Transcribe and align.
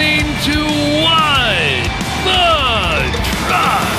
listening 0.00 0.26
to 0.42 0.58
What 1.02 1.84
the 2.24 2.40
Truck. 3.44 3.90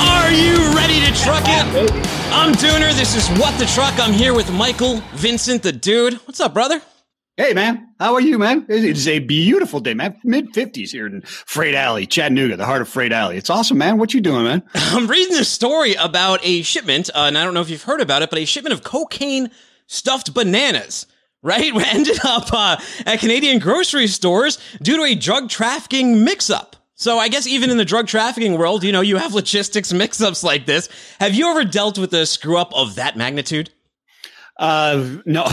Are 0.00 0.32
you 0.32 0.74
ready 0.74 1.00
to 1.00 1.12
truck 1.22 1.44
it? 1.46 1.92
I'm 2.32 2.52
Dooner. 2.54 2.94
This 2.94 3.14
is 3.14 3.28
What 3.38 3.56
the 3.58 3.66
Truck. 3.66 3.94
I'm 3.98 4.12
here 4.12 4.34
with 4.34 4.50
Michael 4.52 5.02
Vincent, 5.14 5.62
the 5.62 5.72
dude. 5.72 6.14
What's 6.26 6.40
up, 6.40 6.54
brother? 6.54 6.80
Hey, 7.36 7.52
man. 7.52 7.88
How 7.98 8.14
are 8.14 8.20
you, 8.20 8.38
man? 8.38 8.64
It 8.68 8.84
is 8.84 9.08
a 9.08 9.18
beautiful 9.18 9.80
day, 9.80 9.92
man. 9.92 10.16
Mid 10.24 10.52
50s 10.52 10.90
here 10.90 11.06
in 11.06 11.22
Freight 11.22 11.74
Alley, 11.74 12.06
Chattanooga, 12.06 12.56
the 12.56 12.64
heart 12.64 12.80
of 12.80 12.88
Freight 12.88 13.12
Alley. 13.12 13.36
It's 13.36 13.50
awesome, 13.50 13.76
man. 13.78 13.98
What 13.98 14.14
you 14.14 14.20
doing, 14.20 14.44
man? 14.44 14.62
I'm 14.74 15.06
reading 15.06 15.34
this 15.34 15.50
story 15.50 15.94
about 15.94 16.40
a 16.44 16.62
shipment, 16.62 17.10
uh, 17.14 17.24
and 17.26 17.36
I 17.36 17.44
don't 17.44 17.52
know 17.52 17.60
if 17.60 17.70
you've 17.70 17.82
heard 17.82 18.00
about 18.00 18.22
it, 18.22 18.30
but 18.30 18.38
a 18.38 18.44
shipment 18.46 18.72
of 18.72 18.84
cocaine 18.84 19.50
stuffed 19.86 20.32
bananas. 20.32 21.06
Right, 21.44 21.74
We 21.74 21.84
ended 21.84 22.18
up 22.24 22.52
uh, 22.52 22.78
at 23.04 23.20
Canadian 23.20 23.58
grocery 23.58 24.06
stores 24.06 24.58
due 24.82 24.96
to 24.96 25.04
a 25.04 25.14
drug 25.14 25.50
trafficking 25.50 26.24
mix-up. 26.24 26.74
So 26.96 27.18
I 27.18 27.28
guess 27.28 27.46
even 27.46 27.70
in 27.70 27.76
the 27.76 27.84
drug 27.84 28.06
trafficking 28.06 28.56
world, 28.56 28.82
you 28.82 28.92
know, 28.92 29.02
you 29.02 29.18
have 29.18 29.34
logistics 29.34 29.92
mix-ups 29.92 30.42
like 30.42 30.64
this. 30.64 30.88
Have 31.20 31.34
you 31.34 31.48
ever 31.50 31.64
dealt 31.64 31.98
with 31.98 32.14
a 32.14 32.24
screw 32.24 32.56
up 32.56 32.72
of 32.72 32.94
that 32.94 33.16
magnitude? 33.16 33.70
Uh, 34.58 35.18
no. 35.26 35.46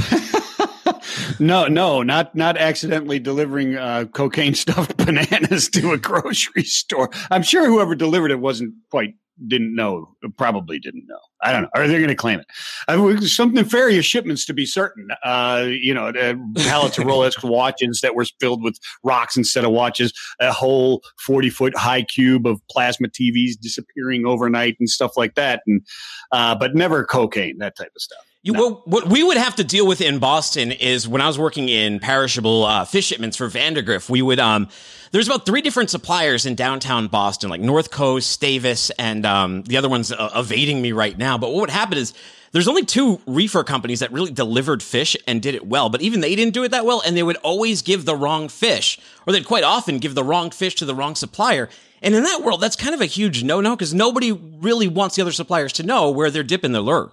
no, 1.39 1.67
no, 1.67 2.03
not 2.03 2.35
not 2.35 2.55
accidentally 2.57 3.19
delivering 3.19 3.75
uh, 3.75 4.05
cocaine 4.13 4.53
stuffed 4.53 4.95
bananas 5.05 5.67
to 5.69 5.91
a 5.91 5.97
grocery 5.97 6.63
store. 6.63 7.09
I'm 7.31 7.43
sure 7.43 7.65
whoever 7.65 7.95
delivered 7.95 8.31
it 8.31 8.39
wasn't 8.39 8.75
quite 8.91 9.15
didn't 9.45 9.75
know, 9.75 10.15
probably 10.37 10.79
didn't 10.79 11.07
know. 11.07 11.19
I 11.43 11.51
don't 11.51 11.63
know. 11.63 11.69
Are 11.73 11.87
they 11.87 11.97
going 11.97 12.07
to 12.07 12.15
claim 12.15 12.39
it? 12.39 12.47
I 12.87 12.95
mean, 12.95 13.21
some 13.21 13.53
nefarious 13.53 14.05
shipments 14.05 14.45
to 14.45 14.53
be 14.53 14.65
certain. 14.65 15.09
Uh, 15.23 15.67
you 15.67 15.93
know, 15.93 16.07
uh, 16.07 16.35
pallets 16.63 16.97
of 16.97 17.05
Rolex 17.05 17.43
watches 17.49 18.01
that 18.01 18.15
were 18.15 18.25
filled 18.39 18.63
with 18.63 18.77
rocks 19.03 19.35
instead 19.35 19.63
of 19.63 19.71
watches, 19.71 20.13
a 20.39 20.51
whole 20.51 21.01
40 21.19 21.49
foot 21.49 21.77
high 21.77 22.03
cube 22.03 22.45
of 22.45 22.61
plasma 22.69 23.07
TVs 23.07 23.59
disappearing 23.59 24.25
overnight 24.25 24.75
and 24.79 24.89
stuff 24.89 25.17
like 25.17 25.35
that. 25.35 25.61
And, 25.67 25.85
uh, 26.31 26.55
but 26.55 26.75
never 26.75 27.03
cocaine, 27.03 27.57
that 27.59 27.75
type 27.75 27.91
of 27.95 28.01
stuff. 28.01 28.30
You, 28.43 28.53
no. 28.53 28.69
what, 28.69 28.87
what 28.87 29.07
we 29.07 29.21
would 29.21 29.37
have 29.37 29.55
to 29.57 29.63
deal 29.63 29.85
with 29.85 30.01
in 30.01 30.17
Boston 30.17 30.71
is 30.71 31.07
when 31.07 31.21
I 31.21 31.27
was 31.27 31.37
working 31.37 31.69
in 31.69 31.99
perishable 31.99 32.65
uh, 32.65 32.85
fish 32.85 33.05
shipments 33.05 33.37
for 33.37 33.47
Vandegrift, 33.47 34.09
we 34.09 34.23
would 34.23 34.39
um, 34.39 34.67
there's 35.11 35.27
about 35.27 35.45
three 35.45 35.61
different 35.61 35.91
suppliers 35.91 36.47
in 36.47 36.55
downtown 36.55 37.07
Boston, 37.07 37.51
like 37.51 37.61
North 37.61 37.91
Coast, 37.91 38.41
Stavis, 38.41 38.89
and 38.97 39.27
um, 39.27 39.61
the 39.63 39.77
other 39.77 39.89
one's 39.89 40.11
uh, 40.11 40.31
evading 40.35 40.81
me 40.81 40.91
right 40.91 41.15
now. 41.15 41.37
But 41.37 41.51
what 41.51 41.61
would 41.61 41.69
happen 41.69 41.99
is 41.99 42.15
there's 42.51 42.67
only 42.67 42.83
two 42.83 43.21
reefer 43.27 43.63
companies 43.63 43.99
that 43.99 44.11
really 44.11 44.31
delivered 44.31 44.81
fish 44.81 45.15
and 45.27 45.39
did 45.39 45.53
it 45.53 45.67
well, 45.67 45.89
but 45.89 46.01
even 46.01 46.21
they 46.21 46.35
didn't 46.35 46.55
do 46.55 46.63
it 46.63 46.69
that 46.71 46.83
well, 46.83 47.03
and 47.05 47.15
they 47.15 47.23
would 47.23 47.37
always 47.37 47.83
give 47.83 48.05
the 48.05 48.15
wrong 48.15 48.49
fish, 48.49 48.99
or 49.27 49.33
they'd 49.33 49.45
quite 49.45 49.63
often 49.63 49.99
give 49.99 50.15
the 50.15 50.23
wrong 50.23 50.49
fish 50.49 50.73
to 50.75 50.85
the 50.85 50.95
wrong 50.95 51.13
supplier. 51.13 51.69
And 52.01 52.15
in 52.15 52.23
that 52.23 52.41
world, 52.41 52.59
that's 52.59 52.75
kind 52.75 52.95
of 52.95 53.01
a 53.01 53.05
huge 53.05 53.43
no-no 53.43 53.75
because 53.75 53.93
nobody 53.93 54.31
really 54.31 54.87
wants 54.87 55.15
the 55.15 55.21
other 55.21 55.31
suppliers 55.31 55.73
to 55.73 55.83
know 55.83 56.09
where 56.09 56.31
they're 56.31 56.41
dipping 56.41 56.71
their 56.71 56.81
lure. 56.81 57.11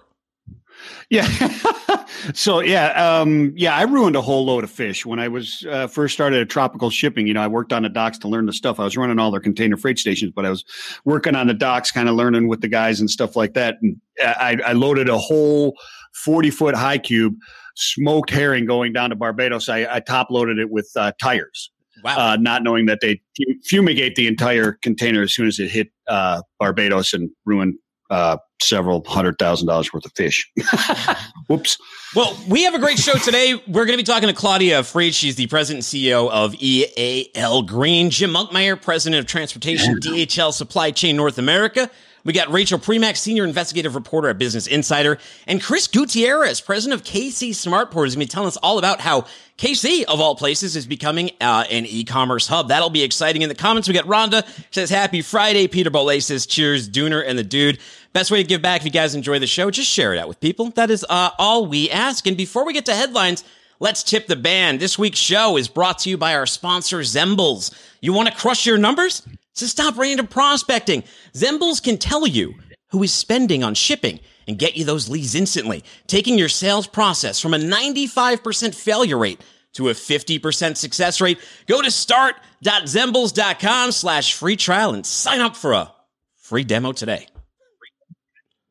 Yeah. 1.09 1.27
so 2.33 2.59
yeah, 2.59 2.91
um, 2.91 3.53
yeah, 3.55 3.75
I 3.75 3.83
ruined 3.83 4.15
a 4.15 4.21
whole 4.21 4.45
load 4.45 4.63
of 4.63 4.69
fish 4.69 5.05
when 5.05 5.19
I 5.19 5.27
was 5.27 5.65
uh, 5.69 5.87
first 5.87 6.13
started 6.13 6.41
at 6.41 6.49
Tropical 6.49 6.89
Shipping. 6.89 7.27
You 7.27 7.33
know, 7.33 7.41
I 7.41 7.47
worked 7.47 7.73
on 7.73 7.83
the 7.83 7.89
docks 7.89 8.17
to 8.19 8.27
learn 8.27 8.45
the 8.45 8.53
stuff. 8.53 8.79
I 8.79 8.83
was 8.83 8.95
running 8.95 9.19
all 9.19 9.31
their 9.31 9.41
container 9.41 9.77
freight 9.77 9.99
stations, 9.99 10.31
but 10.35 10.45
I 10.45 10.49
was 10.49 10.63
working 11.05 11.35
on 11.35 11.47
the 11.47 11.53
docks, 11.53 11.91
kind 11.91 12.09
of 12.09 12.15
learning 12.15 12.47
with 12.47 12.61
the 12.61 12.67
guys 12.67 12.99
and 12.99 13.09
stuff 13.09 13.35
like 13.35 13.53
that. 13.53 13.77
And 13.81 13.99
I, 14.21 14.57
I 14.65 14.73
loaded 14.73 15.09
a 15.09 15.17
whole 15.17 15.75
forty 16.13 16.49
foot 16.49 16.75
high 16.75 16.97
cube 16.97 17.35
smoked 17.79 18.29
herring 18.29 18.65
going 18.65 18.93
down 18.93 19.09
to 19.09 19.15
Barbados. 19.15 19.69
I, 19.69 19.87
I 19.95 19.99
top 20.01 20.29
loaded 20.29 20.59
it 20.59 20.69
with 20.69 20.89
uh, 20.95 21.13
tires. 21.19 21.71
Wow. 22.03 22.15
Uh, 22.17 22.37
not 22.37 22.63
knowing 22.63 22.85
that 22.85 22.99
they 23.01 23.21
fumigate 23.65 24.15
the 24.15 24.27
entire 24.27 24.73
container 24.81 25.21
as 25.21 25.33
soon 25.33 25.47
as 25.47 25.59
it 25.59 25.69
hit 25.69 25.89
uh, 26.07 26.41
Barbados 26.57 27.13
and 27.13 27.29
ruin 27.45 27.77
uh, 28.09 28.37
several 28.61 29.03
hundred 29.05 29.37
thousand 29.37 29.67
dollars 29.67 29.91
worth 29.93 30.05
of 30.05 30.11
fish. 30.13 30.49
Whoops. 31.47 31.77
Well, 32.15 32.35
we 32.47 32.63
have 32.63 32.73
a 32.73 32.79
great 32.79 32.97
show 32.97 33.13
today. 33.13 33.53
We're 33.67 33.85
going 33.85 33.97
to 33.97 33.97
be 33.97 34.03
talking 34.03 34.29
to 34.29 34.35
Claudia 34.35 34.83
Freed. 34.83 35.13
She's 35.13 35.35
the 35.35 35.47
president 35.47 35.85
and 35.85 36.01
CEO 36.03 36.29
of 36.29 36.55
EAL 36.55 37.63
Green. 37.63 38.09
Jim 38.09 38.31
Monkmeyer, 38.31 38.81
president 38.81 39.19
of 39.19 39.27
Transportation 39.27 39.99
DHL 39.99 40.51
Supply 40.51 40.91
Chain 40.91 41.15
North 41.15 41.37
America. 41.37 41.89
We 42.25 42.33
got 42.33 42.51
Rachael 42.51 42.79
Premack, 42.79 43.15
senior 43.15 43.45
investigative 43.45 43.95
reporter 43.95 44.29
at 44.29 44.37
Business 44.37 44.67
Insider, 44.67 45.17
and 45.47 45.61
Chris 45.61 45.87
Gutierrez, 45.87 46.61
president 46.61 46.99
of 46.99 47.07
KC 47.07 47.51
Smartport, 47.51 48.07
is 48.07 48.15
going 48.15 48.25
to 48.25 48.25
be 48.25 48.25
telling 48.25 48.47
us 48.47 48.57
all 48.57 48.77
about 48.77 48.99
how 48.99 49.25
KC, 49.57 50.03
of 50.03 50.19
all 50.19 50.35
places, 50.35 50.75
is 50.75 50.85
becoming 50.85 51.31
uh, 51.41 51.65
an 51.69 51.85
e-commerce 51.85 52.47
hub. 52.47 52.69
That'll 52.69 52.89
be 52.89 53.03
exciting. 53.03 53.41
In 53.41 53.49
the 53.49 53.55
comments, 53.55 53.87
we 53.87 53.93
got 53.93 54.05
Rhonda 54.05 54.45
says, 54.71 54.89
"Happy 54.89 55.21
Friday." 55.21 55.67
Peter 55.67 55.89
Bolay 55.89 56.21
says, 56.21 56.45
"Cheers, 56.45 56.89
Dooner 56.89 57.23
and 57.25 57.37
the 57.37 57.43
dude." 57.43 57.79
Best 58.13 58.31
way 58.31 58.41
to 58.41 58.47
give 58.47 58.61
back 58.61 58.81
if 58.81 58.85
you 58.85 58.91
guys 58.91 59.15
enjoy 59.15 59.39
the 59.39 59.47
show, 59.47 59.69
just 59.69 59.89
share 59.89 60.13
it 60.13 60.19
out 60.19 60.27
with 60.27 60.39
people. 60.39 60.71
That 60.71 60.89
is 60.89 61.05
uh, 61.09 61.29
all 61.37 61.67
we 61.67 61.89
ask. 61.89 62.25
And 62.25 62.35
before 62.35 62.65
we 62.65 62.73
get 62.73 62.85
to 62.85 62.95
headlines. 62.95 63.43
Let's 63.81 64.03
tip 64.03 64.27
the 64.27 64.35
band. 64.35 64.81
This 64.81 64.99
week's 64.99 65.19
show 65.19 65.55
is 65.55 65.69
brought 65.69 65.99
to 65.99 66.09
you 66.09 66.17
by 66.17 66.35
our 66.35 66.45
sponsor, 66.45 66.99
Zembles. 66.99 67.73
You 68.01 68.11
want 68.11 68.27
to 68.27 68.35
crush 68.35 68.65
your 68.65 68.77
numbers? 68.77 69.25
So 69.53 69.67
stop 69.67 69.97
random 69.97 70.27
prospecting. 70.27 71.05
Zembles 71.33 71.81
can 71.81 71.97
tell 71.97 72.27
you 72.27 72.55
who 72.89 73.01
is 73.03 73.13
spending 73.13 73.63
on 73.63 73.75
shipping 73.75 74.19
and 74.49 74.59
get 74.59 74.75
you 74.75 74.83
those 74.83 75.07
leads 75.07 75.33
instantly, 75.33 75.81
taking 76.07 76.37
your 76.37 76.49
sales 76.49 76.87
process 76.87 77.39
from 77.39 77.53
a 77.53 77.57
95% 77.57 78.75
failure 78.75 79.17
rate 79.17 79.39
to 79.73 79.89
a 79.89 79.93
50% 79.93 80.75
success 80.75 81.21
rate. 81.21 81.39
Go 81.67 81.81
to 81.81 81.89
start.zembles.com 81.89 83.93
slash 83.93 84.33
free 84.33 84.57
trial 84.57 84.93
and 84.93 85.05
sign 85.05 85.39
up 85.39 85.55
for 85.55 85.71
a 85.71 85.93
free 86.35 86.65
demo 86.65 86.91
today. 86.91 87.29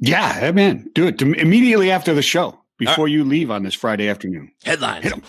Yeah, 0.00 0.52
man, 0.52 0.90
do 0.94 1.08
it 1.08 1.20
immediately 1.20 1.90
after 1.90 2.14
the 2.14 2.22
show 2.22 2.58
before 2.78 3.06
right. 3.06 3.12
you 3.12 3.24
leave 3.24 3.50
on 3.50 3.64
this 3.64 3.74
Friday 3.74 4.08
afternoon. 4.08 4.52
Headlines. 4.64 5.02
Hit 5.02 5.12
them. 5.12 5.22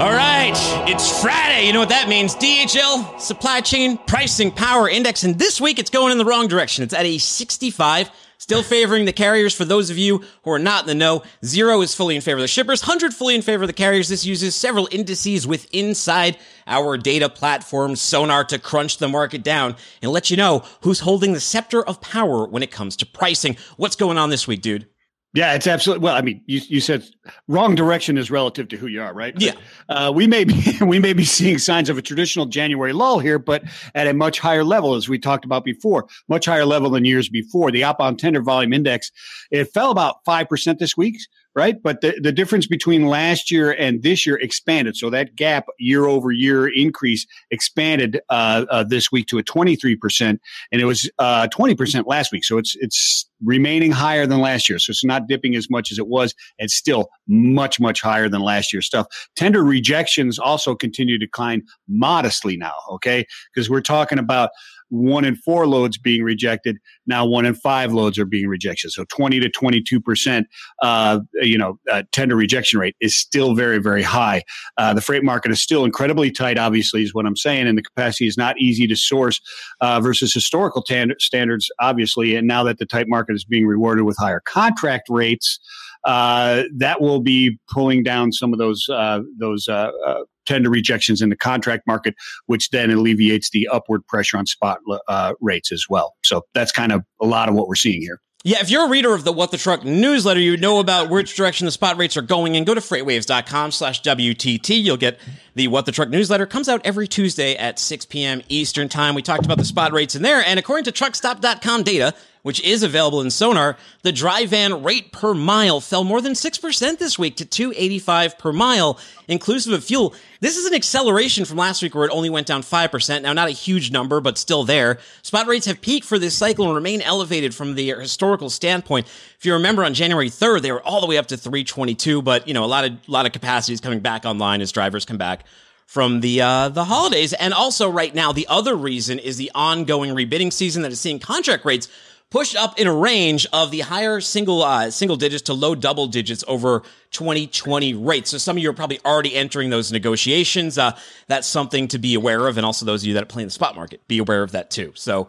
All 0.00 0.12
right, 0.12 0.52
it's 0.88 1.22
Friday. 1.22 1.66
You 1.66 1.72
know 1.72 1.80
what 1.80 1.88
that 1.88 2.08
means? 2.08 2.34
DHL 2.34 3.20
supply 3.20 3.60
chain 3.60 3.96
pricing 3.96 4.50
power 4.50 4.88
index, 4.88 5.22
and 5.22 5.38
this 5.38 5.60
week 5.60 5.78
it's 5.78 5.90
going 5.90 6.12
in 6.12 6.18
the 6.18 6.24
wrong 6.24 6.48
direction. 6.48 6.84
It's 6.84 6.92
at 6.92 7.06
a 7.06 7.18
65, 7.18 8.10
still 8.46 8.62
favoring 8.62 9.06
the 9.06 9.12
carriers. 9.12 9.56
For 9.56 9.64
those 9.64 9.90
of 9.90 9.98
you 9.98 10.22
who 10.44 10.52
are 10.52 10.58
not 10.60 10.82
in 10.82 10.86
the 10.86 10.94
know, 10.94 11.24
zero 11.44 11.80
is 11.80 11.96
fully 11.96 12.14
in 12.14 12.22
favor 12.22 12.36
of 12.36 12.42
the 12.42 12.46
shippers, 12.46 12.80
100 12.80 13.12
fully 13.12 13.34
in 13.34 13.42
favor 13.42 13.64
of 13.64 13.66
the 13.66 13.72
carriers. 13.72 14.08
This 14.08 14.24
uses 14.24 14.54
several 14.54 14.88
indices 14.92 15.48
with 15.48 15.66
inside 15.74 16.38
our 16.68 16.96
data 16.96 17.28
platform 17.28 17.96
Sonar 17.96 18.44
to 18.44 18.60
crunch 18.60 18.98
the 18.98 19.08
market 19.08 19.42
down 19.42 19.74
and 20.00 20.12
let 20.12 20.30
you 20.30 20.36
know 20.36 20.62
who's 20.82 21.00
holding 21.00 21.32
the 21.32 21.40
scepter 21.40 21.84
of 21.84 22.00
power 22.00 22.46
when 22.46 22.62
it 22.62 22.70
comes 22.70 22.94
to 22.98 23.06
pricing. 23.06 23.56
What's 23.78 23.96
going 23.96 24.16
on 24.16 24.30
this 24.30 24.46
week, 24.46 24.62
dude? 24.62 24.86
Yeah, 25.34 25.54
it's 25.54 25.66
absolutely. 25.66 26.04
Well, 26.04 26.14
I 26.14 26.22
mean, 26.22 26.40
you, 26.46 26.60
you 26.68 26.80
said 26.80 27.04
wrong 27.48 27.74
direction 27.74 28.18
is 28.18 28.30
relative 28.30 28.68
to 28.68 28.76
who 28.76 28.86
you 28.86 29.02
are, 29.02 29.14
right? 29.14 29.34
Yeah. 29.38 29.52
uh, 29.88 30.12
we 30.14 30.26
may 30.26 30.44
be 30.44 30.78
we 30.80 30.98
may 30.98 31.12
be 31.12 31.24
seeing 31.24 31.58
signs 31.58 31.88
of 31.88 31.98
a 31.98 32.02
traditional 32.02 32.46
January 32.46 32.92
lull 32.92 33.18
here, 33.18 33.38
but 33.38 33.64
at 33.94 34.06
a 34.06 34.14
much 34.14 34.38
higher 34.38 34.64
level, 34.64 34.94
as 34.94 35.08
we 35.08 35.18
talked 35.18 35.44
about 35.44 35.64
before, 35.64 36.06
much 36.28 36.46
higher 36.46 36.66
level 36.66 36.90
than 36.90 37.04
years 37.04 37.28
before. 37.28 37.70
The 37.70 37.84
outbound 37.84 38.18
tender 38.18 38.42
volume 38.42 38.72
index 38.72 39.10
it 39.50 39.64
fell 39.72 39.90
about 39.90 40.16
five 40.24 40.48
percent 40.48 40.78
this 40.78 40.96
week, 40.96 41.16
right? 41.56 41.82
But 41.82 42.02
the, 42.02 42.14
the 42.22 42.32
difference 42.32 42.66
between 42.66 43.06
last 43.06 43.50
year 43.50 43.72
and 43.72 44.02
this 44.02 44.26
year 44.26 44.36
expanded. 44.36 44.94
So 44.94 45.08
that 45.10 45.34
gap 45.34 45.64
year 45.78 46.04
over 46.04 46.30
year 46.30 46.68
increase 46.68 47.26
expanded 47.50 48.20
uh, 48.28 48.66
uh, 48.70 48.84
this 48.84 49.10
week 49.10 49.26
to 49.28 49.38
a 49.38 49.42
23%, 49.42 50.20
and 50.20 50.38
it 50.80 50.84
was 50.84 51.10
uh, 51.18 51.48
20% 51.48 52.04
last 52.06 52.30
week. 52.30 52.44
So 52.44 52.58
it's, 52.58 52.76
it's 52.78 53.28
remaining 53.42 53.90
higher 53.90 54.26
than 54.26 54.40
last 54.40 54.68
year. 54.68 54.78
So 54.78 54.90
it's 54.90 55.04
not 55.04 55.28
dipping 55.28 55.56
as 55.56 55.70
much 55.70 55.90
as 55.90 55.98
it 55.98 56.08
was. 56.08 56.34
It's 56.58 56.74
still 56.74 57.08
much, 57.28 57.80
much 57.80 58.00
higher 58.00 58.28
than 58.28 58.40
last 58.40 58.72
year's 58.72 58.86
stuff. 58.86 59.06
Tender 59.34 59.62
rejections 59.62 60.38
also 60.38 60.74
continue 60.74 61.18
to 61.18 61.26
decline 61.26 61.62
modestly 61.88 62.56
now, 62.56 62.74
okay? 62.90 63.26
Because 63.52 63.68
we're 63.68 63.80
talking 63.80 64.18
about 64.18 64.50
one 64.88 65.24
in 65.24 65.36
four 65.36 65.66
loads 65.66 65.98
being 65.98 66.22
rejected. 66.22 66.78
Now 67.06 67.26
one 67.26 67.44
in 67.44 67.54
five 67.54 67.92
loads 67.92 68.18
are 68.18 68.24
being 68.24 68.48
rejected. 68.48 68.92
So 68.92 69.04
20 69.04 69.40
to 69.40 69.48
22 69.48 70.00
percent, 70.00 70.46
uh, 70.82 71.20
you 71.34 71.58
know, 71.58 71.78
uh, 71.90 72.04
tender 72.12 72.36
rejection 72.36 72.78
rate 72.78 72.96
is 73.00 73.16
still 73.16 73.54
very, 73.54 73.78
very 73.78 74.02
high. 74.02 74.42
Uh, 74.76 74.94
the 74.94 75.00
freight 75.00 75.24
market 75.24 75.50
is 75.50 75.60
still 75.60 75.84
incredibly 75.84 76.30
tight. 76.30 76.58
Obviously, 76.58 77.02
is 77.02 77.14
what 77.14 77.26
I'm 77.26 77.36
saying, 77.36 77.66
and 77.66 77.76
the 77.76 77.82
capacity 77.82 78.26
is 78.26 78.36
not 78.36 78.58
easy 78.58 78.86
to 78.86 78.96
source 78.96 79.40
uh, 79.80 80.00
versus 80.00 80.32
historical 80.32 80.82
t- 80.82 81.14
standards. 81.18 81.70
Obviously, 81.80 82.36
and 82.36 82.46
now 82.46 82.62
that 82.64 82.78
the 82.78 82.86
tight 82.86 83.08
market 83.08 83.34
is 83.34 83.44
being 83.44 83.66
rewarded 83.66 84.04
with 84.04 84.16
higher 84.18 84.40
contract 84.44 85.08
rates. 85.08 85.58
Uh, 86.06 86.62
that 86.74 87.00
will 87.00 87.20
be 87.20 87.58
pulling 87.70 88.02
down 88.02 88.32
some 88.32 88.52
of 88.52 88.58
those 88.58 88.88
uh, 88.88 89.20
those 89.38 89.68
uh, 89.68 89.90
uh 90.06 90.22
tender 90.46 90.70
rejections 90.70 91.20
in 91.20 91.28
the 91.28 91.36
contract 91.36 91.84
market, 91.86 92.14
which 92.46 92.70
then 92.70 92.90
alleviates 92.90 93.50
the 93.50 93.68
upward 93.68 94.06
pressure 94.06 94.38
on 94.38 94.46
spot 94.46 94.78
uh, 95.08 95.34
rates 95.40 95.72
as 95.72 95.86
well. 95.90 96.14
So 96.22 96.42
that's 96.54 96.70
kind 96.70 96.92
of 96.92 97.02
a 97.20 97.26
lot 97.26 97.48
of 97.48 97.56
what 97.56 97.66
we're 97.66 97.74
seeing 97.74 98.00
here. 98.00 98.20
Yeah, 98.44 98.58
if 98.60 98.70
you're 98.70 98.86
a 98.86 98.88
reader 98.88 99.12
of 99.12 99.24
the 99.24 99.32
What 99.32 99.50
the 99.50 99.56
Truck 99.56 99.84
newsletter, 99.84 100.38
you 100.38 100.56
know 100.56 100.78
about 100.78 101.10
which 101.10 101.34
direction 101.34 101.64
the 101.64 101.72
spot 101.72 101.96
rates 101.96 102.16
are 102.16 102.22
going 102.22 102.56
and 102.56 102.64
go 102.64 102.74
to 102.74 102.80
freightwaves.com 102.80 103.72
slash 103.72 104.02
WTT. 104.02 104.84
You'll 104.84 104.96
get 104.96 105.18
the 105.56 105.66
What 105.66 105.84
the 105.84 105.90
Truck 105.90 106.10
newsletter. 106.10 106.46
Comes 106.46 106.68
out 106.68 106.80
every 106.84 107.08
Tuesday 107.08 107.56
at 107.56 107.80
6 107.80 108.04
p.m. 108.04 108.42
Eastern 108.48 108.88
time. 108.88 109.16
We 109.16 109.22
talked 109.22 109.44
about 109.44 109.58
the 109.58 109.64
spot 109.64 109.92
rates 109.92 110.14
in 110.14 110.22
there. 110.22 110.44
And 110.46 110.60
according 110.60 110.84
to 110.84 110.92
truckstop.com 110.92 111.82
data, 111.82 112.14
which 112.46 112.62
is 112.62 112.84
available 112.84 113.20
in 113.20 113.28
Sonar, 113.28 113.76
the 114.02 114.12
dry 114.12 114.46
van 114.46 114.84
rate 114.84 115.10
per 115.10 115.34
mile 115.34 115.80
fell 115.80 116.04
more 116.04 116.20
than 116.20 116.34
6% 116.34 116.98
this 116.98 117.18
week 117.18 117.34
to 117.38 117.44
285 117.44 118.38
per 118.38 118.52
mile, 118.52 119.00
inclusive 119.26 119.72
of 119.72 119.82
fuel. 119.82 120.14
This 120.38 120.56
is 120.56 120.64
an 120.64 120.72
acceleration 120.72 121.44
from 121.44 121.56
last 121.56 121.82
week 121.82 121.96
where 121.96 122.04
it 122.04 122.12
only 122.12 122.30
went 122.30 122.46
down 122.46 122.62
5%. 122.62 123.22
Now, 123.22 123.32
not 123.32 123.48
a 123.48 123.50
huge 123.50 123.90
number, 123.90 124.20
but 124.20 124.38
still 124.38 124.62
there. 124.62 125.00
Spot 125.22 125.48
rates 125.48 125.66
have 125.66 125.80
peaked 125.80 126.06
for 126.06 126.20
this 126.20 126.38
cycle 126.38 126.66
and 126.66 126.74
remain 126.76 127.02
elevated 127.02 127.52
from 127.52 127.74
the 127.74 127.90
historical 127.94 128.48
standpoint. 128.48 129.08
If 129.40 129.44
you 129.44 129.52
remember 129.52 129.84
on 129.84 129.92
January 129.92 130.30
3rd, 130.30 130.62
they 130.62 130.70
were 130.70 130.82
all 130.82 131.00
the 131.00 131.08
way 131.08 131.18
up 131.18 131.26
to 131.26 131.36
322, 131.36 132.22
but 132.22 132.46
you 132.46 132.54
know, 132.54 132.62
a 132.62 132.66
lot 132.66 132.84
of, 132.84 132.92
a 132.92 133.10
lot 133.10 133.26
of 133.26 133.32
capacity 133.32 133.72
is 133.72 133.80
coming 133.80 133.98
back 133.98 134.24
online 134.24 134.60
as 134.60 134.70
drivers 134.70 135.04
come 135.04 135.18
back 135.18 135.42
from 135.86 136.20
the 136.20 136.42
uh, 136.42 136.68
the 136.68 136.84
holidays. 136.84 137.32
And 137.32 137.52
also 137.52 137.90
right 137.90 138.14
now, 138.14 138.30
the 138.30 138.46
other 138.48 138.76
reason 138.76 139.18
is 139.18 139.36
the 139.36 139.50
ongoing 139.52 140.10
rebidding 140.10 140.52
season 140.52 140.82
that 140.82 140.92
is 140.92 141.00
seeing 141.00 141.18
contract 141.18 141.64
rates 141.64 141.88
pushed 142.30 142.56
up 142.56 142.78
in 142.78 142.86
a 142.86 142.92
range 142.92 143.46
of 143.52 143.70
the 143.70 143.80
higher 143.80 144.20
single 144.20 144.62
uh, 144.62 144.90
single 144.90 145.16
digits 145.16 145.42
to 145.42 145.54
low 145.54 145.74
double 145.74 146.06
digits 146.06 146.44
over 146.48 146.82
2020 147.12 147.94
rates. 147.94 148.30
So 148.30 148.38
some 148.38 148.56
of 148.56 148.62
you 148.62 148.70
are 148.70 148.74
probably 148.74 149.00
already 149.04 149.34
entering 149.34 149.70
those 149.70 149.92
negotiations. 149.92 150.78
Uh, 150.78 150.98
that's 151.28 151.46
something 151.46 151.88
to 151.88 151.98
be 151.98 152.14
aware 152.14 152.46
of, 152.46 152.56
and 152.56 152.66
also 152.66 152.84
those 152.86 153.02
of 153.02 153.08
you 153.08 153.14
that 153.14 153.28
play 153.28 153.42
in 153.42 153.48
the 153.48 153.52
spot 153.52 153.76
market, 153.76 154.06
be 154.08 154.18
aware 154.18 154.42
of 154.42 154.52
that 154.52 154.70
too. 154.70 154.92
So. 154.94 155.28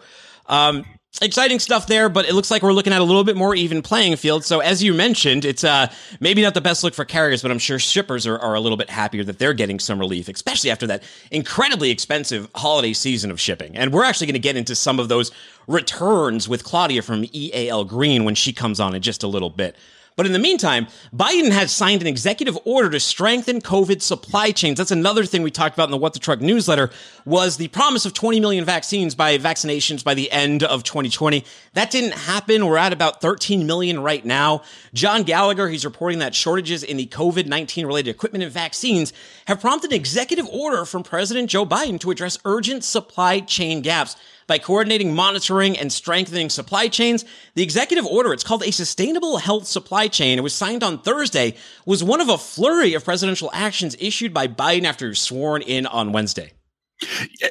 Um, 0.50 0.86
exciting 1.22 1.60
stuff 1.60 1.88
there, 1.88 2.10
but 2.10 2.28
it 2.28 2.34
looks 2.34 2.52
like 2.52 2.62
we're 2.62 2.74
looking 2.74 2.94
at 2.94 3.02
a 3.02 3.04
little 3.04 3.24
bit 3.24 3.36
more 3.36 3.56
even 3.56 3.82
playing 3.82 4.16
field. 4.18 4.44
So 4.44 4.60
as 4.60 4.84
you 4.84 4.94
mentioned, 4.94 5.46
it's 5.46 5.64
uh 5.64 5.92
maybe 6.20 6.42
not 6.42 6.54
the 6.54 6.62
best 6.62 6.84
look 6.84 6.94
for 6.94 7.06
carriers, 7.06 7.42
but 7.42 7.52
I'm 7.52 7.60
sure 7.60 7.80
shippers 7.80 8.28
are, 8.28 8.38
are 8.38 8.54
a 8.54 8.60
little 8.60 8.78
bit 8.78 8.90
happier 8.90 9.24
that 9.24 9.40
they're 9.40 9.54
getting 9.54 9.80
some 9.80 10.00
relief, 10.00 10.30
especially 10.30 10.70
after 10.70 10.88
that 10.88 11.04
incredibly 11.32 11.90
expensive 11.90 12.50
holiday 12.56 12.94
season 12.94 13.32
of 13.32 13.40
shipping. 13.40 13.76
And 13.76 13.92
we're 13.92 14.04
actually 14.04 14.28
going 14.28 14.34
to 14.34 14.40
get 14.40 14.58
into 14.58 14.76
some 14.76 15.00
of 15.00 15.10
those 15.10 15.32
returns 15.68 16.48
with 16.48 16.64
Claudia 16.64 17.02
from 17.02 17.26
EAL 17.34 17.86
Green 17.86 18.24
when 18.24 18.36
she 18.36 18.54
comes 18.54 18.80
on 18.80 18.94
in 18.96 19.02
just 19.02 19.24
a 19.24 19.28
little 19.28 19.50
bit. 19.50 19.76
But 20.18 20.26
in 20.26 20.34
the 20.34 20.40
meantime, 20.40 20.88
Biden 21.16 21.52
has 21.52 21.72
signed 21.72 22.02
an 22.02 22.08
executive 22.08 22.58
order 22.66 22.90
to 22.90 23.00
strengthen 23.00 23.62
COVID 23.62 24.02
supply 24.02 24.50
chains. 24.50 24.80
That's 24.80 24.90
another 24.90 25.26
thing 25.26 25.44
we 25.44 25.52
talked 25.52 25.76
about 25.76 25.86
in 25.86 25.92
the 25.92 25.98
What 25.98 26.14
the 26.14 26.20
Truck 26.20 26.42
newsletter 26.42 26.90
was 27.24 27.58
the 27.58 27.68
promise 27.68 28.04
of 28.04 28.14
20 28.16 28.40
million 28.40 28.66
vaccines 28.66 29.14
by 29.14 29.38
vaccinations 29.38 30.04
by 30.04 30.16
the 30.16 30.32
end 30.32 30.64
of 30.64 30.84
2020. 30.84 31.46
That 31.74 31.92
didn't 31.92 32.14
happen. 32.14 32.66
We're 32.66 32.78
at 32.78 32.94
about 32.94 33.22
13 33.22 33.68
million 33.68 34.02
right 34.02 34.26
now. 34.26 34.64
John 34.92 35.22
Gallagher, 35.22 35.70
he's 35.70 35.86
reporting 35.86 36.18
that 36.18 36.34
shortages 36.34 36.82
in 36.84 36.98
the 36.98 37.06
COVID-19 37.06 37.86
related 37.86 38.10
equipment 38.10 38.44
and 38.44 38.52
vaccines 38.52 39.14
have 39.46 39.62
prompted 39.62 39.92
an 39.92 39.98
executive 39.98 40.48
order 40.48 40.84
from 40.86 41.04
President 41.04 41.48
Joe 41.48 41.64
Biden 41.64 42.00
to 42.00 42.10
address 42.10 42.40
urgent 42.44 42.84
supply 42.84 43.40
chain 43.40 43.82
gaps 43.82 44.16
by 44.48 44.58
coordinating 44.58 45.14
monitoring 45.14 45.78
and 45.78 45.92
strengthening 45.94 46.50
supply 46.50 46.88
chains. 46.88 47.26
The 47.54 47.64
executive 47.64 48.06
order, 48.06 48.34
it's 48.34 48.44
called 48.44 48.64
a 48.64 48.72
sustainable 48.72 49.38
health 49.38 49.68
supply 49.68 50.08
chain. 50.08 50.40
It 50.40 50.42
was 50.42 50.56
signed 50.56 50.84
on 50.84 51.00
Thursday, 51.00 51.56
was 51.86 52.04
one 52.04 52.22
of 52.22 52.30
a 52.30 52.38
flurry 52.38 52.94
of 52.94 53.06
presidential 53.06 53.50
actions 53.54 53.96
issued 54.00 54.34
by 54.34 54.48
Biden 54.48 54.86
after 54.86 55.06
he 55.06 55.10
was 55.10 55.20
sworn 55.20 55.62
in 55.62 55.86
on 55.86 56.12
Wednesday. 56.12 56.54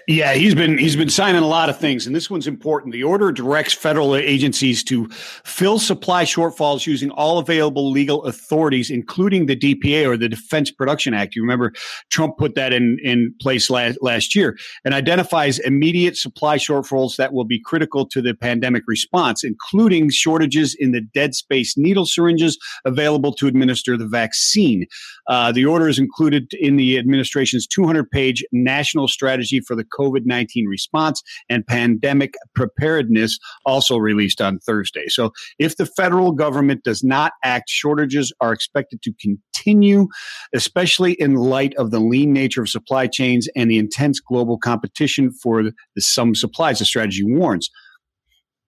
Yeah, 0.09 0.35
he's 0.35 0.57
been 0.57 0.77
he's 0.77 0.97
been 0.97 1.09
signing 1.09 1.43
a 1.43 1.47
lot 1.47 1.69
of 1.69 1.79
things, 1.79 2.05
and 2.05 2.17
this 2.17 2.29
one's 2.29 2.49
important. 2.49 2.93
The 2.93 3.05
order 3.05 3.31
directs 3.31 3.73
federal 3.73 4.17
agencies 4.17 4.83
to 4.85 5.09
fill 5.09 5.79
supply 5.79 6.25
shortfalls 6.25 6.85
using 6.85 7.11
all 7.11 7.39
available 7.39 7.89
legal 7.89 8.25
authorities, 8.25 8.91
including 8.91 9.47
the 9.47 9.55
DPA 9.55 10.05
or 10.09 10.17
the 10.17 10.29
Defense 10.29 10.73
Production 10.73 11.15
Act. 11.15 11.37
You 11.37 11.43
remember 11.43 11.73
Trump 12.11 12.39
put 12.39 12.57
that 12.57 12.73
in 12.73 12.99
in 13.05 13.33
place 13.41 13.71
last 13.71 13.99
last 14.03 14.35
year, 14.35 14.59
and 14.85 14.95
identifies 14.95 15.61
immediate 15.61 16.17
supply 16.17 16.57
shortfalls 16.57 17.15
that 17.17 17.33
will 17.33 17.45
be 17.45 17.61
critical 17.61 18.05
to 18.07 18.21
the 18.21 18.35
pandemic 18.35 18.83
response, 18.89 19.45
including 19.45 20.11
shortages 20.11 20.75
in 20.75 20.91
the 20.91 21.01
dead 21.01 21.37
space 21.37 21.77
needle 21.77 22.07
syringes 22.07 22.59
available 22.85 23.33
to 23.35 23.47
administer 23.47 23.97
the 23.97 24.09
vaccine. 24.09 24.87
Uh, 25.29 25.53
the 25.53 25.67
order 25.67 25.89
is 25.89 26.01
included 26.01 26.53
in 26.55 26.77
the 26.77 26.99
administration's 26.99 27.65
200 27.65 28.11
page 28.11 28.45
national 28.51 29.07
strategy 29.07 29.36
for 29.67 29.77
the 29.77 29.85
COVID 29.85 30.25
19 30.25 30.67
response 30.67 31.23
and 31.49 31.67
pandemic 31.67 32.35
preparedness, 32.55 33.39
also 33.65 33.97
released 33.97 34.41
on 34.41 34.59
Thursday. 34.61 35.07
So, 35.09 35.33
if 35.59 35.77
the 35.77 35.87
federal 35.87 36.33
government 36.33 36.85
does 36.85 37.03
not 37.03 37.33
act, 37.45 37.71
shortages 37.71 38.33
are 38.41 38.53
expected 38.53 39.03
to 39.03 39.13
continue, 39.21 40.09
especially 40.55 41.13
in 41.13 41.35
light 41.35 41.75
of 41.77 41.91
the 41.91 42.01
lean 42.01 42.33
nature 42.33 42.63
of 42.63 42.69
supply 42.69 43.07
chains 43.07 43.49
and 43.57 43.71
the 43.71 43.79
intense 43.79 44.21
global 44.21 44.59
competition 44.59 45.31
for 45.33 45.63
the, 45.63 45.73
some 45.99 46.35
supplies, 46.35 46.79
the 46.79 46.85
strategy 46.85 47.25
warns. 47.25 47.71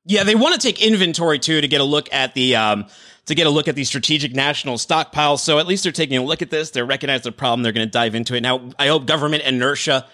Yeah, 0.05 0.25
they 0.25 0.35
want 0.35 0.55
to 0.55 0.61
take 0.61 0.83
inventory 0.83 1.39
too 1.39 1.61
to 1.61 1.69
get 1.69 1.83
a 1.83 1.85
look 1.85 2.13
at 2.15 2.33
the 2.33 2.57
um, 2.57 2.87
to 3.27 3.35
get 3.35 3.47
a 3.47 3.51
look 3.51 3.69
at 3.69 3.75
the 3.75 3.85
strategic 3.85 4.35
national 4.35 4.77
stockpiles. 4.77 5.41
So 5.41 5.59
at 5.59 5.67
least 5.67 5.83
they're 5.83 5.93
taking 5.93 6.17
a 6.17 6.25
look 6.25 6.41
at 6.41 6.49
this. 6.49 6.71
They 6.71 6.83
recognize 6.83 7.23
the 7.23 7.33
problem. 7.33 7.63
They're 7.63 7.73
going 7.73 7.87
to 7.87 7.91
dive 7.91 8.15
into 8.15 8.35
it. 8.35 8.41
Now, 8.41 8.71
I 8.79 8.87
hope 8.87 9.07
government 9.07 9.43
inertia 9.43 10.07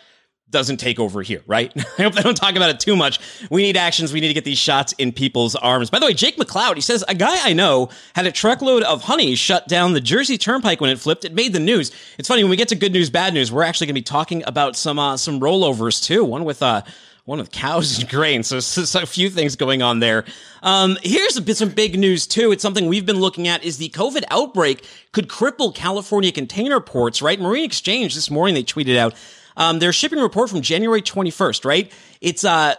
doesn't 0.50 0.76
take 0.76 1.00
over 1.00 1.23
here, 1.23 1.43
right? 1.46 1.73
I 1.99 2.02
hope 2.02 2.14
they 2.14 2.23
don't 2.23 2.37
talk 2.37 2.56
about 2.56 2.70
it 2.70 2.81
too 2.81 2.96
much. 2.96 3.19
We 3.50 3.62
need 3.62 3.76
actions. 3.76 4.12
We 4.12 4.20
need 4.20 4.29
to 4.29 4.35
get 4.35 4.44
these 4.44 4.58
shots 4.58 4.93
in 4.99 5.12
people's 5.12 5.55
arms. 5.56 5.91
By 5.91 5.99
the 5.99 6.06
way, 6.06 6.14
Jake 6.14 6.37
McLeod, 6.37 6.76
he 6.76 6.81
says, 6.81 7.05
a 7.08 7.14
guy 7.14 7.37
I 7.44 7.52
know 7.52 7.91
had 8.14 8.26
a 8.26 8.32
truckload 8.32 8.82
of 8.85 9.02
honey 9.02 9.35
shut 9.35 9.69
down 9.69 9.93
the 9.93 10.00
Jersey 10.00 10.38
Turnpike 10.38 10.81
when 10.81 10.91
it 10.91 10.99
flipped. 10.99 11.25
It 11.25 11.35
made 11.35 11.52
the 11.52 11.61
news. 11.61 11.91
It's 12.19 12.29
funny 12.29 12.43
when 12.43 12.50
we 12.50 12.56
get 12.56 12.69
to 12.69 12.76
good 12.76 12.93
news, 12.93 13.11
bad 13.11 13.35
news, 13.35 13.50
we're 13.50 13.62
actually 13.62 13.88
going 13.88 13.94
to 13.94 14.00
be 14.00 14.05
talking 14.05 14.44
about 14.46 14.76
some, 14.76 14.99
uh, 14.99 15.17
some 15.17 15.41
rollovers 15.41 16.02
too. 16.02 16.25
One 16.25 16.44
with, 16.44 16.62
uh, 16.62 16.82
one 17.25 17.38
with 17.38 17.50
cows 17.50 17.99
and 17.99 18.08
grain. 18.11 18.43
So, 18.43 18.61
so, 18.61 18.85
so, 18.85 19.02
a 19.02 19.06
few 19.06 19.31
things 19.31 19.56
going 19.56 19.82
on 19.82 20.00
there. 20.00 20.25
Um, 20.62 20.99
here's 21.02 21.37
a 21.37 21.43
bit, 21.43 21.56
some 21.56 21.70
big 21.70 21.99
news 21.99 22.26
too. 22.26 22.52
It's 22.52 22.62
something 22.62 22.87
we've 22.87 23.06
been 23.06 23.20
looking 23.20 23.49
at 23.49 23.64
is 23.64 23.79
the 23.79 23.88
COVID 23.91 24.25
outbreak 24.31 24.87
could 25.12 25.29
cripple 25.29 25.75
California 25.75 26.32
container 26.32 26.81
ports, 26.81 27.23
right? 27.23 27.41
Marine 27.41 27.64
Exchange 27.64 28.14
this 28.14 28.31
morning, 28.31 28.55
they 28.55 28.62
tweeted 28.62 28.96
out 28.96 29.14
um, 29.56 29.78
their 29.78 29.92
shipping 29.92 30.18
report 30.18 30.50
from 30.50 30.60
January 30.60 31.02
21st, 31.02 31.64
right? 31.64 31.93
It's, 32.20 32.44
uh, 32.44 32.74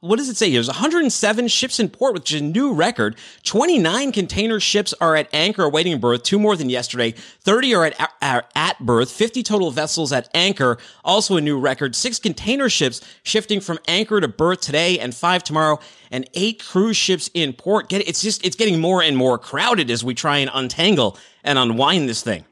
what 0.00 0.16
does 0.16 0.28
it 0.28 0.36
say? 0.36 0.52
There's 0.52 0.68
107 0.68 1.48
ships 1.48 1.80
in 1.80 1.88
port, 1.88 2.14
which 2.14 2.32
is 2.32 2.40
a 2.40 2.44
new 2.44 2.72
record. 2.72 3.16
29 3.44 4.12
container 4.12 4.60
ships 4.60 4.92
are 5.00 5.16
at 5.16 5.28
anchor 5.32 5.64
awaiting 5.64 5.98
berth, 5.98 6.22
two 6.22 6.38
more 6.38 6.54
than 6.56 6.68
yesterday. 6.68 7.12
30 7.12 7.74
are 7.74 7.84
at, 7.86 8.12
are 8.20 8.44
at 8.54 8.78
berth, 8.80 9.10
50 9.10 9.42
total 9.42 9.70
vessels 9.70 10.12
at 10.12 10.28
anchor, 10.34 10.78
also 11.04 11.36
a 11.36 11.40
new 11.40 11.58
record. 11.58 11.96
Six 11.96 12.18
container 12.18 12.68
ships 12.68 13.00
shifting 13.22 13.60
from 13.60 13.78
anchor 13.88 14.20
to 14.20 14.28
berth 14.28 14.60
today 14.60 14.98
and 14.98 15.14
five 15.14 15.42
tomorrow 15.42 15.80
and 16.10 16.28
eight 16.34 16.62
cruise 16.62 16.96
ships 16.96 17.30
in 17.34 17.52
port. 17.52 17.88
Get 17.88 18.06
it's 18.06 18.22
just, 18.22 18.44
it's 18.44 18.56
getting 18.56 18.80
more 18.80 19.02
and 19.02 19.16
more 19.16 19.38
crowded 19.38 19.90
as 19.90 20.04
we 20.04 20.14
try 20.14 20.38
and 20.38 20.50
untangle 20.52 21.18
and 21.42 21.58
unwind 21.58 22.08
this 22.08 22.22
thing. 22.22 22.44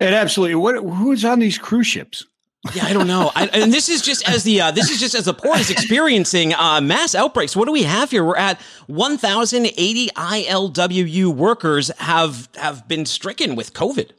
And 0.00 0.14
absolutely, 0.14 0.56
what 0.56 0.76
who's 0.76 1.24
on 1.24 1.38
these 1.38 1.56
cruise 1.58 1.86
ships? 1.86 2.26
Yeah, 2.74 2.84
I 2.84 2.92
don't 2.92 3.08
know. 3.08 3.32
I, 3.34 3.48
and 3.48 3.72
this 3.72 3.88
is 3.88 4.02
just 4.02 4.28
as 4.28 4.44
the 4.44 4.60
uh, 4.60 4.70
this 4.70 4.88
is 4.88 5.00
just 5.00 5.16
as 5.16 5.24
the 5.24 5.34
port 5.34 5.58
is 5.58 5.68
experiencing 5.68 6.54
uh, 6.54 6.80
mass 6.80 7.14
outbreaks. 7.14 7.56
What 7.56 7.66
do 7.66 7.72
we 7.72 7.82
have 7.82 8.12
here? 8.12 8.24
We're 8.24 8.36
at 8.36 8.60
1,080 8.86 10.08
ILWU 10.08 11.34
workers 11.34 11.90
have 11.98 12.48
have 12.54 12.86
been 12.86 13.04
stricken 13.04 13.56
with 13.56 13.74
COVID. 13.74 14.10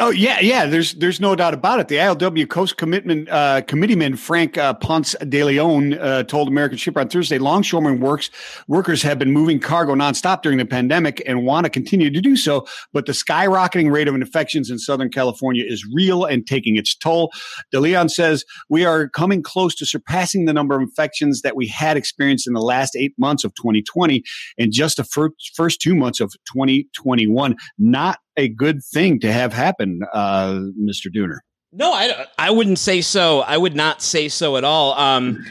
Oh 0.00 0.10
yeah, 0.10 0.38
yeah. 0.38 0.66
There's 0.66 0.94
there's 0.94 1.18
no 1.18 1.34
doubt 1.34 1.54
about 1.54 1.80
it. 1.80 1.88
The 1.88 1.96
ILW 1.96 2.48
Coast 2.48 2.76
Commitment 2.76 3.28
uh, 3.28 3.62
Committeeman 3.62 4.16
Frank 4.16 4.56
uh, 4.56 4.74
Ponce 4.74 5.16
de 5.28 5.42
Leon 5.42 5.94
uh, 5.94 6.22
told 6.22 6.46
American 6.46 6.78
Shipper 6.78 7.00
on 7.00 7.08
Thursday, 7.08 7.38
longshoremen 7.38 7.98
works 7.98 8.30
workers 8.68 9.02
have 9.02 9.18
been 9.18 9.32
moving 9.32 9.58
cargo 9.58 9.96
nonstop 9.96 10.42
during 10.42 10.58
the 10.58 10.64
pandemic 10.64 11.20
and 11.26 11.44
want 11.44 11.64
to 11.64 11.70
continue 11.70 12.10
to 12.10 12.20
do 12.20 12.36
so. 12.36 12.64
But 12.92 13.06
the 13.06 13.12
skyrocketing 13.12 13.90
rate 13.90 14.06
of 14.06 14.14
infections 14.14 14.70
in 14.70 14.78
Southern 14.78 15.10
California 15.10 15.64
is 15.66 15.84
real 15.92 16.24
and 16.24 16.46
taking 16.46 16.76
its 16.76 16.94
toll. 16.94 17.32
De 17.72 17.80
Leon 17.80 18.08
says 18.08 18.44
we 18.68 18.84
are 18.84 19.08
coming 19.08 19.42
close 19.42 19.74
to 19.74 19.86
surpassing 19.86 20.44
the 20.44 20.52
number 20.52 20.76
of 20.76 20.80
infections 20.80 21.42
that 21.42 21.56
we 21.56 21.66
had 21.66 21.96
experienced 21.96 22.46
in 22.46 22.52
the 22.52 22.62
last 22.62 22.94
eight 22.94 23.14
months 23.18 23.42
of 23.42 23.52
2020 23.56 24.22
and 24.58 24.72
just 24.72 24.98
the 24.98 25.04
first 25.04 25.52
first 25.56 25.80
two 25.80 25.96
months 25.96 26.20
of 26.20 26.32
2021. 26.46 27.56
Not 27.78 28.18
a 28.38 28.48
good 28.48 28.82
thing 28.82 29.20
to 29.20 29.32
have 29.32 29.52
happen, 29.52 30.00
uh, 30.14 30.52
Mr. 30.80 31.12
Dooner. 31.14 31.38
No, 31.72 31.92
I, 31.92 32.26
I 32.38 32.50
wouldn't 32.50 32.78
say 32.78 33.02
so. 33.02 33.40
I 33.40 33.58
would 33.58 33.76
not 33.76 34.00
say 34.00 34.28
so 34.28 34.56
at 34.56 34.64
all. 34.64 34.94
Um, 34.94 35.44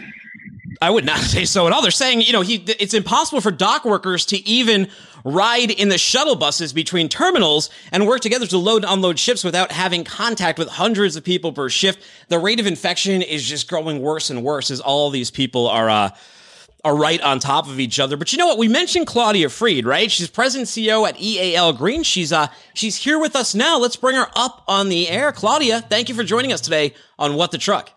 I 0.82 0.90
would 0.90 1.06
not 1.06 1.20
say 1.34 1.46
so 1.46 1.68
at 1.68 1.74
all. 1.74 1.82
They're 1.82 1.92
saying, 1.92 2.22
you 2.22 2.34
know, 2.34 2.42
he, 2.42 2.56
it's 2.80 2.96
impossible 2.96 3.42
for 3.42 3.52
dock 3.52 3.86
workers 3.86 4.26
to 4.28 4.38
even 4.48 4.88
ride 5.24 5.70
in 5.70 5.90
the 5.90 5.98
shuttle 5.98 6.36
buses 6.36 6.72
between 6.72 7.10
terminals 7.10 7.70
and 7.92 8.08
work 8.08 8.22
together 8.22 8.48
to 8.48 8.58
load 8.58 8.84
and 8.84 8.94
unload 8.94 9.20
ships 9.20 9.44
without 9.44 9.72
having 9.72 10.06
contact 10.06 10.58
with 10.58 10.70
hundreds 10.70 11.18
of 11.18 11.24
people 11.24 11.52
per 11.52 11.68
shift. 11.70 12.04
The 12.30 12.40
rate 12.40 12.60
of 12.62 12.66
infection 12.66 13.22
is 13.22 13.48
just 13.48 13.68
growing 13.68 14.02
worse 14.02 14.30
and 14.30 14.44
worse 14.44 14.72
as 14.72 14.80
all 14.80 15.10
these 15.10 15.30
people 15.30 15.68
are, 15.68 15.90
uh, 15.90 16.10
are 16.88 16.96
right 16.96 17.20
on 17.20 17.38
top 17.38 17.68
of 17.68 17.82
each 17.82 18.00
other. 18.00 18.16
But 18.16 18.32
you 18.32 18.38
know 18.38 18.48
what? 18.48 18.58
We 18.58 18.70
mentioned 18.70 19.08
Claudia 19.08 19.50
Freed, 19.50 19.86
right? 19.86 20.10
She's 20.10 20.30
president 20.30 20.70
CEO 20.70 21.06
at 21.06 21.20
EAL 21.20 21.74
Green. 21.74 22.02
She's 22.02 22.32
uh 22.32 22.48
she's 22.74 22.96
here 22.96 23.20
with 23.20 23.36
us 23.36 23.54
now. 23.54 23.78
Let's 23.78 23.98
bring 23.98 24.16
her 24.16 24.28
up 24.38 24.64
on 24.70 24.88
the 24.88 25.10
air. 25.10 25.34
Claudia, 25.34 25.82
thank 25.82 26.08
you 26.08 26.16
for 26.16 26.24
joining 26.24 26.54
us 26.54 26.62
today 26.62 26.94
on 27.20 27.36
What 27.36 27.52
the 27.52 27.58
Truck. 27.58 27.92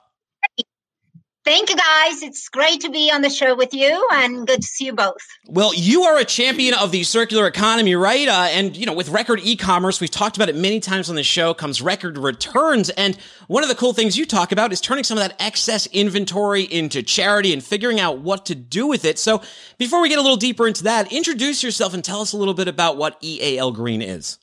Thank 1.43 1.71
you, 1.71 1.77
guys. 1.77 2.23
It's 2.23 2.51
great 2.51 2.83
to 2.83 2.91
be 2.91 3.11
on 3.11 3.23
the 3.23 3.31
show 3.31 3.55
with 3.55 3.73
you 3.73 4.07
and 4.13 4.47
good 4.47 4.61
to 4.61 4.67
see 4.67 4.87
you 4.87 4.93
both. 4.93 5.27
Well, 5.47 5.75
you 5.75 6.03
are 6.03 6.19
a 6.19 6.25
champion 6.25 6.75
of 6.75 6.93
the 6.93 7.03
circular 7.03 7.47
economy, 7.47 7.95
right? 7.95 8.29
Uh, 8.29 8.49
and, 8.51 8.77
you 8.77 8.85
know, 8.85 8.93
with 8.93 9.09
record 9.09 9.41
e 9.43 9.57
commerce, 9.57 10.03
we've 10.03 10.11
talked 10.11 10.37
about 10.37 10.51
it 10.51 10.55
many 10.55 10.81
times 10.81 11.09
on 11.09 11.17
the 11.17 11.23
show, 11.23 11.55
comes 11.55 11.81
record 11.81 12.19
returns. 12.19 12.91
And 12.91 13.17
one 13.49 13.63
of 13.63 13.71
the 13.71 13.75
cool 13.75 13.95
things 13.95 14.19
you 14.19 14.27
talk 14.27 14.53
about 14.53 14.71
is 14.71 14.83
turning 14.83 15.03
some 15.03 15.17
of 15.17 15.25
that 15.25 15.35
excess 15.41 15.87
inventory 15.87 16.63
into 16.63 17.03
charity 17.03 17.55
and 17.55 17.65
figuring 17.65 17.99
out 17.99 18.19
what 18.19 18.45
to 18.47 18.55
do 18.55 18.87
with 18.87 19.07
it. 19.07 19.19
So 19.19 19.41
before 19.79 20.03
we 20.03 20.11
get 20.11 20.19
a 20.19 20.23
little 20.23 20.37
deeper 20.37 20.69
into 20.69 20.85
that, 20.85 21.11
introduce 21.11 21.63
yourself 21.63 21.95
and 21.95 22.05
tell 22.05 22.21
us 22.21 22.35
a 22.35 22.37
little 22.37 22.55
bit 22.55 22.69
about 22.69 22.99
what 22.99 23.17
EAL 23.23 23.73
Green 23.73 24.03
is. 24.03 24.39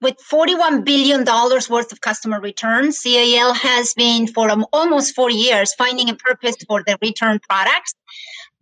With 0.00 0.16
$41 0.32 0.84
billion 0.84 1.24
worth 1.24 1.90
of 1.90 2.00
customer 2.00 2.40
returns, 2.40 3.04
EAL 3.04 3.52
has 3.54 3.94
been 3.94 4.28
for 4.28 4.48
um, 4.48 4.64
almost 4.72 5.14
four 5.14 5.28
years 5.28 5.74
finding 5.74 6.08
a 6.08 6.14
purpose 6.14 6.54
for 6.68 6.84
the 6.86 6.96
return 7.02 7.40
products 7.48 7.94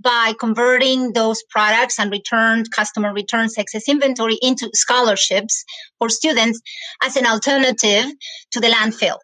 by 0.00 0.32
converting 0.40 1.12
those 1.12 1.42
products 1.50 1.98
and 1.98 2.10
returned 2.10 2.70
customer 2.70 3.12
returns 3.12 3.58
excess 3.58 3.86
inventory 3.86 4.38
into 4.40 4.70
scholarships 4.72 5.64
for 5.98 6.08
students 6.08 6.60
as 7.02 7.16
an 7.16 7.26
alternative 7.26 8.06
to 8.52 8.60
the 8.60 8.68
landfill. 8.68 9.18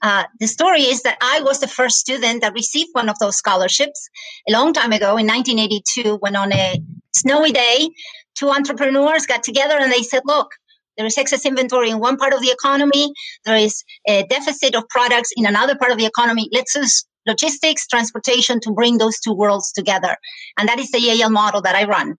Uh, 0.00 0.24
the 0.40 0.46
story 0.46 0.82
is 0.82 1.02
that 1.02 1.18
I 1.20 1.40
was 1.42 1.60
the 1.60 1.68
first 1.68 1.96
student 1.96 2.40
that 2.40 2.54
received 2.54 2.90
one 2.92 3.10
of 3.10 3.18
those 3.18 3.36
scholarships 3.36 4.08
a 4.48 4.52
long 4.52 4.72
time 4.72 4.92
ago 4.92 5.16
in 5.18 5.26
1982 5.26 6.16
when 6.16 6.36
on 6.36 6.52
a 6.52 6.80
snowy 7.14 7.52
day, 7.52 7.90
two 8.34 8.50
entrepreneurs 8.50 9.26
got 9.26 9.42
together 9.42 9.76
and 9.78 9.92
they 9.92 10.02
said, 10.02 10.22
look, 10.24 10.48
there 10.96 11.06
is 11.06 11.18
excess 11.18 11.44
inventory 11.44 11.90
in 11.90 11.98
one 11.98 12.16
part 12.16 12.32
of 12.32 12.40
the 12.40 12.50
economy. 12.50 13.12
There 13.44 13.56
is 13.56 13.82
a 14.06 14.24
deficit 14.28 14.74
of 14.74 14.88
products 14.88 15.30
in 15.36 15.46
another 15.46 15.76
part 15.76 15.92
of 15.92 15.98
the 15.98 16.06
economy. 16.06 16.48
Let's 16.52 16.74
use 16.74 17.04
logistics, 17.26 17.86
transportation 17.86 18.60
to 18.60 18.72
bring 18.72 18.98
those 18.98 19.18
two 19.20 19.32
worlds 19.32 19.72
together. 19.72 20.16
And 20.58 20.68
that 20.68 20.78
is 20.78 20.90
the 20.90 20.98
EAL 20.98 21.30
model 21.30 21.62
that 21.62 21.74
I 21.74 21.84
run. 21.84 22.16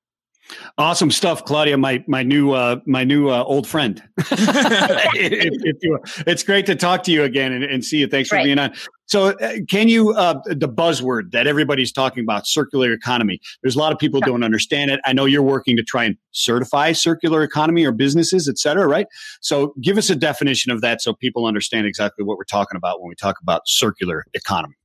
Awesome 0.78 1.10
stuff, 1.10 1.46
Claudia. 1.46 1.78
My 1.78 2.04
my 2.08 2.22
new 2.22 2.52
uh, 2.52 2.80
my 2.86 3.04
new 3.04 3.30
uh, 3.30 3.44
old 3.44 3.68
friend. 3.68 4.04
if, 4.18 5.54
if 5.64 5.78
you, 5.82 6.00
it's 6.28 6.44
great 6.44 6.66
to 6.68 6.75
talk 6.75 7.04
to 7.04 7.12
you 7.12 7.24
again 7.24 7.52
and, 7.52 7.64
and 7.64 7.84
see 7.84 7.98
you. 7.98 8.08
Thanks 8.08 8.30
for 8.30 8.36
right. 8.36 8.44
being 8.44 8.60
on. 8.60 8.74
So, 9.08 9.28
uh, 9.28 9.54
can 9.70 9.88
you 9.88 10.12
uh, 10.12 10.42
the 10.46 10.70
buzzword 10.70 11.32
that 11.32 11.48
everybody's 11.48 11.92
talking 11.92 12.24
about, 12.24 12.48
circular 12.48 12.92
economy? 12.92 13.40
There's 13.62 13.75
a 13.75 13.80
lot 13.80 13.92
of 13.94 14.00
people 14.00 14.20
don't 14.20 14.44
understand 14.44 14.92
it. 14.92 15.00
I 15.06 15.14
know 15.14 15.25
you're 15.25 15.44
working 15.44 15.78
to 15.78 15.84
try 15.84 16.04
and 16.04 16.18
certify 16.32 16.92
circular 16.92 17.44
economy 17.44 17.86
or 17.86 17.92
businesses, 17.92 18.48
et 18.48 18.58
cetera, 18.58 18.88
right? 18.88 19.08
So, 19.42 19.74
give 19.82 19.98
us 19.98 20.10
a 20.10 20.16
definition 20.16 20.72
of 20.72 20.82
that 20.82 21.02
so 21.02 21.14
people 21.14 21.46
understand 21.46 21.88
exactly 21.88 22.24
what 22.24 22.38
we're 22.38 22.44
talking 22.44 22.78
about 22.78 23.02
when 23.02 23.10
we 23.10 23.16
talk 23.16 23.38
about 23.42 23.62
circular 23.66 24.25
economy 24.34 24.75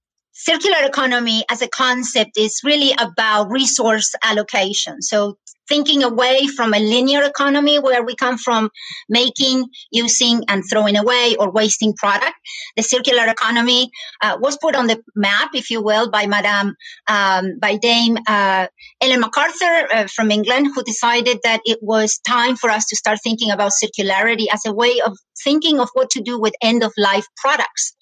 circular 0.42 0.78
economy 0.84 1.44
as 1.50 1.60
a 1.60 1.68
concept 1.68 2.38
is 2.38 2.60
really 2.64 2.92
about 2.98 3.50
resource 3.50 4.14
allocation. 4.24 5.02
So 5.02 5.36
thinking 5.68 6.02
away 6.02 6.46
from 6.56 6.74
a 6.74 6.80
linear 6.80 7.22
economy 7.22 7.78
where 7.78 8.02
we 8.02 8.16
come 8.16 8.36
from 8.38 8.70
making, 9.08 9.66
using, 9.92 10.42
and 10.48 10.64
throwing 10.68 10.96
away 10.96 11.36
or 11.38 11.50
wasting 11.50 11.94
product. 11.94 12.34
The 12.76 12.82
circular 12.82 13.26
economy 13.26 13.90
uh, 14.20 14.38
was 14.40 14.58
put 14.60 14.74
on 14.74 14.88
the 14.88 15.00
map, 15.14 15.50
if 15.54 15.70
you 15.70 15.80
will, 15.82 16.10
by 16.10 16.26
Madame, 16.26 16.74
um, 17.06 17.58
by 17.60 17.76
Dame 17.76 18.18
uh, 18.26 18.66
Ellen 19.00 19.20
MacArthur 19.20 19.86
uh, 19.92 20.06
from 20.08 20.30
England, 20.30 20.70
who 20.74 20.82
decided 20.82 21.38
that 21.44 21.60
it 21.64 21.78
was 21.82 22.18
time 22.26 22.56
for 22.56 22.68
us 22.70 22.86
to 22.86 22.96
start 22.96 23.18
thinking 23.22 23.50
about 23.50 23.72
circularity 23.72 24.46
as 24.52 24.62
a 24.66 24.72
way 24.72 25.00
of 25.06 25.16
thinking 25.44 25.78
of 25.78 25.88
what 25.92 26.10
to 26.10 26.20
do 26.20 26.38
with 26.38 26.54
end 26.62 26.82
of 26.82 26.92
life 26.96 27.26
products. 27.36 27.94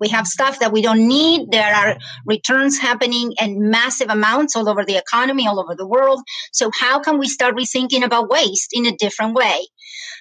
We 0.00 0.08
have 0.08 0.26
stuff 0.26 0.60
that 0.60 0.72
we 0.72 0.82
don't 0.82 1.06
need. 1.06 1.50
There 1.50 1.74
are 1.74 1.98
returns 2.26 2.78
happening 2.78 3.34
in 3.40 3.70
massive 3.70 4.08
amounts 4.08 4.56
all 4.56 4.68
over 4.68 4.84
the 4.84 4.96
economy, 4.96 5.46
all 5.46 5.60
over 5.60 5.74
the 5.76 5.86
world. 5.86 6.20
So 6.52 6.70
how 6.80 7.00
can 7.00 7.18
we 7.18 7.28
start 7.28 7.54
rethinking 7.54 8.02
about 8.02 8.30
waste 8.30 8.70
in 8.72 8.86
a 8.86 8.96
different 8.96 9.34
way? 9.34 9.60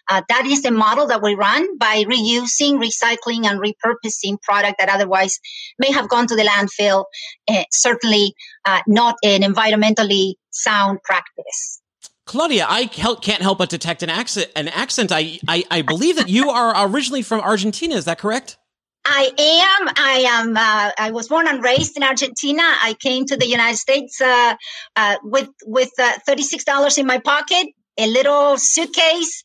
Uh, 0.10 0.22
that 0.28 0.46
is 0.46 0.62
the 0.62 0.72
model 0.72 1.08
that 1.08 1.22
we 1.22 1.36
run 1.36 1.78
by 1.78 2.04
reusing, 2.04 2.82
recycling, 2.82 3.46
and 3.46 3.62
repurposing 3.62 4.42
product 4.42 4.76
that 4.80 4.90
otherwise 4.90 5.40
may 5.78 5.92
have 5.92 6.10
gone 6.10 6.28
to 6.28 6.36
the 6.36 6.44
landfill. 6.44 7.06
Uh, 7.48 7.64
certainly 7.72 8.34
uh, 8.66 8.82
not 8.88 9.16
an 9.24 9.42
environmentally 9.42 10.34
sound 10.50 11.00
practice. 11.04 11.82
Claudia, 12.26 12.68
I 12.70 12.86
can't 12.86 13.42
help 13.42 13.58
but 13.58 13.70
detect 13.70 14.04
an 14.04 14.10
accent. 14.12 14.52
An 14.56 14.68
accent. 14.68 15.12
I, 15.12 15.40
I, 15.48 15.64
I 15.72 15.82
believe 15.82 16.16
that 16.18 16.30
you 16.30 16.52
are 16.52 16.88
originally 16.88 17.24
from 17.24 17.42
Argentina. 17.42 17.96
Is 17.96 18.06
that 18.06 18.20
correct? 18.20 18.59
I 19.06 19.32
am. 19.38 19.94
I 19.98 20.26
am. 20.28 20.58
Uh, 20.58 20.92
I 20.98 21.12
was 21.12 21.28
born 21.28 21.48
and 21.48 21.64
raised 21.64 21.98
in 21.98 22.04
Argentina. 22.04 22.62
I 22.64 22.96
came 23.00 23.26
to 23.26 23.38
the 23.38 23.48
United 23.48 23.78
States 23.78 24.22
uh, 24.22 24.56
uh, 24.96 25.16
with 25.24 25.50
with 25.66 25.92
uh, 26.00 26.14
thirty 26.26 26.44
six 26.44 26.64
dollars 26.64 26.98
in 26.98 27.06
my 27.06 27.20
pocket, 27.20 27.68
a 27.98 28.08
little 28.08 28.58
suitcase, 28.58 29.44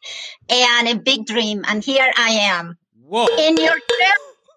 and 0.49 0.89
a 0.89 0.97
big 0.97 1.27
dream. 1.27 1.65
And 1.67 1.83
here 1.83 2.11
I 2.17 2.31
am. 2.53 2.77
Whoa! 3.07 3.27
In 3.39 3.57
your 3.57 3.79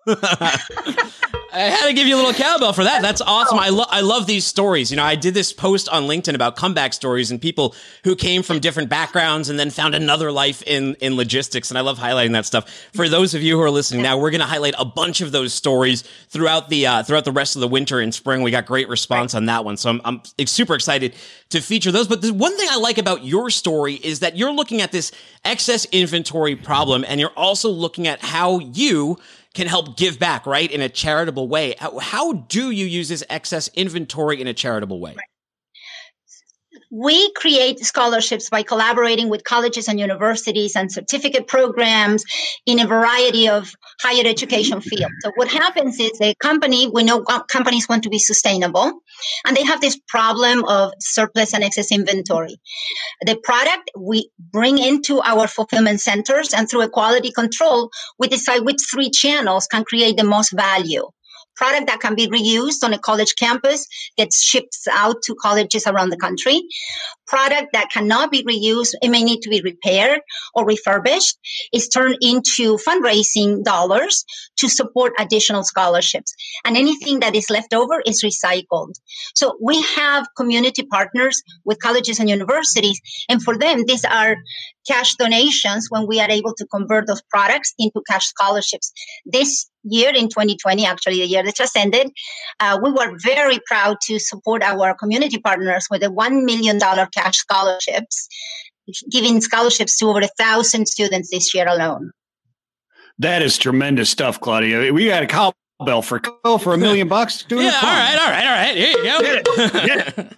I 1.58 1.70
had 1.72 1.88
to 1.88 1.94
give 1.94 2.08
you 2.08 2.16
a 2.16 2.18
little 2.18 2.34
cowbell 2.34 2.72
for 2.72 2.84
that. 2.84 3.02
That's 3.02 3.20
awesome. 3.20 3.58
I, 3.58 3.70
lo- 3.70 3.88
I 3.90 4.02
love 4.02 4.28
these 4.28 4.46
stories. 4.46 4.92
You 4.92 4.98
know, 4.98 5.04
I 5.04 5.16
did 5.16 5.34
this 5.34 5.52
post 5.52 5.90
on 5.90 6.04
LinkedIn 6.04 6.36
about 6.36 6.56
comeback 6.56 6.94
stories 6.94 7.32
and 7.32 7.42
people 7.42 7.74
who 8.04 8.16
came 8.16 8.44
from 8.44 8.60
different 8.60 8.90
backgrounds 8.90 9.50
and 9.50 9.60
then 9.60 9.72
found 9.72 9.96
another 9.96 10.32
life 10.32 10.62
in, 10.68 10.94
in 10.96 11.16
logistics. 11.16 11.72
And 11.72 11.78
I 11.78 11.82
love 11.82 11.98
highlighting 11.98 12.34
that 12.34 12.46
stuff. 12.46 12.70
For 12.94 13.10
those 13.10 13.34
of 13.34 13.42
you 13.42 13.58
who 13.58 13.64
are 13.64 13.72
listening 13.72 14.04
now, 14.04 14.20
we're 14.20 14.30
going 14.30 14.42
to 14.42 14.46
highlight 14.46 14.76
a 14.78 14.86
bunch 14.86 15.22
of 15.22 15.32
those 15.32 15.52
stories 15.52 16.04
throughout 16.30 16.70
the, 16.70 16.86
uh, 16.86 17.02
throughout 17.02 17.26
the 17.26 17.32
rest 17.32 17.56
of 17.56 17.62
the 17.62 17.68
winter 17.68 18.00
and 18.00 18.14
spring. 18.14 18.44
We 18.44 18.52
got 18.52 18.68
great 18.68 18.88
response 18.88 19.34
on 19.34 19.46
that 19.46 19.66
one. 19.66 19.78
So 19.78 19.90
I'm, 19.90 20.02
I'm 20.06 20.22
super 20.46 20.76
excited 20.76 21.16
to 21.50 21.60
feature 21.60 21.92
those. 21.92 22.08
But 22.08 22.22
the 22.22 22.34
one 22.34 22.56
thing 22.56 22.68
I 22.70 22.78
like 22.78 23.00
about 23.00 23.26
your 23.26 23.50
story 23.50 23.96
is 23.96 24.20
that 24.20 24.38
you're 24.38 24.54
looking 24.54 24.82
at 24.82 24.92
this 24.92 25.12
excess 25.44 25.86
inventory 25.92 26.56
problem 26.56 27.04
and 27.08 27.20
you're 27.20 27.32
also 27.36 27.70
looking 27.70 28.08
at 28.08 28.22
how 28.22 28.60
you 28.60 29.18
can 29.58 29.68
help 29.68 29.98
give 29.98 30.20
back, 30.20 30.46
right? 30.46 30.72
In 30.72 30.82
a 30.82 30.88
charitable 30.88 31.48
way. 31.48 31.76
How, 31.80 32.34
do 32.34 32.70
you 32.70 32.86
use 32.86 33.10
this 33.10 33.24
excess 33.30 33.70
inventory 33.74 34.40
in 34.40 34.48
a 34.48 34.54
charitable 34.54 35.00
way? 35.00 35.16
We 36.90 37.32
create 37.34 37.80
scholarships 37.80 38.50
by 38.50 38.64
collaborating 38.64 39.30
with 39.30 39.44
colleges 39.44 39.88
and 39.88 40.00
universities 40.00 40.76
and 40.76 40.92
certificate 40.92 41.48
programs 41.48 42.24
in 42.66 42.80
a 42.80 42.88
variety 42.88 43.50
of 43.50 43.74
higher 44.02 44.26
education 44.26 44.82
fields. 44.82 45.14
So 45.22 45.32
what 45.36 45.50
happens 45.50 46.00
is 46.00 46.12
a 46.22 46.34
company, 46.36 46.88
we 46.88 47.04
know 47.04 47.24
companies 47.50 47.90
want 47.90 48.04
to 48.04 48.10
be 48.10 48.20
sustainable 48.20 49.02
and 49.46 49.58
they 49.58 49.64
have 49.64 49.82
this 49.82 50.00
problem 50.08 50.64
of 50.66 50.94
surplus 51.00 51.54
and 51.54 51.64
excess 51.64 51.92
inventory. 51.92 52.56
The 53.26 53.38
product 53.44 53.92
we 53.98 54.30
bring 54.40 54.78
into 54.78 55.22
our 55.22 55.48
fulfillment 55.48 56.00
centers 56.00 56.54
and 56.54 56.70
through 56.70 56.84
a 56.84 56.90
quality 56.90 57.32
control, 57.32 57.90
we 58.18 58.28
decide 58.28 58.62
which 58.62 58.78
three 58.90 59.10
channels 59.10 59.68
can 59.68 59.84
create 59.84 60.18
the 60.18 60.24
most 60.24 60.52
value 60.52 61.08
product 61.58 61.88
that 61.88 62.00
can 62.00 62.16
be 62.16 62.28
reused 62.28 62.84
on 62.84 62.94
a 62.94 63.00
college 63.00 63.36
campus 63.36 63.88
gets 64.16 64.42
shipped 64.42 64.78
out 64.92 65.22
to 65.24 65.36
colleges 65.36 65.86
around 65.88 66.10
the 66.10 66.18
country. 66.18 66.62
Product 67.28 67.68
that 67.74 67.92
cannot 67.92 68.32
be 68.32 68.44
reused, 68.44 68.94
it 69.02 69.10
may 69.10 69.24
need 69.24 69.42
to 69.42 69.50
be 69.50 69.62
repaired 69.62 70.22
or 70.54 70.66
refurbished, 70.66 71.38
is 71.74 71.88
turned 71.90 72.18
into 72.22 72.78
fundraising 72.78 73.64
dollars 73.64 74.24
to 74.58 74.70
support 74.70 75.14
additional 75.20 75.64
scholarships. 75.64 76.34
And 76.66 76.78
anything 76.78 77.20
that 77.20 77.36
is 77.36 77.50
left 77.50 77.74
over 77.74 78.02
is 78.06 78.24
recycled. 78.24 78.94
So 79.36 79.58
we 79.62 79.82
have 79.96 80.28
community 80.36 80.84
partners 80.84 81.42
with 81.66 81.80
colleges 81.80 82.20
and 82.20 82.30
universities. 82.30 83.00
And 83.30 83.42
for 83.44 83.58
them, 83.58 83.84
these 83.86 84.06
are 84.06 84.38
cash 84.88 85.16
donations 85.16 85.88
when 85.90 86.08
we 86.08 86.20
are 86.20 86.30
able 86.30 86.54
to 86.56 86.66
convert 86.68 87.08
those 87.08 87.22
products 87.24 87.74
into 87.78 88.02
cash 88.10 88.26
scholarships. 88.26 88.92
This 89.26 89.70
year 89.84 90.10
in 90.10 90.30
2020, 90.30 90.86
actually 90.86 91.20
the 91.20 91.28
year 91.28 91.44
that 91.44 91.56
just 91.56 91.76
ended, 91.76 92.10
uh, 92.60 92.80
we 92.82 92.92
were 92.92 93.18
very 93.24 93.60
proud 93.68 93.98
to 94.08 94.20
support 94.20 94.64
our 94.64 94.94
community 94.96 95.38
partners 95.38 95.88
with 95.90 96.04
a 96.04 96.08
$1 96.08 96.44
million 96.44 96.80
cash 97.18 97.38
scholarships, 97.38 98.28
giving 99.12 99.42
scholarships 99.42 99.98
to 99.98 100.06
over 100.06 100.20
a 100.20 100.30
thousand 100.38 100.88
students 100.88 101.30
this 101.32 101.54
year 101.54 101.68
alone. 101.68 102.12
That 103.20 103.42
is 103.42 103.58
tremendous 103.58 104.10
stuff, 104.10 104.40
Claudia. 104.40 104.94
We 104.94 105.08
got 105.08 105.24
a 105.24 105.28
cowbell 105.28 106.02
for 106.02 106.22
for 106.60 106.74
a 106.74 106.78
million 106.78 107.08
bucks. 107.08 107.46
yeah, 107.50 107.58
all 107.58 107.62
right, 107.64 108.18
all 108.20 108.30
right, 108.30 108.46
all 108.46 108.54
right. 108.54 108.78
Here 108.78 108.90
you 108.90 109.04
go. 109.04 109.20
yeah. 109.86 110.30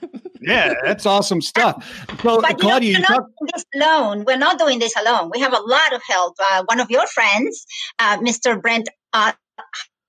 yeah, 0.42 0.74
that's 0.86 1.06
awesome 1.06 1.42
stuff. 1.42 1.76
So, 2.22 2.42
but 2.42 2.58
Claudia, 2.58 2.94
you 2.94 3.00
know, 3.00 3.06
we're 3.10 3.18
not 3.18 3.28
doing 3.38 3.50
this 3.54 3.66
alone. 3.76 4.24
We're 4.26 4.38
not 4.38 4.60
doing 4.60 4.80
this 4.80 4.96
alone. 4.96 5.30
We 5.34 5.40
have 5.42 5.54
a 5.54 5.62
lot 5.62 5.94
of 5.94 6.02
help. 6.08 6.36
Uh, 6.52 6.64
one 6.68 6.80
of 6.80 6.90
your 6.90 7.06
friends, 7.08 7.66
uh, 8.00 8.18
Mr. 8.20 8.62
Brent 8.62 8.88
uh, 9.12 9.34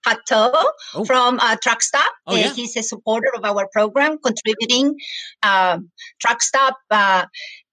Hutto 0.07 0.53
oh. 0.95 1.05
from 1.05 1.39
uh, 1.41 1.57
Truck 1.63 1.83
Stop. 1.83 2.13
Oh, 2.27 2.37
yeah. 2.37 2.53
He's 2.53 2.77
a 2.77 2.83
supporter 2.83 3.29
of 3.37 3.45
our 3.45 3.69
program, 3.73 4.19
contributing 4.19 4.97
uh, 5.43 5.79
Truck 6.21 6.43
Stop 6.43 6.77
uh, 6.91 7.27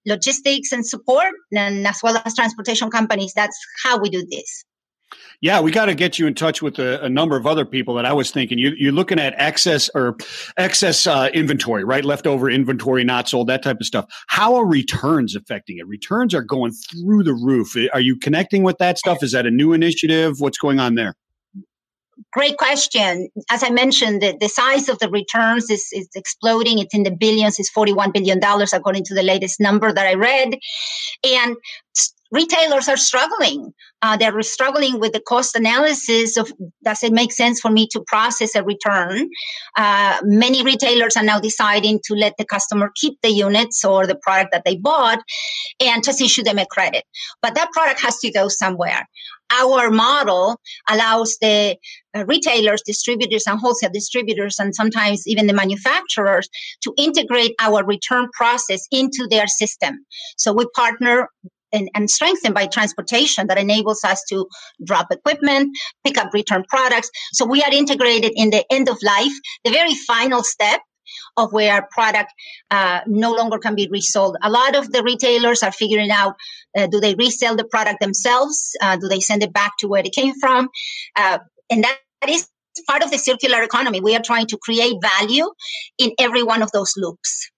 logistics 0.06 0.72
and 0.72 0.86
support, 0.86 1.32
and 1.52 1.86
as 1.86 2.00
well 2.02 2.20
as 2.24 2.34
transportation 2.34 2.90
companies. 2.90 3.32
That's 3.34 3.58
how 3.82 3.98
we 3.98 4.10
do 4.10 4.26
this. 4.30 4.64
Yeah, 5.40 5.60
we 5.60 5.70
got 5.70 5.86
to 5.86 5.94
get 5.94 6.18
you 6.18 6.26
in 6.26 6.34
touch 6.34 6.60
with 6.60 6.78
a, 6.78 7.02
a, 7.04 7.08
number 7.08 7.36
of 7.36 7.46
other 7.46 7.64
people 7.64 7.94
that 7.94 8.04
I 8.04 8.12
was 8.12 8.30
thinking. 8.30 8.58
You, 8.58 8.88
are 8.88 8.92
looking 8.92 9.18
at 9.18 9.34
excess 9.38 9.88
or 9.94 10.16
excess 10.56 11.06
uh, 11.06 11.30
inventory, 11.32 11.84
right? 11.84 12.04
Leftover 12.04 12.50
inventory, 12.50 13.04
not 13.04 13.28
sold, 13.28 13.46
that 13.46 13.62
type 13.62 13.78
of 13.80 13.86
stuff. 13.86 14.06
How 14.26 14.56
are 14.56 14.66
returns 14.66 15.36
affecting 15.36 15.78
it? 15.78 15.86
Returns 15.86 16.34
are 16.34 16.42
going 16.42 16.72
through 16.72 17.22
the 17.22 17.32
roof. 17.32 17.74
Are 17.92 18.00
you 18.00 18.16
connecting 18.16 18.64
with 18.64 18.78
that 18.78 18.98
stuff? 18.98 19.22
Is 19.22 19.32
that 19.32 19.46
a 19.46 19.50
new 19.50 19.72
initiative? 19.72 20.40
What's 20.40 20.58
going 20.58 20.80
on 20.80 20.96
there? 20.96 21.14
Great 22.32 22.56
question. 22.58 23.28
As 23.50 23.62
I 23.62 23.70
mentioned, 23.70 24.22
the, 24.22 24.36
the 24.38 24.48
size 24.48 24.88
of 24.88 24.98
the 24.98 25.08
returns 25.08 25.70
is, 25.70 25.88
is 25.92 26.08
exploding. 26.14 26.78
It's 26.78 26.94
in 26.94 27.04
the 27.04 27.10
billions. 27.10 27.58
It's 27.58 27.72
$41 27.72 28.12
billion 28.12 28.40
according 28.72 29.04
to 29.04 29.14
the 29.14 29.22
latest 29.22 29.60
number 29.60 29.92
that 29.92 30.06
I 30.06 30.14
read. 30.14 30.58
And 31.24 31.56
retailers 32.30 32.88
are 32.88 32.96
struggling. 32.96 33.72
Uh, 34.02 34.16
they're 34.16 34.42
struggling 34.42 35.00
with 35.00 35.12
the 35.12 35.20
cost 35.20 35.56
analysis 35.56 36.36
of 36.36 36.52
does 36.84 37.02
it 37.02 37.12
make 37.12 37.32
sense 37.32 37.60
for 37.60 37.70
me 37.70 37.86
to 37.88 38.00
process 38.06 38.54
a 38.54 38.62
return? 38.62 39.28
Uh, 39.76 40.18
many 40.22 40.62
retailers 40.62 41.16
are 41.16 41.24
now 41.24 41.40
deciding 41.40 41.98
to 42.04 42.14
let 42.14 42.34
the 42.38 42.44
customer 42.44 42.90
keep 42.94 43.18
the 43.22 43.30
units 43.30 43.84
or 43.84 44.06
the 44.06 44.14
product 44.16 44.52
that 44.52 44.64
they 44.64 44.76
bought 44.76 45.18
and 45.80 46.04
just 46.04 46.20
issue 46.20 46.42
them 46.42 46.58
a 46.58 46.66
credit. 46.66 47.04
But 47.42 47.54
that 47.54 47.72
product 47.72 48.00
has 48.02 48.18
to 48.18 48.30
go 48.30 48.48
somewhere. 48.48 49.08
Our 49.50 49.90
model 49.90 50.60
allows 50.90 51.36
the 51.40 51.78
uh, 52.14 52.26
retailers, 52.26 52.82
distributors, 52.82 53.44
and 53.46 53.58
wholesale 53.58 53.90
distributors, 53.90 54.58
and 54.58 54.74
sometimes 54.74 55.26
even 55.26 55.46
the 55.46 55.54
manufacturers 55.54 56.50
to 56.82 56.92
integrate 56.98 57.54
our 57.58 57.82
return 57.82 58.28
process 58.34 58.86
into 58.92 59.26
their 59.30 59.46
system. 59.46 60.04
So 60.36 60.52
we 60.52 60.66
partner 60.74 61.30
and, 61.72 61.88
and 61.94 62.10
strengthened 62.10 62.54
by 62.54 62.66
transportation 62.66 63.46
that 63.46 63.58
enables 63.58 64.04
us 64.04 64.22
to 64.28 64.46
drop 64.84 65.08
equipment, 65.10 65.76
pick 66.04 66.18
up 66.18 66.32
return 66.32 66.64
products. 66.68 67.10
So 67.32 67.46
we 67.46 67.62
are 67.62 67.72
integrated 67.72 68.32
in 68.34 68.50
the 68.50 68.64
end 68.70 68.88
of 68.88 68.98
life, 69.02 69.32
the 69.64 69.70
very 69.70 69.94
final 69.94 70.42
step 70.42 70.80
of 71.36 71.52
where 71.52 71.88
product 71.90 72.32
uh, 72.70 73.00
no 73.06 73.32
longer 73.32 73.58
can 73.58 73.74
be 73.74 73.88
resold. 73.90 74.36
A 74.42 74.50
lot 74.50 74.76
of 74.76 74.92
the 74.92 75.02
retailers 75.02 75.62
are 75.62 75.72
figuring 75.72 76.10
out 76.10 76.34
uh, 76.76 76.86
do 76.86 77.00
they 77.00 77.14
resell 77.14 77.56
the 77.56 77.64
product 77.64 78.00
themselves? 78.00 78.76
Uh, 78.82 78.96
do 78.96 79.08
they 79.08 79.20
send 79.20 79.42
it 79.42 79.52
back 79.52 79.72
to 79.78 79.88
where 79.88 80.02
it 80.04 80.12
came 80.12 80.38
from? 80.38 80.68
Uh, 81.16 81.38
and 81.70 81.84
that 81.84 81.98
is 82.28 82.48
part 82.86 83.02
of 83.02 83.10
the 83.10 83.18
circular 83.18 83.62
economy. 83.62 84.00
We 84.00 84.14
are 84.14 84.22
trying 84.22 84.46
to 84.48 84.58
create 84.58 84.96
value 85.02 85.50
in 85.98 86.12
every 86.18 86.42
one 86.42 86.62
of 86.62 86.70
those 86.72 86.94
loops. 86.96 87.50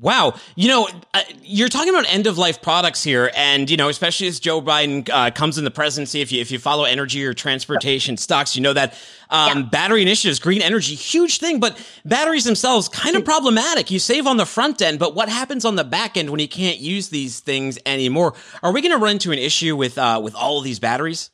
Wow. 0.00 0.34
You 0.56 0.68
know, 0.68 0.88
uh, 1.14 1.20
you're 1.42 1.68
talking 1.68 1.90
about 1.90 2.12
end 2.12 2.26
of 2.26 2.38
life 2.38 2.62
products 2.62 3.02
here. 3.04 3.30
And, 3.36 3.70
you 3.70 3.76
know, 3.76 3.88
especially 3.88 4.26
as 4.26 4.40
Joe 4.40 4.60
Biden 4.60 5.08
uh, 5.08 5.30
comes 5.30 5.58
in 5.58 5.64
the 5.64 5.70
presidency, 5.70 6.20
if 6.20 6.32
you, 6.32 6.40
if 6.40 6.50
you 6.50 6.58
follow 6.58 6.84
energy 6.84 7.24
or 7.24 7.34
transportation 7.34 8.16
stocks, 8.16 8.56
you 8.56 8.62
know 8.62 8.72
that 8.72 8.94
um, 9.30 9.58
yeah. 9.58 9.64
battery 9.64 10.02
initiatives, 10.02 10.38
green 10.38 10.62
energy, 10.62 10.94
huge 10.94 11.38
thing. 11.38 11.60
But 11.60 11.78
batteries 12.04 12.44
themselves, 12.44 12.88
kind 12.88 13.16
of 13.16 13.24
problematic. 13.24 13.90
You 13.90 13.98
save 13.98 14.26
on 14.26 14.38
the 14.38 14.46
front 14.46 14.82
end, 14.82 14.98
but 14.98 15.14
what 15.14 15.28
happens 15.28 15.64
on 15.64 15.76
the 15.76 15.84
back 15.84 16.16
end 16.16 16.30
when 16.30 16.40
you 16.40 16.48
can't 16.48 16.78
use 16.78 17.10
these 17.10 17.40
things 17.40 17.78
anymore? 17.86 18.34
Are 18.62 18.72
we 18.72 18.80
going 18.80 18.92
to 18.92 18.98
run 18.98 19.12
into 19.12 19.30
an 19.30 19.38
issue 19.38 19.76
with, 19.76 19.98
uh, 19.98 20.20
with 20.22 20.34
all 20.34 20.58
of 20.58 20.64
these 20.64 20.80
batteries? 20.80 21.30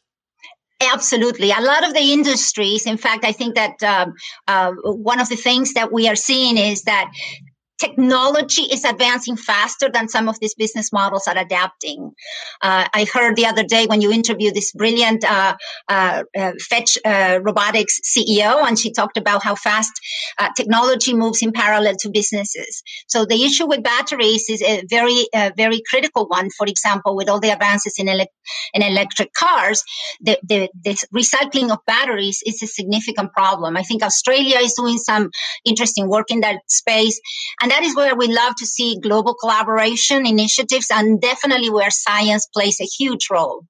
Absolutely. 0.81 1.51
A 1.51 1.61
lot 1.61 1.87
of 1.87 1.93
the 1.93 2.13
industries, 2.13 2.87
in 2.87 2.99
fact, 2.99 3.25
I 3.25 3.33
think 3.33 3.57
that 3.57 3.83
um, 3.83 4.15
uh, 4.47 4.73
one 4.85 5.21
of 5.21 5.29
the 5.29 5.37
things 5.37 5.75
that 5.75 5.93
we 5.93 6.09
are 6.09 6.15
seeing 6.15 6.57
is 6.57 6.83
that 6.83 7.11
technology 7.79 8.63
is 8.63 8.85
advancing 8.85 9.37
faster 9.37 9.89
than 9.89 10.09
some 10.09 10.29
of 10.29 10.39
these 10.41 10.55
business 10.55 10.93
models 10.93 11.27
are 11.27 11.39
adapting. 11.39 12.13
Uh, 12.61 12.87
I 12.93 13.07
heard 13.13 13.37
the 13.37 13.47
other 13.47 13.63
day 13.63 13.87
when 13.87 14.01
you 14.01 14.11
interviewed 14.11 14.55
this 14.55 14.73
brilliant 14.73 15.25
uh, 15.25 15.57
uh, 15.89 16.25
uh 16.37 16.53
Fetch 16.61 16.99
uh, 17.05 17.39
Robotics 17.43 18.01
CEO, 18.01 18.67
and 18.67 18.79
she 18.79 18.93
talked 18.93 19.17
about 19.17 19.43
how 19.43 19.55
fast 19.55 19.93
uh, 20.39 20.49
technology 20.57 21.15
moves 21.15 21.43
in 21.43 21.53
parallel 21.53 21.95
to 22.01 22.11
businesses. 22.11 22.83
So 23.07 23.25
the 23.25 23.45
issue 23.45 23.67
with 23.67 23.83
batteries 23.83 24.47
is 24.49 24.63
a 24.63 24.83
very, 24.89 25.27
very 25.57 25.83
critical 25.89 26.27
one. 26.27 26.51
For 26.51 26.67
example, 26.67 27.17
with 27.17 27.29
all 27.29 27.41
the 27.41 27.51
advances 27.51 27.95
in, 27.99 28.09
ele- 28.09 28.27
in 28.75 28.83
electric 28.83 29.33
cars, 29.33 29.83
the, 30.21 30.39
the, 30.43 30.69
the 30.85 30.97
recycling 31.15 31.71
of 31.71 31.79
batteries 31.87 32.43
is 32.45 32.63
a 32.63 32.67
significant 32.67 33.33
problem. 33.33 33.77
I 33.77 33.83
think 33.83 34.03
Australia 34.03 34.59
is 34.59 34.75
doing 34.75 34.99
some 34.99 35.31
interesting 35.65 36.09
work 36.09 36.31
in 36.31 36.41
that 36.41 36.61
space. 36.69 37.21
And 37.61 37.68
and 37.69 37.73
that 37.75 37.83
is 37.87 37.95
where 37.95 38.17
we 38.17 38.29
love 38.29 38.55
to 38.57 38.65
see 38.65 38.99
global 38.99 39.35
collaboration 39.35 40.27
initiatives 40.27 40.87
and 40.91 41.21
definitely 41.21 41.69
where 41.69 41.91
science 41.91 42.47
plays 42.47 42.81
a 42.81 42.85
huge 42.85 43.29
role. 43.31 43.67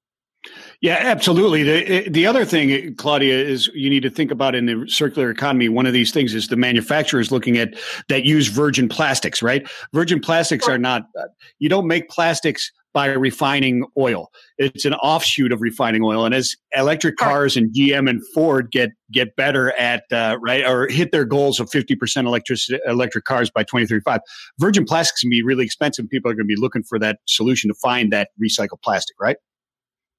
Yeah, 0.81 0.99
absolutely. 1.01 1.65
The 1.65 2.07
eh, 2.07 2.09
the 2.09 2.25
other 2.25 2.45
thing, 2.45 2.71
eh, 2.71 2.91
Claudia, 2.97 3.37
is 3.37 3.69
you 3.75 3.91
need 3.91 4.05
to 4.05 4.11
think 4.11 4.31
about 4.31 4.55
in 4.55 4.67
the 4.67 4.85
circular 4.87 5.31
economy. 5.31 5.69
One 5.69 5.85
of 5.87 5.93
these 5.93 6.13
things 6.13 6.33
is 6.33 6.47
the 6.47 6.57
manufacturers 6.57 7.33
looking 7.33 7.59
at 7.59 7.75
that 8.09 8.25
use 8.25 8.47
virgin 8.47 8.89
plastics, 8.89 9.43
right? 9.43 9.69
Virgin 9.93 10.21
plastics 10.21 10.69
are 10.69 10.79
not. 10.79 11.03
Uh, 11.19 11.25
you 11.59 11.69
don't 11.69 11.89
make 11.89 12.09
plastics 12.09 12.71
by 12.99 13.07
refining 13.07 13.85
oil. 13.97 14.29
It's 14.59 14.85
an 14.85 14.95
offshoot 14.95 15.53
of 15.53 15.61
refining 15.61 16.03
oil. 16.03 16.25
And 16.25 16.35
as 16.35 16.57
electric 16.75 17.17
cars 17.17 17.57
and 17.57 17.73
GM 17.73 18.11
and 18.11 18.21
Ford 18.35 18.73
get 18.73 18.91
get 19.13 19.37
better 19.37 19.71
at 19.79 20.03
uh, 20.11 20.37
right 20.41 20.67
or 20.67 20.89
hit 20.89 21.13
their 21.13 21.25
goals 21.25 21.61
of 21.61 21.71
50% 21.71 22.27
electric 22.27 22.59
electric 22.87 23.25
cars 23.25 23.51
by 23.51 23.63
2035, 23.63 24.21
virgin 24.59 24.85
plastics 24.85 25.21
can 25.21 25.31
be 25.31 25.45
really 25.45 25.65
expensive. 25.65 26.11
People 26.11 26.29
are 26.29 26.35
going 26.35 26.49
to 26.49 26.53
be 26.53 26.61
looking 26.61 26.83
for 26.83 26.99
that 26.99 27.21
solution 27.27 27.69
to 27.69 27.75
find 27.75 28.13
that 28.13 28.31
recycled 28.43 28.83
plastic, 28.83 29.15
right? 29.21 29.37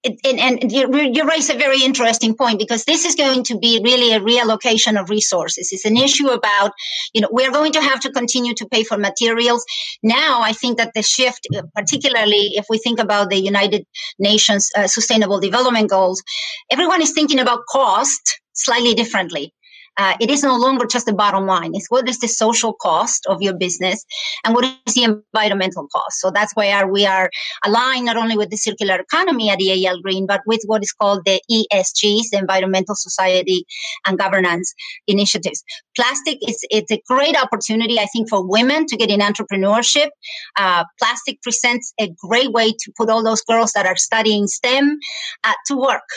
And, 0.04 0.40
and 0.40 0.72
you, 0.72 1.28
raise 1.28 1.50
a 1.50 1.56
very 1.56 1.84
interesting 1.84 2.36
point 2.36 2.60
because 2.60 2.86
this 2.86 3.06
is 3.06 3.16
going 3.16 3.44
to 3.46 3.58
be 3.58 3.82
really 3.84 4.14
a 4.14 4.20
reallocation 4.20 5.00
of 5.00 5.10
resources. 5.10 5.70
It's 5.72 5.86
an 5.86 5.98
issue 5.98 6.30
about, 6.30 6.72
you 7.14 7.22
know, 7.22 7.28
we're 7.32 7.52
going 7.52 7.74
to 7.74 7.82
have 7.82 8.00
to 8.02 8.12
continue 8.12 8.54
to 8.56 8.66
pay 8.68 8.84
for 8.84 8.98
materials. 8.98 9.66
Now, 10.02 10.42
I 10.42 10.54
think 10.54 10.78
that 10.78 10.94
the 10.94 11.04
shift, 11.04 11.48
particularly 11.76 12.52
if 12.54 12.66
we 12.70 12.78
think 12.78 13.00
about 13.00 13.30
the 13.30 13.38
United 13.38 13.86
Nations 14.18 14.70
uh, 14.76 14.88
Sustainable 14.88 15.40
Development 15.40 15.90
Goals, 15.90 16.24
everyone 16.72 17.02
is 17.02 17.12
thinking 17.12 17.40
about 17.40 17.62
cost 17.70 18.40
slightly 18.54 18.94
differently 18.94 19.54
uh, 20.00 20.16
it 20.22 20.30
is 20.32 20.44
no 20.44 20.56
longer 20.56 20.86
just 20.86 21.06
the 21.06 21.14
bottom 21.14 21.46
line. 21.46 21.72
It's 21.74 21.90
what 21.90 22.08
is 22.08 22.20
the 22.20 22.28
social 22.30 22.74
cost 22.74 23.26
of 23.28 23.42
your 23.42 23.54
business 23.54 24.06
and 24.46 24.56
what 24.56 24.64
is 24.88 24.94
the 24.94 25.04
environmental 25.04 25.88
cost. 25.92 26.22
So 26.22 26.32
that's 26.32 26.54
why 26.54 26.84
we 26.86 27.06
are 27.06 27.30
aligned 27.66 28.06
not 28.06 28.16
only 28.16 28.38
with 28.38 28.50
the 28.50 28.56
circular 28.56 28.96
economy 28.96 29.50
at 29.50 29.62
EAL 29.62 30.02
Green, 30.02 30.26
but 30.26 30.40
with 30.46 30.62
what 30.68 30.84
is 30.84 30.94
called 30.94 31.26
the 31.26 31.42
ESGs, 31.52 32.30
the 32.32 32.38
environmental 32.38 32.96
society 32.96 33.66
and 34.08 34.18
governance 34.18 34.74
initiatives. 35.06 35.62
Plastic 35.98 36.38
is 36.48 36.66
it's 36.70 36.92
a 36.92 37.02
great 37.06 37.36
opportunity, 37.36 38.00
I 38.00 38.06
think, 38.06 38.30
for 38.30 38.42
women 38.42 38.86
to 38.86 38.96
get 38.96 39.10
in 39.10 39.20
entrepreneurship. 39.20 40.08
Uh, 40.56 40.86
plastic 40.98 41.42
presents 41.42 41.94
a 42.00 42.10
great 42.26 42.54
way 42.54 42.72
to 42.72 42.94
put 42.96 43.10
all 43.10 43.22
those 43.22 43.42
girls 43.42 43.74
that 43.74 43.86
are 43.86 43.98
studying 43.98 44.48
STEM 44.48 44.98
uh, 45.44 45.54
to 45.68 45.76
work 45.76 46.08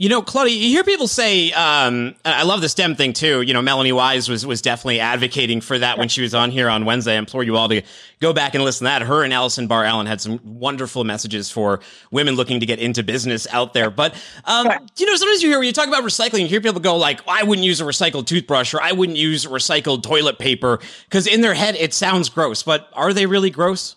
you 0.00 0.08
know, 0.08 0.22
Claudia, 0.22 0.54
you 0.54 0.68
hear 0.68 0.84
people 0.84 1.08
say, 1.08 1.50
um, 1.50 2.14
I 2.24 2.44
love 2.44 2.60
the 2.60 2.68
STEM 2.68 2.94
thing 2.94 3.12
too. 3.12 3.42
You 3.42 3.52
know, 3.52 3.60
Melonee 3.60 3.92
Wise 3.92 4.28
was, 4.28 4.46
was 4.46 4.62
definitely 4.62 5.00
advocating 5.00 5.60
for 5.60 5.76
that 5.76 5.98
when 5.98 6.08
she 6.08 6.22
was 6.22 6.36
on 6.36 6.52
here 6.52 6.68
on 6.70 6.84
Wednesday. 6.84 7.14
I 7.14 7.18
implore 7.18 7.42
you 7.42 7.56
all 7.56 7.68
to 7.68 7.82
go 8.20 8.32
back 8.32 8.54
and 8.54 8.62
listen 8.62 8.84
to 8.84 8.90
that. 8.90 9.02
Her 9.02 9.24
and 9.24 9.32
Allison 9.32 9.66
Barr 9.66 9.84
Allen 9.84 10.06
had 10.06 10.20
some 10.20 10.38
wonderful 10.44 11.02
messages 11.02 11.50
for 11.50 11.80
women 12.12 12.36
looking 12.36 12.60
to 12.60 12.66
get 12.66 12.78
into 12.78 13.02
business 13.02 13.48
out 13.50 13.74
there. 13.74 13.90
But, 13.90 14.14
um, 14.44 14.68
you 14.96 15.04
know, 15.04 15.16
sometimes 15.16 15.42
you 15.42 15.48
hear 15.48 15.58
when 15.58 15.66
you 15.66 15.72
talk 15.72 15.88
about 15.88 16.04
recycling, 16.04 16.42
you 16.42 16.46
hear 16.46 16.60
people 16.60 16.80
go 16.80 16.96
like, 16.96 17.20
I 17.26 17.42
wouldn't 17.42 17.66
use 17.66 17.80
a 17.80 17.84
recycled 17.84 18.26
toothbrush 18.26 18.74
or 18.74 18.80
I 18.80 18.92
wouldn't 18.92 19.18
use 19.18 19.46
recycled 19.46 20.04
toilet 20.04 20.38
paper 20.38 20.78
because 21.06 21.26
in 21.26 21.40
their 21.40 21.54
head 21.54 21.74
it 21.74 21.92
sounds 21.92 22.28
gross. 22.28 22.62
But 22.62 22.88
are 22.92 23.12
they 23.12 23.26
really 23.26 23.50
gross? 23.50 23.96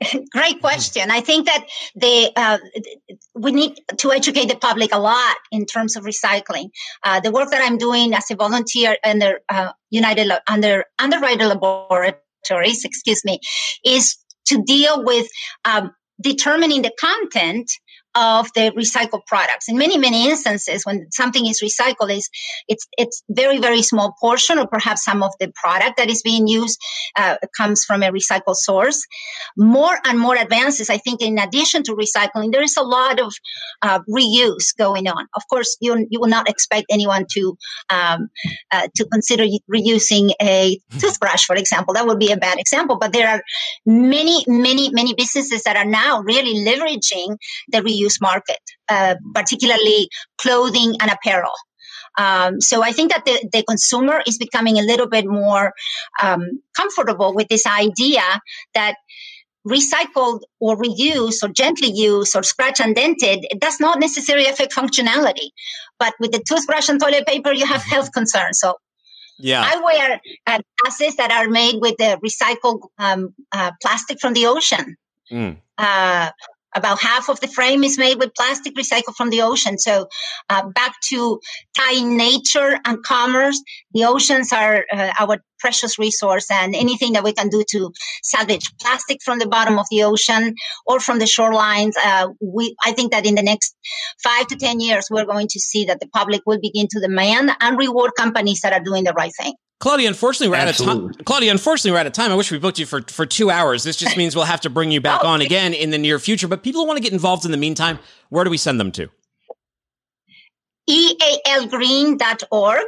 Great 0.30 0.60
question. 0.60 1.10
I 1.10 1.20
think 1.20 1.46
that 1.46 1.66
they 1.96 2.30
uh, 2.36 2.58
we 3.34 3.52
need 3.52 3.80
to 3.98 4.12
educate 4.12 4.48
the 4.48 4.56
public 4.56 4.94
a 4.94 4.98
lot 4.98 5.36
in 5.50 5.66
terms 5.66 5.96
of 5.96 6.04
recycling. 6.04 6.70
Uh, 7.02 7.20
the 7.20 7.32
work 7.32 7.50
that 7.50 7.62
I'm 7.62 7.78
doing 7.78 8.14
as 8.14 8.30
a 8.30 8.36
volunteer 8.36 8.96
under 9.04 9.40
uh, 9.48 9.72
United 9.90 10.30
under 10.46 10.84
Underwriter 10.98 11.46
Laboratories, 11.46 12.84
excuse 12.84 13.24
me, 13.24 13.40
is 13.84 14.16
to 14.46 14.62
deal 14.62 15.04
with 15.04 15.26
um, 15.64 15.92
determining 16.20 16.82
the 16.82 16.92
content 16.98 17.70
of 18.18 18.52
the 18.54 18.72
recycled 18.82 19.24
products. 19.26 19.68
In 19.68 19.78
many, 19.78 19.96
many 19.96 20.28
instances, 20.28 20.84
when 20.84 21.06
something 21.12 21.46
is 21.46 21.62
recycled, 21.62 22.10
is 22.10 22.28
it's 22.66 22.86
it's 22.98 23.22
very, 23.28 23.58
very 23.58 23.82
small 23.82 24.14
portion, 24.20 24.58
or 24.58 24.66
perhaps 24.66 25.04
some 25.04 25.22
of 25.22 25.32
the 25.40 25.52
product 25.54 25.98
that 25.98 26.10
is 26.10 26.22
being 26.22 26.48
used 26.48 26.78
uh, 27.16 27.36
comes 27.56 27.84
from 27.84 28.02
a 28.02 28.10
recycled 28.10 28.56
source. 28.56 29.06
More 29.56 29.96
and 30.04 30.18
more 30.18 30.36
advances, 30.36 30.90
I 30.90 30.98
think, 30.98 31.22
in 31.22 31.38
addition 31.38 31.82
to 31.84 31.92
recycling, 31.92 32.52
there 32.52 32.62
is 32.62 32.76
a 32.76 32.82
lot 32.82 33.20
of 33.20 33.32
uh, 33.82 34.00
reuse 34.08 34.76
going 34.76 35.06
on. 35.06 35.26
Of 35.34 35.42
course, 35.48 35.76
you 35.80 36.06
you 36.10 36.18
will 36.20 36.28
not 36.38 36.48
expect 36.48 36.86
anyone 36.90 37.26
to 37.34 37.56
um, 37.90 38.28
uh, 38.72 38.88
to 38.96 39.04
consider 39.06 39.44
reusing 39.72 40.32
a 40.42 40.78
toothbrush, 40.98 41.44
for 41.44 41.56
example. 41.56 41.94
That 41.94 42.06
would 42.06 42.18
be 42.18 42.32
a 42.32 42.36
bad 42.36 42.58
example, 42.58 42.96
but 42.98 43.12
there 43.12 43.28
are 43.28 43.42
many, 43.86 44.44
many, 44.48 44.90
many 44.90 45.14
businesses 45.14 45.62
that 45.64 45.76
are 45.76 45.84
now 45.84 46.20
really 46.22 46.54
leveraging 46.64 47.36
the 47.68 47.80
reuse 47.80 48.07
market, 48.20 48.60
uh, 48.88 49.16
particularly 49.34 50.08
clothing 50.38 50.94
and 51.00 51.10
apparel. 51.10 51.52
Um, 52.16 52.60
so 52.60 52.82
I 52.82 52.92
think 52.92 53.12
that 53.12 53.24
the, 53.24 53.48
the 53.52 53.62
consumer 53.62 54.22
is 54.26 54.38
becoming 54.38 54.78
a 54.78 54.82
little 54.82 55.08
bit 55.08 55.26
more 55.26 55.72
um, 56.22 56.60
comfortable 56.76 57.34
with 57.34 57.48
this 57.48 57.66
idea 57.66 58.22
that 58.74 58.96
recycled 59.66 60.40
or 60.60 60.76
reused 60.76 61.42
or 61.42 61.48
gently 61.48 61.90
used 61.92 62.34
or 62.34 62.42
scratch 62.42 62.80
and 62.80 62.94
dented, 62.94 63.46
it 63.50 63.60
does 63.60 63.78
not 63.80 64.00
necessarily 64.00 64.46
affect 64.46 64.74
functionality. 64.74 65.50
But 65.98 66.14
with 66.20 66.32
the 66.32 66.42
toothbrush 66.48 66.88
and 66.88 67.00
toilet 67.00 67.26
paper, 67.26 67.52
you 67.52 67.66
have 67.66 67.82
health 67.94 68.12
concerns. 68.12 68.58
So 68.60 68.74
yeah. 69.38 69.62
I 69.64 69.80
wear 69.80 70.20
uh, 70.46 70.60
glasses 70.78 71.16
that 71.16 71.30
are 71.30 71.48
made 71.48 71.80
with 71.80 71.96
the 71.98 72.18
recycled 72.24 72.80
um, 72.98 73.34
uh, 73.52 73.72
plastic 73.80 74.20
from 74.20 74.34
the 74.34 74.46
ocean. 74.46 74.96
Mm. 75.30 75.58
Uh, 75.76 76.30
about 76.78 77.00
half 77.00 77.28
of 77.28 77.40
the 77.40 77.48
frame 77.48 77.84
is 77.84 77.98
made 77.98 78.18
with 78.18 78.34
plastic 78.34 78.74
recycled 78.74 79.16
from 79.16 79.30
the 79.30 79.42
ocean. 79.42 79.78
So, 79.78 80.08
uh, 80.48 80.62
back 80.68 80.94
to 81.10 81.40
tying 81.76 82.16
nature 82.16 82.78
and 82.86 83.02
commerce, 83.04 83.60
the 83.92 84.04
oceans 84.04 84.52
are 84.52 84.86
uh, 84.92 85.12
our 85.18 85.38
precious 85.58 85.98
resource, 85.98 86.46
and 86.50 86.74
anything 86.74 87.12
that 87.14 87.24
we 87.24 87.32
can 87.32 87.48
do 87.48 87.64
to 87.72 87.90
salvage 88.22 88.66
plastic 88.80 89.18
from 89.24 89.38
the 89.38 89.48
bottom 89.48 89.78
of 89.78 89.86
the 89.90 90.04
ocean 90.04 90.54
or 90.86 91.00
from 91.00 91.18
the 91.18 91.24
shorelines, 91.24 91.94
uh, 92.04 92.28
we 92.40 92.74
I 92.84 92.92
think 92.92 93.12
that 93.12 93.26
in 93.26 93.34
the 93.34 93.42
next 93.42 93.76
five 94.22 94.46
to 94.48 94.56
ten 94.56 94.80
years, 94.80 95.08
we're 95.10 95.26
going 95.34 95.48
to 95.48 95.60
see 95.60 95.84
that 95.86 96.00
the 96.00 96.08
public 96.08 96.42
will 96.46 96.60
begin 96.60 96.86
to 96.90 97.00
demand 97.00 97.50
and 97.60 97.76
reward 97.78 98.12
companies 98.16 98.60
that 98.60 98.72
are 98.72 98.84
doing 98.90 99.04
the 99.04 99.12
right 99.12 99.32
thing. 99.40 99.54
Claudia, 99.80 100.08
unfortunately, 100.08 100.48
we're 100.48 100.56
Absolutely. 100.56 101.04
out 101.04 101.10
of 101.10 101.16
time. 101.16 101.24
Claudia, 101.24 101.50
unfortunately, 101.52 101.92
we're 101.92 101.98
out 101.98 102.06
of 102.06 102.12
time. 102.12 102.32
I 102.32 102.34
wish 102.34 102.50
we 102.50 102.58
booked 102.58 102.80
you 102.80 102.86
for, 102.86 103.02
for 103.02 103.26
two 103.26 103.48
hours. 103.48 103.84
This 103.84 103.96
just 103.96 104.16
means 104.16 104.34
we'll 104.34 104.44
have 104.44 104.60
to 104.62 104.70
bring 104.70 104.90
you 104.90 105.00
back 105.00 105.24
on 105.24 105.40
again 105.40 105.72
in 105.72 105.90
the 105.90 105.98
near 105.98 106.18
future. 106.18 106.48
But 106.48 106.64
people 106.64 106.84
want 106.86 106.96
to 106.96 107.02
get 107.02 107.12
involved 107.12 107.44
in 107.44 107.52
the 107.52 107.56
meantime, 107.56 108.00
where 108.28 108.44
do 108.44 108.50
we 108.50 108.56
send 108.56 108.80
them 108.80 108.90
to? 108.92 109.08
ealgreen.org 110.90 112.86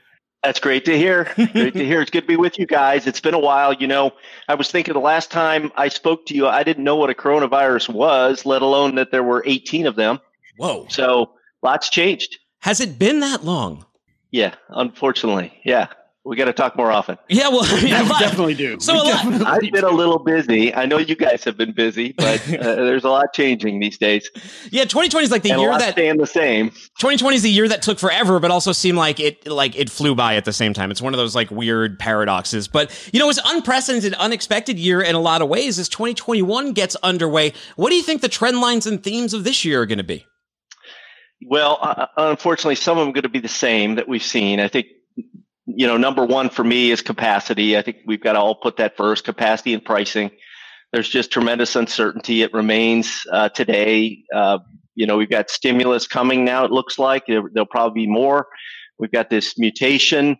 That's 0.45 0.59
great 0.59 0.85
to 0.85 0.95
hear. 0.95 1.23
great 1.35 1.73
to 1.73 1.83
hear. 1.83 2.01
It's 2.01 2.11
good 2.11 2.21
to 2.21 2.27
be 2.27 2.35
with 2.35 2.59
you 2.59 2.67
guys. 2.67 3.07
It's 3.07 3.19
been 3.19 3.33
a 3.33 3.39
while. 3.39 3.73
You 3.73 3.87
know, 3.87 4.11
I 4.47 4.53
was 4.53 4.69
thinking 4.69 4.93
the 4.93 4.99
last 4.99 5.31
time 5.31 5.71
I 5.75 5.87
spoke 5.87 6.27
to 6.27 6.35
you, 6.35 6.47
I 6.47 6.61
didn't 6.61 6.83
know 6.83 6.95
what 6.95 7.09
a 7.09 7.15
coronavirus 7.15 7.89
was, 7.89 8.45
let 8.45 8.61
alone 8.61 8.93
that 8.95 9.09
there 9.11 9.23
were 9.23 9.43
18 9.45 9.87
of 9.87 9.95
them. 9.95 10.19
Whoa. 10.57 10.85
So 10.89 11.31
lots 11.63 11.89
changed. 11.89 12.37
Has 12.59 12.79
it 12.79 12.99
been 12.99 13.21
that 13.21 13.43
long? 13.43 13.85
Yeah, 14.29 14.53
unfortunately. 14.69 15.59
Yeah 15.65 15.87
we 16.25 16.35
got 16.35 16.45
to 16.45 16.53
talk 16.53 16.75
more 16.75 16.91
often. 16.91 17.17
Yeah, 17.35 17.49
well, 17.49 17.63
I 17.65 17.81
mean, 17.81 17.91
definitely 18.19 18.53
do. 18.53 18.79
So 18.79 19.03
definitely 19.03 19.45
I've 19.45 19.59
been 19.59 19.83
a 19.83 19.89
little 19.89 20.19
busy. 20.19 20.73
I 20.73 20.85
know 20.85 20.97
you 20.97 21.15
guys 21.15 21.43
have 21.43 21.57
been 21.57 21.73
busy, 21.73 22.13
but 22.13 22.41
uh, 22.59 22.75
there's 22.75 23.03
a 23.03 23.09
lot 23.09 23.33
changing 23.33 23.79
these 23.79 23.97
days. 23.97 24.29
Yeah, 24.71 24.83
2020 24.83 25.25
is 25.25 25.31
like 25.31 25.41
the 25.41 25.51
and 25.51 25.59
year 25.59 25.77
that 25.77 25.93
staying 25.93 26.17
the 26.17 26.25
same. 26.25 26.69
2020 26.69 27.35
is 27.35 27.43
the 27.43 27.49
year 27.49 27.67
that 27.67 27.81
took 27.81 27.99
forever, 27.99 28.39
but 28.39 28.51
also 28.51 28.71
seemed 28.71 28.97
like 28.97 29.19
it 29.19 29.45
like 29.47 29.75
it 29.77 29.89
flew 29.89 30.15
by 30.15 30.35
at 30.35 30.45
the 30.45 30.53
same 30.53 30.73
time. 30.73 30.91
It's 30.91 31.01
one 31.01 31.13
of 31.13 31.17
those 31.17 31.35
like 31.35 31.51
weird 31.51 31.99
paradoxes. 31.99 32.69
But 32.69 33.09
you 33.11 33.19
know, 33.19 33.29
it's 33.29 33.39
unprecedented, 33.43 34.13
unexpected 34.13 34.79
year 34.79 35.01
in 35.01 35.15
a 35.15 35.19
lot 35.19 35.41
of 35.41 35.49
ways 35.49 35.77
as 35.77 35.89
2021 35.89 36.71
gets 36.71 36.95
underway. 36.97 37.53
What 37.75 37.89
do 37.89 37.95
you 37.95 38.03
think 38.03 38.21
the 38.21 38.29
trend 38.29 38.61
lines 38.61 38.87
and 38.87 39.03
themes 39.03 39.33
of 39.33 39.43
this 39.43 39.65
year 39.65 39.81
are 39.81 39.85
going 39.85 39.97
to 39.97 40.03
be? 40.05 40.25
Well, 41.47 41.79
uh, 41.81 42.07
unfortunately, 42.17 42.75
some 42.75 42.97
of 42.97 43.01
them 43.01 43.09
are 43.09 43.13
going 43.13 43.23
to 43.23 43.29
be 43.29 43.39
the 43.39 43.47
same 43.47 43.95
that 43.95 44.07
we've 44.07 44.23
seen. 44.23 44.59
I 44.59 44.67
think 44.67 44.87
you 45.65 45.87
know, 45.87 45.97
number 45.97 46.25
one 46.25 46.49
for 46.49 46.63
me 46.63 46.91
is 46.91 47.01
capacity. 47.01 47.77
I 47.77 47.81
think 47.81 47.97
we've 48.05 48.21
got 48.21 48.33
to 48.33 48.39
all 48.39 48.55
put 48.55 48.77
that 48.77 48.95
first 48.97 49.23
capacity 49.23 49.73
and 49.73 49.83
pricing. 49.83 50.31
There's 50.93 51.09
just 51.09 51.31
tremendous 51.31 51.75
uncertainty. 51.75 52.41
It 52.41 52.53
remains 52.53 53.23
uh, 53.31 53.49
today. 53.49 54.19
Uh, 54.33 54.59
you 54.93 55.05
know, 55.05 55.17
we've 55.17 55.29
got 55.29 55.49
stimulus 55.49 56.07
coming 56.07 56.45
now, 56.45 56.63
it 56.63 56.71
looks 56.71 56.97
like. 56.97 57.25
There, 57.27 57.41
will 57.41 57.65
probably 57.65 58.05
be 58.05 58.07
more. 58.07 58.47
We've 58.97 59.11
got 59.11 59.29
this 59.29 59.57
mutation 59.57 60.37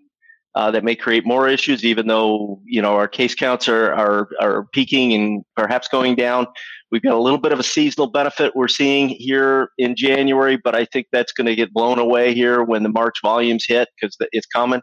uh, 0.55 0.71
that 0.71 0.83
may 0.85 0.95
create 0.95 1.25
more 1.25 1.49
issues, 1.49 1.83
even 1.83 2.07
though, 2.07 2.61
you 2.63 2.81
know, 2.81 2.95
our 2.95 3.07
case 3.07 3.35
counts 3.35 3.67
are, 3.67 3.93
are, 3.93 4.29
are 4.39 4.67
peaking 4.71 5.13
and 5.13 5.43
perhaps 5.57 5.89
going 5.89 6.15
down. 6.15 6.47
We've 6.91 7.01
got 7.01 7.15
a 7.15 7.19
little 7.19 7.39
bit 7.39 7.51
of 7.51 7.59
a 7.59 7.63
seasonal 7.63 8.07
benefit 8.07 8.55
we're 8.55 8.69
seeing 8.69 9.09
here 9.09 9.69
in 9.77 9.95
January, 9.97 10.57
but 10.63 10.75
I 10.75 10.85
think 10.85 11.07
that's 11.11 11.33
going 11.33 11.47
to 11.47 11.55
get 11.55 11.73
blown 11.73 11.99
away 11.99 12.33
here 12.33 12.63
when 12.63 12.83
the 12.83 12.89
March 12.89 13.15
volumes 13.21 13.65
hit 13.67 13.89
because 13.99 14.15
it's 14.31 14.45
coming. 14.45 14.81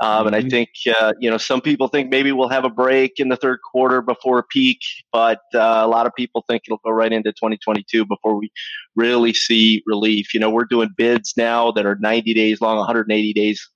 Um, 0.00 0.26
and 0.26 0.36
I 0.36 0.40
mm-hmm. 0.40 0.48
think, 0.48 0.70
uh, 0.98 1.12
you 1.20 1.30
know, 1.30 1.36
some 1.36 1.60
people 1.60 1.88
think 1.88 2.10
maybe 2.10 2.32
we'll 2.32 2.48
have 2.48 2.64
a 2.64 2.70
break 2.70 3.12
in 3.18 3.28
the 3.28 3.36
third 3.36 3.60
quarter 3.70 4.02
before 4.02 4.38
a 4.38 4.42
peak, 4.42 4.80
but 5.12 5.40
uh, 5.54 5.80
a 5.82 5.86
lot 5.86 6.06
of 6.06 6.14
people 6.16 6.44
think 6.48 6.62
it'll 6.66 6.80
go 6.84 6.90
right 6.90 7.12
into 7.12 7.32
2022 7.32 8.04
before 8.04 8.36
we 8.36 8.50
really 8.96 9.32
see 9.32 9.82
relief. 9.86 10.34
You 10.34 10.40
know, 10.40 10.50
we're 10.50 10.64
doing 10.64 10.90
bids 10.96 11.34
now 11.36 11.70
that 11.72 11.86
are 11.86 11.96
90 12.00 12.34
days 12.34 12.60
long, 12.60 12.76
180 12.78 13.32
days, 13.32 13.68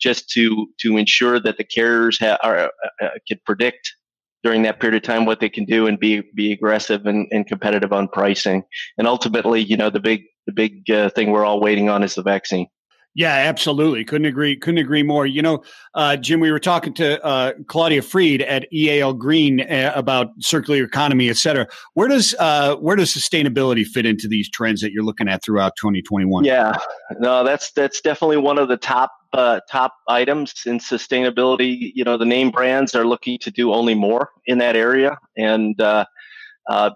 just 0.00 0.28
to 0.30 0.66
to 0.80 0.96
ensure 0.96 1.40
that 1.40 1.56
the 1.56 1.64
carriers 1.64 2.18
ha- 2.18 2.38
are, 2.42 2.58
uh, 2.58 2.68
uh, 3.00 3.08
can 3.26 3.38
predict 3.46 3.94
during 4.42 4.62
that 4.62 4.80
period 4.80 4.96
of 4.96 5.06
time 5.06 5.24
what 5.24 5.40
they 5.40 5.48
can 5.48 5.64
do 5.64 5.86
and 5.86 5.98
be 5.98 6.22
be 6.34 6.52
aggressive 6.52 7.06
and, 7.06 7.28
and 7.30 7.46
competitive 7.46 7.92
on 7.92 8.08
pricing. 8.08 8.64
And 8.98 9.06
ultimately, 9.06 9.62
you 9.62 9.76
know, 9.76 9.90
the 9.90 10.00
big 10.00 10.24
the 10.46 10.52
big 10.52 10.90
uh, 10.90 11.08
thing 11.10 11.30
we're 11.30 11.44
all 11.44 11.60
waiting 11.60 11.88
on 11.88 12.02
is 12.02 12.14
the 12.14 12.22
vaccine. 12.22 12.66
Yeah, 13.14 13.32
absolutely. 13.32 14.04
Couldn't 14.04 14.26
agree. 14.26 14.56
Couldn't 14.56 14.78
agree 14.78 15.02
more. 15.02 15.26
You 15.26 15.42
know, 15.42 15.62
uh, 15.94 16.16
Jim, 16.16 16.40
we 16.40 16.50
were 16.50 16.58
talking 16.58 16.94
to 16.94 17.22
uh, 17.22 17.52
Claudia 17.66 18.00
Freed 18.00 18.40
at 18.40 18.72
EAL 18.72 19.14
Green 19.14 19.60
uh, 19.60 19.92
about 19.94 20.28
circular 20.40 20.82
economy, 20.82 21.28
et 21.28 21.36
cetera. 21.36 21.66
Where 21.92 22.08
does 22.08 22.34
uh, 22.38 22.76
where 22.76 22.96
does 22.96 23.12
sustainability 23.12 23.84
fit 23.84 24.06
into 24.06 24.28
these 24.28 24.48
trends 24.48 24.80
that 24.80 24.92
you're 24.92 25.04
looking 25.04 25.28
at 25.28 25.44
throughout 25.44 25.74
2021? 25.76 26.44
Yeah, 26.44 26.74
no, 27.18 27.44
that's 27.44 27.70
that's 27.72 28.00
definitely 28.00 28.38
one 28.38 28.58
of 28.58 28.68
the 28.68 28.78
top 28.78 29.12
uh, 29.34 29.60
top 29.70 29.92
items 30.08 30.62
in 30.64 30.78
sustainability. 30.78 31.92
You 31.94 32.04
know, 32.04 32.16
the 32.16 32.24
name 32.24 32.50
brands 32.50 32.94
are 32.94 33.04
looking 33.04 33.38
to 33.40 33.50
do 33.50 33.74
only 33.74 33.94
more 33.94 34.30
in 34.46 34.56
that 34.58 34.74
area, 34.74 35.18
and 35.36 35.78
uh, 35.82 36.06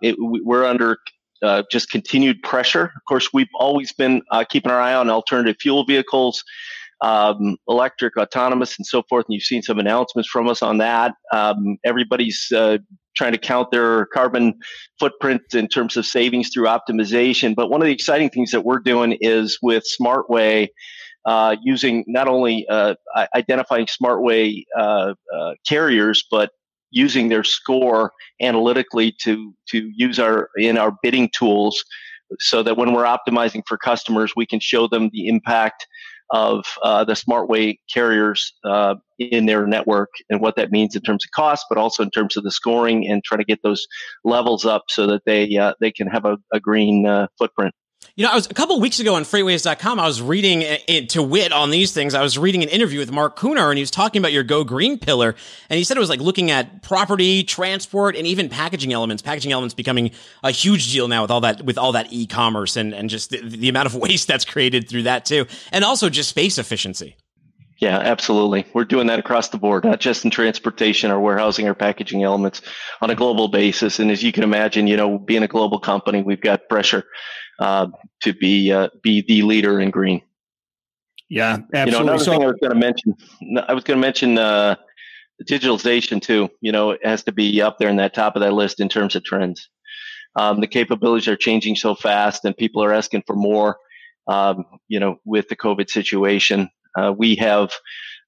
it, 0.00 0.16
we're 0.18 0.64
under 0.64 0.96
uh, 1.42 1.62
just 1.70 1.90
continued 1.90 2.42
pressure. 2.42 2.84
Of 2.84 3.02
course, 3.08 3.30
we've 3.32 3.48
always 3.58 3.92
been 3.92 4.22
uh, 4.30 4.44
keeping 4.44 4.70
our 4.70 4.80
eye 4.80 4.94
on 4.94 5.10
alternative 5.10 5.56
fuel 5.60 5.84
vehicles, 5.84 6.42
um, 7.00 7.56
electric, 7.68 8.16
autonomous, 8.16 8.78
and 8.78 8.86
so 8.86 9.02
forth. 9.08 9.26
And 9.26 9.34
you've 9.34 9.42
seen 9.42 9.62
some 9.62 9.78
announcements 9.78 10.28
from 10.28 10.48
us 10.48 10.62
on 10.62 10.78
that. 10.78 11.14
Um, 11.32 11.78
everybody's 11.84 12.50
uh, 12.54 12.78
trying 13.16 13.32
to 13.32 13.38
count 13.38 13.70
their 13.70 14.06
carbon 14.06 14.54
footprint 14.98 15.42
in 15.54 15.68
terms 15.68 15.96
of 15.96 16.06
savings 16.06 16.50
through 16.50 16.66
optimization. 16.66 17.54
But 17.54 17.70
one 17.70 17.80
of 17.82 17.86
the 17.86 17.92
exciting 17.92 18.30
things 18.30 18.50
that 18.50 18.64
we're 18.64 18.78
doing 18.78 19.16
is 19.20 19.58
with 19.62 19.84
SmartWay. 20.00 20.68
Uh, 21.24 21.56
using 21.60 22.04
not 22.06 22.28
only 22.28 22.64
uh, 22.68 22.94
identifying 23.34 23.84
SmartWay 23.86 24.62
uh, 24.78 25.12
uh, 25.36 25.54
carriers, 25.66 26.24
but 26.30 26.52
using 26.90 27.28
their 27.28 27.44
score 27.44 28.12
analytically 28.40 29.14
to 29.22 29.54
to 29.68 29.90
use 29.94 30.18
our 30.18 30.50
in 30.56 30.78
our 30.78 30.92
bidding 31.02 31.30
tools 31.36 31.84
so 32.40 32.62
that 32.62 32.76
when 32.76 32.92
we're 32.92 33.04
optimizing 33.04 33.62
for 33.66 33.78
customers 33.78 34.32
we 34.36 34.46
can 34.46 34.60
show 34.60 34.86
them 34.88 35.10
the 35.12 35.28
impact 35.28 35.86
of 36.30 36.64
uh, 36.82 37.04
the 37.04 37.12
SmartWay 37.12 37.78
carriers 37.92 38.52
uh, 38.64 38.96
in 39.18 39.46
their 39.46 39.66
network 39.66 40.10
and 40.28 40.40
what 40.40 40.56
that 40.56 40.72
means 40.72 40.96
in 40.96 41.02
terms 41.02 41.24
of 41.24 41.30
cost, 41.30 41.66
but 41.68 41.78
also 41.78 42.02
in 42.02 42.10
terms 42.10 42.36
of 42.36 42.44
the 42.44 42.50
scoring 42.50 43.06
and 43.08 43.22
try 43.24 43.36
to 43.36 43.44
get 43.44 43.62
those 43.62 43.86
levels 44.24 44.64
up 44.64 44.84
so 44.88 45.06
that 45.06 45.22
they 45.24 45.56
uh, 45.56 45.74
they 45.80 45.90
can 45.90 46.06
have 46.08 46.24
a, 46.24 46.36
a 46.52 46.60
green 46.60 47.06
uh, 47.06 47.26
footprint. 47.38 47.74
You 48.14 48.24
know, 48.24 48.32
I 48.32 48.34
was 48.34 48.46
a 48.46 48.54
couple 48.54 48.80
weeks 48.80 49.00
ago 49.00 49.14
on 49.14 49.24
freightwaves.com, 49.24 50.00
I 50.00 50.06
was 50.06 50.22
reading 50.22 50.62
it 50.62 51.10
to 51.10 51.22
wit 51.22 51.52
on 51.52 51.70
these 51.70 51.92
things. 51.92 52.14
I 52.14 52.22
was 52.22 52.38
reading 52.38 52.62
an 52.62 52.68
interview 52.68 52.98
with 52.98 53.10
Mark 53.10 53.38
Kunar 53.38 53.68
and 53.68 53.76
he 53.76 53.82
was 53.82 53.90
talking 53.90 54.20
about 54.20 54.32
your 54.32 54.42
Go 54.42 54.64
Green 54.64 54.98
pillar. 54.98 55.34
And 55.68 55.78
he 55.78 55.84
said 55.84 55.96
it 55.96 56.00
was 56.00 56.08
like 56.08 56.20
looking 56.20 56.50
at 56.50 56.82
property, 56.82 57.44
transport, 57.44 58.16
and 58.16 58.26
even 58.26 58.48
packaging 58.48 58.92
elements. 58.92 59.22
Packaging 59.22 59.52
elements 59.52 59.74
becoming 59.74 60.12
a 60.42 60.50
huge 60.50 60.92
deal 60.92 61.08
now 61.08 61.22
with 61.22 61.30
all 61.30 61.40
that, 61.40 61.62
with 61.64 61.78
all 61.78 61.92
that 61.92 62.12
e-commerce 62.12 62.76
and, 62.76 62.94
and 62.94 63.10
just 63.10 63.30
the, 63.30 63.42
the 63.42 63.68
amount 63.68 63.86
of 63.86 63.94
waste 64.06 64.28
that's 64.28 64.44
created 64.44 64.88
through 64.88 65.02
that 65.02 65.24
too. 65.24 65.46
And 65.72 65.84
also 65.84 66.08
just 66.08 66.30
space 66.30 66.58
efficiency. 66.58 67.16
Yeah, 67.78 67.98
absolutely. 67.98 68.64
We're 68.72 68.84
doing 68.84 69.08
that 69.08 69.18
across 69.18 69.50
the 69.50 69.58
board, 69.58 69.84
not 69.84 70.00
just 70.00 70.24
in 70.24 70.30
transportation 70.30 71.10
or 71.10 71.20
warehousing 71.20 71.68
or 71.68 71.74
packaging 71.74 72.22
elements 72.22 72.62
on 73.02 73.10
a 73.10 73.14
global 73.14 73.48
basis. 73.48 73.98
And 73.98 74.10
as 74.10 74.22
you 74.22 74.32
can 74.32 74.44
imagine, 74.44 74.86
you 74.86 74.96
know, 74.96 75.18
being 75.18 75.42
a 75.42 75.48
global 75.48 75.78
company, 75.78 76.22
we've 76.22 76.40
got 76.40 76.70
pressure 76.70 77.04
uh, 77.58 77.88
to 78.22 78.32
be 78.32 78.72
uh, 78.72 78.88
be 79.02 79.22
the 79.26 79.42
leader 79.42 79.80
in 79.80 79.90
green. 79.90 80.22
Yeah, 81.28 81.58
absolutely. 81.74 81.84
You 81.84 81.90
know, 81.90 82.02
another 82.02 82.24
so, 82.24 82.32
thing 82.32 82.42
I 82.42 82.46
was 82.46 82.56
going 82.60 82.72
to 82.72 82.78
mention, 82.78 83.14
I 83.68 83.74
was 83.74 83.84
going 83.84 83.98
to 83.98 84.06
mention 84.06 84.38
uh, 84.38 84.76
digitalization 85.44 86.22
too. 86.22 86.48
You 86.60 86.72
know, 86.72 86.90
it 86.90 87.04
has 87.04 87.24
to 87.24 87.32
be 87.32 87.60
up 87.60 87.78
there 87.78 87.88
in 87.88 87.96
that 87.96 88.14
top 88.14 88.36
of 88.36 88.42
that 88.42 88.52
list 88.52 88.80
in 88.80 88.88
terms 88.88 89.16
of 89.16 89.24
trends. 89.24 89.68
Um, 90.36 90.60
the 90.60 90.66
capabilities 90.66 91.28
are 91.28 91.36
changing 91.36 91.76
so 91.76 91.94
fast, 91.94 92.44
and 92.44 92.56
people 92.56 92.82
are 92.84 92.92
asking 92.92 93.24
for 93.26 93.34
more. 93.34 93.78
Um, 94.28 94.64
you 94.88 95.00
know, 95.00 95.16
with 95.24 95.48
the 95.48 95.56
COVID 95.56 95.88
situation, 95.88 96.68
uh, 96.98 97.14
we 97.16 97.36
have 97.36 97.70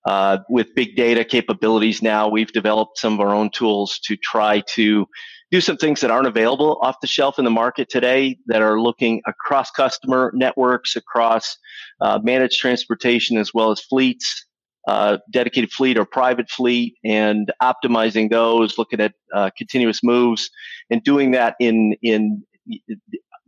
uh, 0.06 0.38
with 0.48 0.74
big 0.74 0.96
data 0.96 1.24
capabilities 1.24 2.02
now, 2.02 2.28
we've 2.28 2.52
developed 2.52 2.98
some 2.98 3.14
of 3.14 3.20
our 3.20 3.34
own 3.34 3.50
tools 3.50 3.98
to 4.04 4.16
try 4.16 4.60
to 4.60 5.06
do 5.50 5.60
some 5.60 5.76
things 5.76 6.00
that 6.00 6.10
aren't 6.10 6.26
available 6.26 6.78
off 6.82 6.96
the 7.00 7.06
shelf 7.06 7.38
in 7.38 7.44
the 7.44 7.50
market 7.50 7.88
today 7.88 8.36
that 8.46 8.60
are 8.60 8.80
looking 8.80 9.22
across 9.26 9.70
customer 9.70 10.30
networks, 10.34 10.94
across 10.94 11.56
uh, 12.00 12.18
managed 12.22 12.58
transportation 12.58 13.38
as 13.38 13.54
well 13.54 13.70
as 13.70 13.80
fleets, 13.80 14.46
uh, 14.86 15.18
dedicated 15.30 15.70
fleet 15.70 15.96
or 15.98 16.04
private 16.04 16.50
fleet, 16.50 16.96
and 17.04 17.52
optimizing 17.62 18.30
those, 18.30 18.76
looking 18.78 19.00
at 19.00 19.12
uh, 19.34 19.50
continuous 19.56 20.00
moves, 20.02 20.50
and 20.90 21.02
doing 21.02 21.30
that 21.30 21.54
in 21.60 21.94
in 22.02 22.42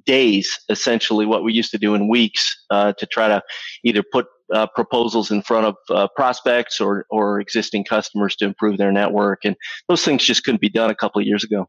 days, 0.06 0.58
essentially 0.70 1.26
what 1.26 1.44
we 1.44 1.52
used 1.52 1.70
to 1.70 1.78
do 1.78 1.94
in 1.94 2.08
weeks 2.08 2.56
uh, 2.70 2.92
to 2.94 3.06
try 3.06 3.28
to 3.28 3.42
either 3.84 4.02
put 4.02 4.26
uh, 4.52 4.66
proposals 4.74 5.30
in 5.30 5.42
front 5.42 5.66
of 5.66 5.76
uh, 5.90 6.08
prospects 6.16 6.80
or 6.80 7.04
or 7.10 7.40
existing 7.40 7.84
customers 7.84 8.34
to 8.36 8.44
improve 8.44 8.78
their 8.78 8.92
network, 8.92 9.40
and 9.44 9.56
those 9.88 10.04
things 10.04 10.24
just 10.24 10.44
couldn't 10.44 10.60
be 10.60 10.70
done 10.70 10.90
a 10.90 10.94
couple 10.94 11.20
of 11.20 11.26
years 11.26 11.44
ago. 11.44 11.68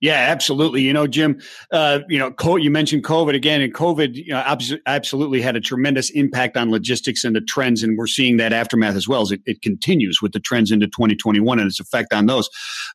Yeah, 0.00 0.14
absolutely. 0.14 0.82
You 0.82 0.92
know, 0.92 1.06
Jim, 1.06 1.40
uh, 1.70 2.00
you 2.08 2.18
know, 2.18 2.56
you 2.56 2.70
mentioned 2.70 3.04
COVID 3.04 3.34
again, 3.34 3.60
and 3.60 3.72
COVID 3.72 4.14
you 4.14 4.32
know, 4.32 4.42
absolutely 4.86 5.40
had 5.40 5.56
a 5.56 5.60
tremendous 5.60 6.10
impact 6.10 6.56
on 6.56 6.70
logistics 6.70 7.24
and 7.24 7.36
the 7.36 7.40
trends, 7.40 7.82
and 7.82 7.96
we're 7.96 8.06
seeing 8.06 8.36
that 8.38 8.52
aftermath 8.52 8.96
as 8.96 9.08
well 9.08 9.22
as 9.22 9.30
it, 9.30 9.40
it, 9.46 9.62
continues 9.62 10.20
with 10.20 10.32
the 10.32 10.40
trends 10.40 10.72
into 10.72 10.86
2021 10.86 11.58
and 11.58 11.68
its 11.68 11.78
effect 11.78 12.12
on 12.12 12.26
those. 12.26 12.48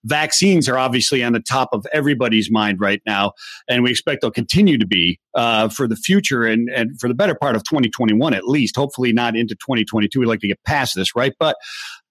Vaccines 0.03 0.67
are 0.67 0.77
obviously 0.77 1.23
on 1.23 1.33
the 1.33 1.39
top 1.39 1.69
of 1.71 1.85
everybody's 1.93 2.51
mind 2.51 2.79
right 2.79 3.01
now, 3.05 3.31
and 3.69 3.83
we 3.83 3.91
expect 3.91 4.21
they'll 4.21 4.31
continue 4.31 4.77
to 4.77 4.87
be 4.87 5.19
uh, 5.33 5.69
for 5.69 5.87
the 5.87 5.95
future 5.95 6.43
and, 6.43 6.69
and 6.69 6.99
for 6.99 7.07
the 7.07 7.13
better 7.13 7.35
part 7.35 7.55
of 7.55 7.63
2021 7.63 8.33
at 8.33 8.47
least. 8.47 8.75
Hopefully, 8.75 9.13
not 9.13 9.35
into 9.35 9.55
2022. 9.55 10.19
We'd 10.19 10.25
like 10.25 10.39
to 10.41 10.47
get 10.47 10.63
past 10.65 10.95
this, 10.95 11.15
right? 11.15 11.33
But 11.39 11.55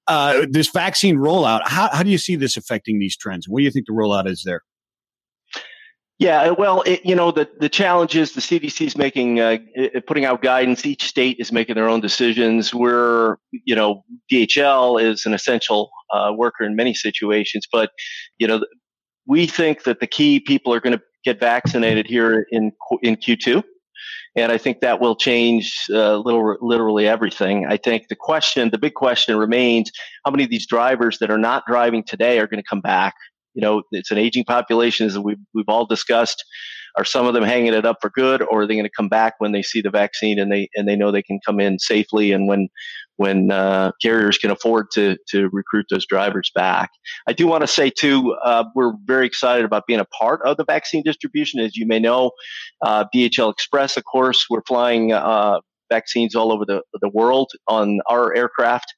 uh, 0.07 0.47
this 0.49 0.69
vaccine 0.69 1.17
rollout, 1.17 1.63
how, 1.65 1.89
how 1.93 2.03
do 2.03 2.11
you 2.11 2.19
see 2.19 2.37
this 2.37 2.57
affecting 2.57 2.99
these 2.99 3.17
trends? 3.17 3.49
What 3.49 3.59
do 3.59 3.65
you 3.65 3.71
think 3.71 3.87
the 3.87 3.93
rollout 3.93 4.29
is 4.29 4.43
there? 4.45 4.63
Yeah, 6.19 6.51
well, 6.51 6.83
it, 6.83 7.05
you 7.05 7.15
know, 7.15 7.31
the, 7.31 7.47
the 7.61 7.69
challenge 7.69 8.17
is 8.17 8.33
the 8.33 8.41
CDC 8.41 8.87
is 8.87 8.97
making, 8.97 9.39
uh, 9.39 9.59
putting 10.07 10.25
out 10.25 10.41
guidance. 10.41 10.87
Each 10.87 11.05
state 11.05 11.37
is 11.39 11.53
making 11.53 11.75
their 11.75 11.89
own 11.89 12.01
decisions. 12.01 12.73
We're, 12.73 13.37
you 13.53 13.75
know, 13.75 14.03
DHL 14.33 15.03
is 15.03 15.27
an 15.27 15.35
essential 15.35 15.91
uh, 16.15 16.33
worker 16.35 16.65
in 16.65 16.75
many 16.75 16.95
situations, 16.95 17.67
but, 17.71 17.91
you 18.39 18.47
know, 18.49 18.65
we 19.27 19.47
think 19.47 19.85
that 19.85 20.01
the 20.01 20.07
key 20.07 20.41
people 20.41 20.73
are 20.73 20.81
going 20.81 20.97
to 20.97 21.03
get 21.25 21.41
vaccinated 21.41 22.07
here 22.07 22.47
in 22.51 22.73
in 23.03 23.17
Q2, 23.17 23.63
and 24.37 24.53
I 24.53 24.59
think 24.59 24.81
that 24.81 25.01
will 25.01 25.17
change 25.17 25.75
uh, 25.91 26.17
little, 26.19 26.57
literally 26.61 27.09
everything. 27.09 27.67
I 27.67 27.77
think 27.77 28.09
the 28.09 28.17
question, 28.17 28.71
the 28.71 28.79
big 28.79 28.95
question 28.95 29.37
remains: 29.37 29.91
how 30.25 30.31
many 30.31 30.45
of 30.45 30.51
these 30.51 30.67
drivers 30.67 31.19
that 31.19 31.31
are 31.31 31.39
not 31.39 31.65
driving 31.67 32.05
today 32.05 32.39
are 32.39 32.47
going 32.47 32.63
to 32.63 32.69
come 32.69 32.81
back 32.81 33.15
you 33.57 33.63
know, 33.63 33.83
it's 33.91 34.11
an 34.11 34.19
aging 34.19 34.45
population, 34.45 35.07
as 35.07 35.19
we've, 35.19 35.39
we've 35.55 35.69
all 35.69 35.87
discussed. 35.87 36.45
Are 36.99 37.05
some 37.05 37.27
of 37.27 37.35
them 37.35 37.43
hanging 37.43 37.75
it 37.75 37.85
up 37.85 37.99
for 38.01 38.11
good, 38.11 38.41
or 38.43 38.63
are 38.63 38.67
they 38.67 38.75
going 38.75 38.87
to 38.87 38.91
come 38.91 39.09
back 39.09 39.35
when 39.39 39.53
they 39.53 39.63
see 39.63 39.83
the 39.83 39.91
vaccine 39.91 40.39
and 40.39 40.51
they 40.51 40.69
and 40.77 40.89
they 40.89 40.97
know 40.97 41.11
they 41.11 41.23
can 41.23 41.41
come 41.45 41.61
in 41.61 41.79
safely 41.79 42.33
and 42.33 42.49
when 42.49 42.69
when 43.17 43.51
uh, 43.51 43.93
carriers 44.01 44.39
can 44.39 44.51
afford 44.51 44.87
to 44.95 45.17
to 45.29 45.51
recruit 45.53 45.87
those 45.91 46.07
drivers 46.07 46.51
back? 46.55 46.91
I 47.27 47.35
do 47.35 47.47
want 47.47 47.63
to 47.63 47.67
say 47.67 47.91
too, 47.91 48.35
uh, 48.43 48.65
we're 48.75 48.93
very 49.05 49.27
excited 49.27 49.67
about 49.67 49.87
being 49.87 50.01
a 50.01 50.07
part 50.07 50.41
of 50.47 50.57
the 50.57 50.65
vaccine 50.65 51.03
distribution. 51.03 51.61
As 51.61 51.77
you 51.77 51.87
may 51.87 51.99
know, 51.99 52.31
uh, 52.83 53.05
DHL 53.15 53.53
Express, 53.53 53.99
of 53.99 54.05
course, 54.05 54.47
we're 54.49 54.65
flying 54.67 55.13
uh, 55.13 55.61
vaccines 55.93 56.35
all 56.35 56.51
over 56.51 56.65
the 56.65 56.81
the 57.03 57.11
world 57.11 57.51
on 57.69 58.01
our 58.09 58.35
aircraft. 58.35 58.95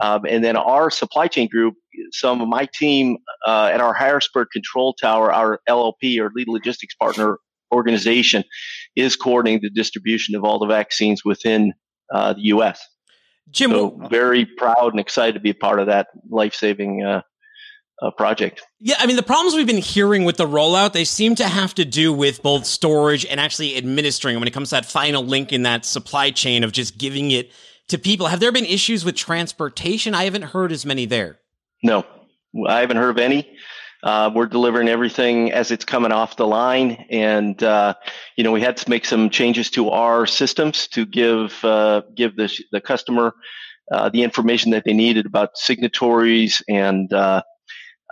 Um, 0.00 0.22
and 0.28 0.44
then 0.44 0.56
our 0.56 0.90
supply 0.90 1.26
chain 1.26 1.48
group, 1.48 1.74
some 2.12 2.40
of 2.40 2.48
my 2.48 2.68
team 2.72 3.18
uh, 3.46 3.70
at 3.72 3.80
our 3.80 3.92
Harrisburg 3.92 4.48
Control 4.52 4.94
Tower, 4.94 5.32
our 5.32 5.60
LLP 5.68 6.18
or 6.20 6.30
lead 6.34 6.48
logistics 6.48 6.94
partner 6.94 7.38
organization, 7.72 8.44
is 8.96 9.16
coordinating 9.16 9.60
the 9.62 9.70
distribution 9.70 10.34
of 10.34 10.44
all 10.44 10.58
the 10.58 10.66
vaccines 10.66 11.24
within 11.24 11.72
uh, 12.12 12.32
the 12.32 12.42
U.S. 12.42 12.86
Jim, 13.50 13.70
so 13.70 14.00
very 14.08 14.46
proud 14.46 14.92
and 14.92 15.00
excited 15.00 15.34
to 15.34 15.40
be 15.40 15.50
a 15.50 15.54
part 15.54 15.80
of 15.80 15.86
that 15.86 16.08
life 16.28 16.54
saving 16.54 17.02
uh, 17.02 17.22
uh, 18.00 18.10
project. 18.12 18.62
Yeah, 18.78 18.94
I 18.98 19.06
mean 19.06 19.16
the 19.16 19.22
problems 19.22 19.54
we've 19.54 19.66
been 19.66 19.78
hearing 19.78 20.24
with 20.24 20.36
the 20.36 20.46
rollout, 20.46 20.92
they 20.92 21.04
seem 21.04 21.34
to 21.36 21.48
have 21.48 21.74
to 21.74 21.84
do 21.84 22.12
with 22.12 22.42
both 22.42 22.64
storage 22.64 23.26
and 23.26 23.40
actually 23.40 23.76
administering 23.76 24.38
when 24.38 24.48
it 24.48 24.52
comes 24.52 24.70
to 24.70 24.76
that 24.76 24.86
final 24.86 25.24
link 25.24 25.52
in 25.52 25.64
that 25.64 25.84
supply 25.84 26.30
chain 26.30 26.64
of 26.64 26.72
just 26.72 26.96
giving 26.96 27.30
it 27.30 27.50
to 27.90 27.98
people. 27.98 28.26
Have 28.26 28.40
there 28.40 28.52
been 28.52 28.64
issues 28.64 29.04
with 29.04 29.16
transportation? 29.16 30.14
I 30.14 30.24
haven't 30.24 30.42
heard 30.42 30.72
as 30.72 30.86
many 30.86 31.06
there. 31.06 31.38
No, 31.82 32.04
I 32.66 32.80
haven't 32.80 32.96
heard 32.96 33.10
of 33.10 33.18
any. 33.18 33.48
Uh, 34.02 34.30
we're 34.34 34.46
delivering 34.46 34.88
everything 34.88 35.52
as 35.52 35.70
it's 35.70 35.84
coming 35.84 36.10
off 36.10 36.36
the 36.36 36.46
line, 36.46 37.04
and 37.10 37.62
uh, 37.62 37.94
you 38.36 38.44
know 38.44 38.52
we 38.52 38.62
had 38.62 38.76
to 38.78 38.88
make 38.88 39.04
some 39.04 39.28
changes 39.28 39.70
to 39.70 39.90
our 39.90 40.26
systems 40.26 40.88
to 40.88 41.04
give 41.04 41.62
uh, 41.64 42.02
give 42.14 42.34
the 42.36 42.50
the 42.72 42.80
customer 42.80 43.34
uh, 43.92 44.08
the 44.08 44.22
information 44.22 44.70
that 44.70 44.84
they 44.84 44.94
needed 44.94 45.26
about 45.26 45.58
signatories 45.58 46.62
and 46.68 47.12
uh, 47.12 47.42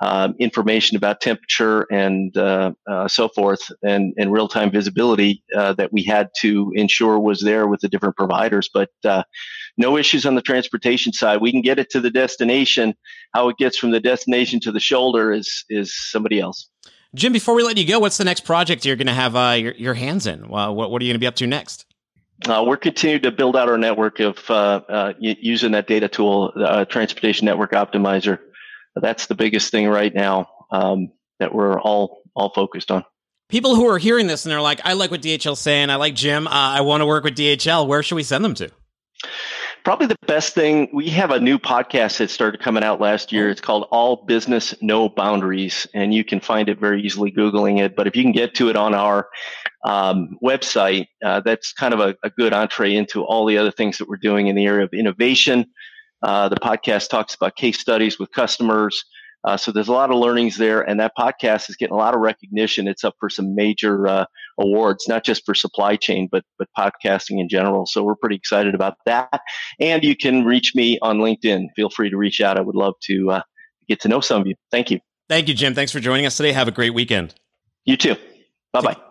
um, 0.00 0.34
information 0.38 0.96
about 0.96 1.20
temperature 1.20 1.82
and 1.90 2.36
uh, 2.36 2.72
uh, 2.88 3.08
so 3.08 3.28
forth, 3.28 3.60
and, 3.82 4.14
and 4.16 4.32
real 4.32 4.48
time 4.48 4.70
visibility 4.70 5.42
uh, 5.56 5.72
that 5.74 5.92
we 5.92 6.04
had 6.04 6.30
to 6.40 6.72
ensure 6.74 7.18
was 7.18 7.40
there 7.40 7.66
with 7.66 7.80
the 7.80 7.88
different 7.88 8.16
providers. 8.16 8.70
But 8.72 8.90
uh, 9.04 9.24
no 9.76 9.96
issues 9.96 10.24
on 10.26 10.34
the 10.34 10.42
transportation 10.42 11.12
side. 11.12 11.40
We 11.40 11.50
can 11.50 11.62
get 11.62 11.78
it 11.78 11.90
to 11.90 12.00
the 12.00 12.10
destination. 12.10 12.94
How 13.34 13.48
it 13.48 13.56
gets 13.56 13.76
from 13.76 13.90
the 13.90 14.00
destination 14.00 14.60
to 14.60 14.72
the 14.72 14.80
shoulder 14.80 15.32
is 15.32 15.64
is 15.68 15.94
somebody 16.10 16.40
else. 16.40 16.68
Jim, 17.14 17.32
before 17.32 17.54
we 17.54 17.62
let 17.62 17.78
you 17.78 17.86
go, 17.86 17.98
what's 17.98 18.18
the 18.18 18.24
next 18.24 18.44
project 18.44 18.84
you're 18.84 18.96
going 18.96 19.06
to 19.06 19.14
have 19.14 19.34
uh, 19.34 19.56
your, 19.58 19.72
your 19.72 19.94
hands 19.94 20.26
in? 20.26 20.46
what, 20.48 20.74
what 20.74 21.00
are 21.00 21.04
you 21.04 21.10
going 21.10 21.14
to 21.14 21.18
be 21.18 21.26
up 21.26 21.36
to 21.36 21.46
next? 21.46 21.86
Uh, 22.46 22.62
we're 22.64 22.76
continuing 22.76 23.22
to 23.22 23.32
build 23.32 23.56
out 23.56 23.68
our 23.68 23.78
network 23.78 24.20
of 24.20 24.38
uh, 24.48 24.80
uh, 24.88 25.12
using 25.18 25.72
that 25.72 25.88
data 25.88 26.06
tool, 26.06 26.52
uh, 26.56 26.84
Transportation 26.84 27.46
Network 27.46 27.72
Optimizer, 27.72 28.38
that's 28.96 29.26
the 29.26 29.34
biggest 29.34 29.70
thing 29.70 29.88
right 29.88 30.14
now 30.14 30.48
um, 30.70 31.12
that 31.40 31.54
we're 31.54 31.80
all 31.80 32.22
all 32.34 32.52
focused 32.54 32.90
on. 32.90 33.04
People 33.48 33.74
who 33.74 33.88
are 33.88 33.98
hearing 33.98 34.26
this 34.26 34.44
and 34.44 34.52
they're 34.52 34.60
like, 34.60 34.80
"I 34.84 34.92
like 34.92 35.10
what 35.10 35.22
DHL's 35.22 35.60
saying. 35.60 35.90
I 35.90 35.96
like 35.96 36.14
Jim. 36.14 36.46
Uh, 36.46 36.50
I 36.50 36.82
want 36.82 37.00
to 37.00 37.06
work 37.06 37.24
with 37.24 37.36
DHL." 37.36 37.86
Where 37.86 38.02
should 38.02 38.16
we 38.16 38.22
send 38.22 38.44
them 38.44 38.54
to? 38.54 38.70
probably 39.88 40.06
the 40.06 40.16
best 40.26 40.54
thing. 40.54 40.86
We 40.92 41.08
have 41.08 41.30
a 41.30 41.40
new 41.40 41.58
podcast 41.58 42.18
that 42.18 42.28
started 42.28 42.60
coming 42.60 42.84
out 42.84 43.00
last 43.00 43.32
year. 43.32 43.48
It's 43.48 43.62
called 43.62 43.88
All 43.90 44.24
Business 44.26 44.74
No 44.82 45.08
Boundaries, 45.08 45.86
and 45.94 46.12
you 46.12 46.24
can 46.24 46.40
find 46.40 46.68
it 46.68 46.78
very 46.78 47.02
easily 47.02 47.32
Googling 47.32 47.80
it. 47.80 47.96
But 47.96 48.06
if 48.06 48.14
you 48.14 48.22
can 48.22 48.32
get 48.32 48.54
to 48.56 48.68
it 48.68 48.76
on 48.76 48.94
our 48.94 49.28
um, 49.86 50.36
website, 50.44 51.06
uh, 51.24 51.40
that's 51.40 51.72
kind 51.72 51.94
of 51.94 52.00
a, 52.00 52.14
a, 52.22 52.28
good 52.28 52.52
entree 52.52 52.94
into 52.94 53.24
all 53.24 53.46
the 53.46 53.56
other 53.56 53.70
things 53.70 53.96
that 53.96 54.08
we're 54.08 54.16
doing 54.16 54.48
in 54.48 54.56
the 54.56 54.66
area 54.66 54.84
of 54.84 54.92
innovation. 54.92 55.64
Uh, 56.22 56.48
the 56.48 56.56
podcast 56.56 57.08
talks 57.08 57.34
about 57.34 57.56
case 57.56 57.78
studies 57.78 58.18
with 58.18 58.30
customers. 58.32 59.04
Uh, 59.44 59.56
so 59.56 59.70
there's 59.70 59.88
a 59.88 59.92
lot 59.92 60.10
of 60.10 60.16
learnings 60.16 60.56
there, 60.56 60.82
and 60.82 60.98
that 60.98 61.12
podcast 61.16 61.70
is 61.70 61.76
getting 61.76 61.94
a 61.94 61.96
lot 61.98 62.14
of 62.14 62.20
recognition. 62.20 62.88
It's 62.88 63.04
up 63.04 63.14
for 63.20 63.30
some 63.30 63.54
major 63.54 64.06
uh, 64.06 64.24
awards, 64.58 65.06
not 65.06 65.24
just 65.24 65.46
for 65.46 65.54
supply 65.54 65.94
chain, 65.96 66.28
but 66.30 66.44
but 66.58 66.68
podcasting 66.76 67.40
in 67.40 67.48
general. 67.48 67.86
So 67.86 68.02
we're 68.02 68.16
pretty 68.16 68.34
excited 68.36 68.74
about 68.74 68.94
that. 69.06 69.40
And 69.78 70.02
you 70.02 70.16
can 70.16 70.44
reach 70.44 70.72
me 70.74 70.98
on 71.02 71.18
LinkedIn. 71.18 71.68
Feel 71.76 71.88
free 71.88 72.10
to 72.10 72.16
reach 72.16 72.40
out. 72.40 72.58
I 72.58 72.62
would 72.62 72.74
love 72.74 72.94
to 73.04 73.30
uh, 73.30 73.42
get 73.88 74.00
to 74.00 74.08
know 74.08 74.20
some 74.20 74.40
of 74.40 74.48
you. 74.48 74.56
Thank 74.72 74.90
you. 74.90 74.98
Thank 75.28 75.46
you, 75.46 75.54
Jim. 75.54 75.74
Thanks 75.74 75.92
for 75.92 76.00
joining 76.00 76.26
us 76.26 76.36
today. 76.36 76.52
Have 76.52 76.68
a 76.68 76.72
great 76.72 76.94
weekend. 76.94 77.34
You 77.84 77.96
too. 77.96 78.16
Bye 78.72 78.80
bye. 78.80 79.07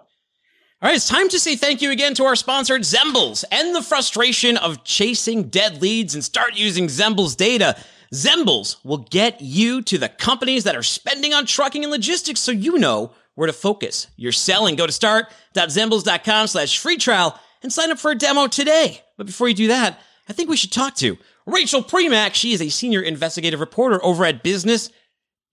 All 0.80 0.88
right, 0.88 0.96
it's 0.96 1.08
time 1.08 1.28
to 1.30 1.40
say 1.40 1.56
thank 1.56 1.82
you 1.82 1.90
again 1.90 2.14
to 2.14 2.26
our 2.26 2.36
sponsor, 2.36 2.78
Zembles. 2.78 3.44
End 3.52 3.76
the 3.76 3.82
frustration 3.82 4.58
of 4.58 4.84
chasing 4.84 5.50
dead 5.50 5.82
leads 5.82 6.14
and 6.14 6.24
start 6.24 6.56
using 6.56 6.86
Zembles 6.86 7.36
data. 7.36 7.76
Zembles 8.14 8.76
will 8.86 9.00
get 9.00 9.42
you 9.42 9.82
to 9.82 9.98
the 9.98 10.08
companies 10.08 10.66
that 10.66 10.76
are 10.76 10.84
spending 10.84 11.34
on 11.34 11.48
trucking 11.48 11.84
and 11.84 11.92
logistics 11.92 12.42
so 12.42 12.52
you 12.52 12.78
know 12.78 13.12
where 13.34 13.48
to 13.48 13.54
focus 13.54 14.06
your 14.18 14.32
selling. 14.32 14.76
Go 14.76 14.86
to 14.86 14.94
start.zembles.com 14.94 16.46
slash 16.46 16.78
free 16.78 16.98
trial 16.98 17.40
and 17.64 17.74
sign 17.74 17.90
up 17.90 17.98
for 17.98 18.12
a 18.12 18.16
demo 18.16 18.46
today. 18.46 19.02
But 19.18 19.26
before 19.26 19.48
you 19.48 19.56
do 19.56 19.70
that, 19.70 20.00
I 20.30 20.34
think 20.34 20.48
we 20.48 20.58
should 20.58 20.72
talk 20.72 20.94
to 20.98 21.18
Rachael 21.48 21.82
Premack. 21.82 22.36
She 22.36 22.54
is 22.54 22.62
a 22.62 22.70
senior 22.70 23.02
investigative 23.02 23.62
reporter 23.62 24.00
over 24.06 24.26
at 24.26 24.44
Business 24.44 24.92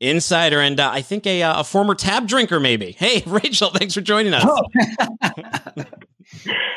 Insider, 0.08 0.60
and 0.60 0.78
uh, 0.80 0.90
I 0.92 1.02
think 1.02 1.26
a, 1.26 1.42
uh, 1.42 1.60
a 1.60 1.64
former 1.64 1.94
tab 1.94 2.26
drinker, 2.28 2.60
maybe. 2.60 2.96
Hey, 3.04 3.22
Rachael, 3.26 3.70
thanks 3.70 3.92
for 3.92 4.00
joining 4.00 4.32
us. 4.32 4.44
Oh. 4.46 4.62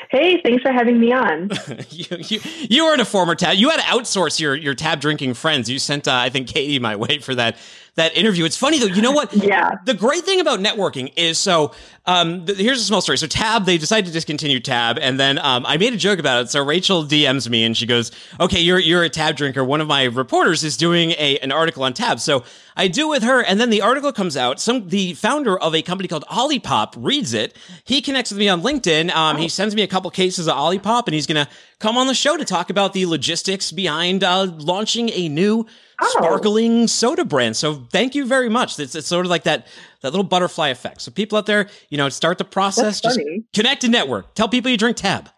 hey, 0.10 0.42
thanks 0.44 0.62
for 0.62 0.74
having 0.74 1.00
me 1.00 1.14
on. 1.14 1.50
you, 1.90 2.18
you, 2.20 2.40
you 2.70 2.84
weren't 2.84 3.00
a 3.00 3.06
former 3.06 3.34
tab. 3.34 3.56
You 3.56 3.70
had 3.70 3.78
to 3.80 3.86
outsource 3.86 4.42
your, 4.42 4.56
your 4.56 4.76
tab 4.76 5.00
drinking 5.00 5.36
friends. 5.36 5.70
You 5.70 5.80
sent, 5.80 6.06
uh, 6.08 6.14
I 6.14 6.28
think, 6.30 6.50
Katie 6.50 6.80
my 6.80 6.98
way 6.98 7.20
for 7.20 7.34
that 7.36 7.58
that 7.98 8.16
interview. 8.16 8.46
It's 8.46 8.56
funny 8.56 8.80
though. 8.80 8.86
You 8.86 9.02
know 9.02 9.12
what? 9.12 9.34
yeah. 9.34 9.72
The 9.86 9.94
great 9.94 10.24
thing 10.24 10.40
about 10.40 10.60
networking 10.60 11.12
is 11.18 11.38
so. 11.38 11.74
Um, 12.06 12.46
th- 12.46 12.58
here's 12.58 12.80
a 12.80 12.86
small 12.86 13.02
story. 13.02 13.18
So 13.18 13.28
Tab, 13.28 13.66
they 13.66 13.78
decided 13.78 14.06
to 14.06 14.14
discontinue 14.14 14.62
Tab, 14.62 14.98
and 14.98 15.20
then 15.20 15.38
um, 15.40 15.66
I 15.66 15.76
made 15.76 15.92
a 15.94 15.98
joke 15.98 16.20
about 16.20 16.44
it. 16.44 16.50
So 16.50 16.64
Rachael 16.64 17.04
DMs 17.04 17.50
me 17.50 17.66
and 17.66 17.76
she 17.76 17.86
goes, 17.86 18.12
"Okay, 18.40 18.62
you're 18.62 18.80
you're 18.80 19.04
a 19.04 19.10
Tab 19.10 19.36
drinker. 19.36 19.64
One 19.64 19.82
of 19.82 19.88
my 19.88 20.06
reporters 20.06 20.64
is 20.64 20.78
doing 20.78 21.12
a 21.12 21.38
an 21.40 21.52
article 21.52 21.84
on 21.84 21.94
Tab." 21.94 22.20
So 22.22 22.44
I 22.78 22.88
do 22.88 23.10
with 23.10 23.24
her, 23.24 23.44
and 23.44 23.60
then 23.60 23.72
the 23.72 23.82
article 23.82 24.14
comes 24.14 24.38
out. 24.38 24.60
Some 24.62 24.88
the 24.88 25.16
founder 25.16 25.58
of 25.60 25.76
a 25.76 25.82
company 25.82 26.08
called 26.08 26.24
Olipop 26.28 26.94
reads 26.96 27.34
it. 27.34 27.58
He 27.84 28.02
connects 28.02 28.32
with 28.32 28.40
me 28.40 28.48
on 28.48 28.62
LinkedIn. 28.62 29.14
Um, 29.14 29.38
He 29.38 29.50
sends 29.50 29.76
me 29.76 29.82
a 29.82 29.88
couple 29.88 30.10
cases 30.12 30.48
of 30.48 30.56
Olipop, 30.56 31.08
and 31.08 31.14
he's 31.16 31.28
gonna 31.28 31.50
come 31.80 31.98
on 31.98 32.08
the 32.08 32.14
show 32.14 32.38
to 32.38 32.46
talk 32.46 32.70
about 32.70 32.94
the 32.94 33.06
logistics 33.08 33.72
behind 33.72 34.24
uh, 34.24 34.44
launching 34.58 35.10
a 35.10 35.28
new 35.28 35.66
oh. 36.02 36.10
sparkling 36.18 36.88
soda 36.88 37.26
brand. 37.26 37.56
So 37.56 37.76
thank 37.92 38.16
you 38.16 38.26
very 38.26 38.50
much. 38.50 38.80
It's, 38.80 38.96
it's 38.96 39.08
sort 39.08 39.26
of 39.26 39.30
like 39.30 39.44
that 39.44 39.68
that 40.02 40.12
little 40.12 40.24
butterfly 40.24 40.70
effect. 40.70 41.02
So 41.02 41.12
people 41.12 41.38
out 41.38 41.46
there, 41.46 41.70
you 41.90 41.98
know, 41.98 42.10
start 42.10 42.38
the 42.38 42.46
process. 42.46 43.02
Just 43.02 43.20
connect 43.54 43.82
to 43.82 43.88
network. 43.88 44.34
Tell 44.36 44.48
people 44.48 44.72
you 44.72 44.78
drink 44.78 44.98
Tab. 44.98 45.30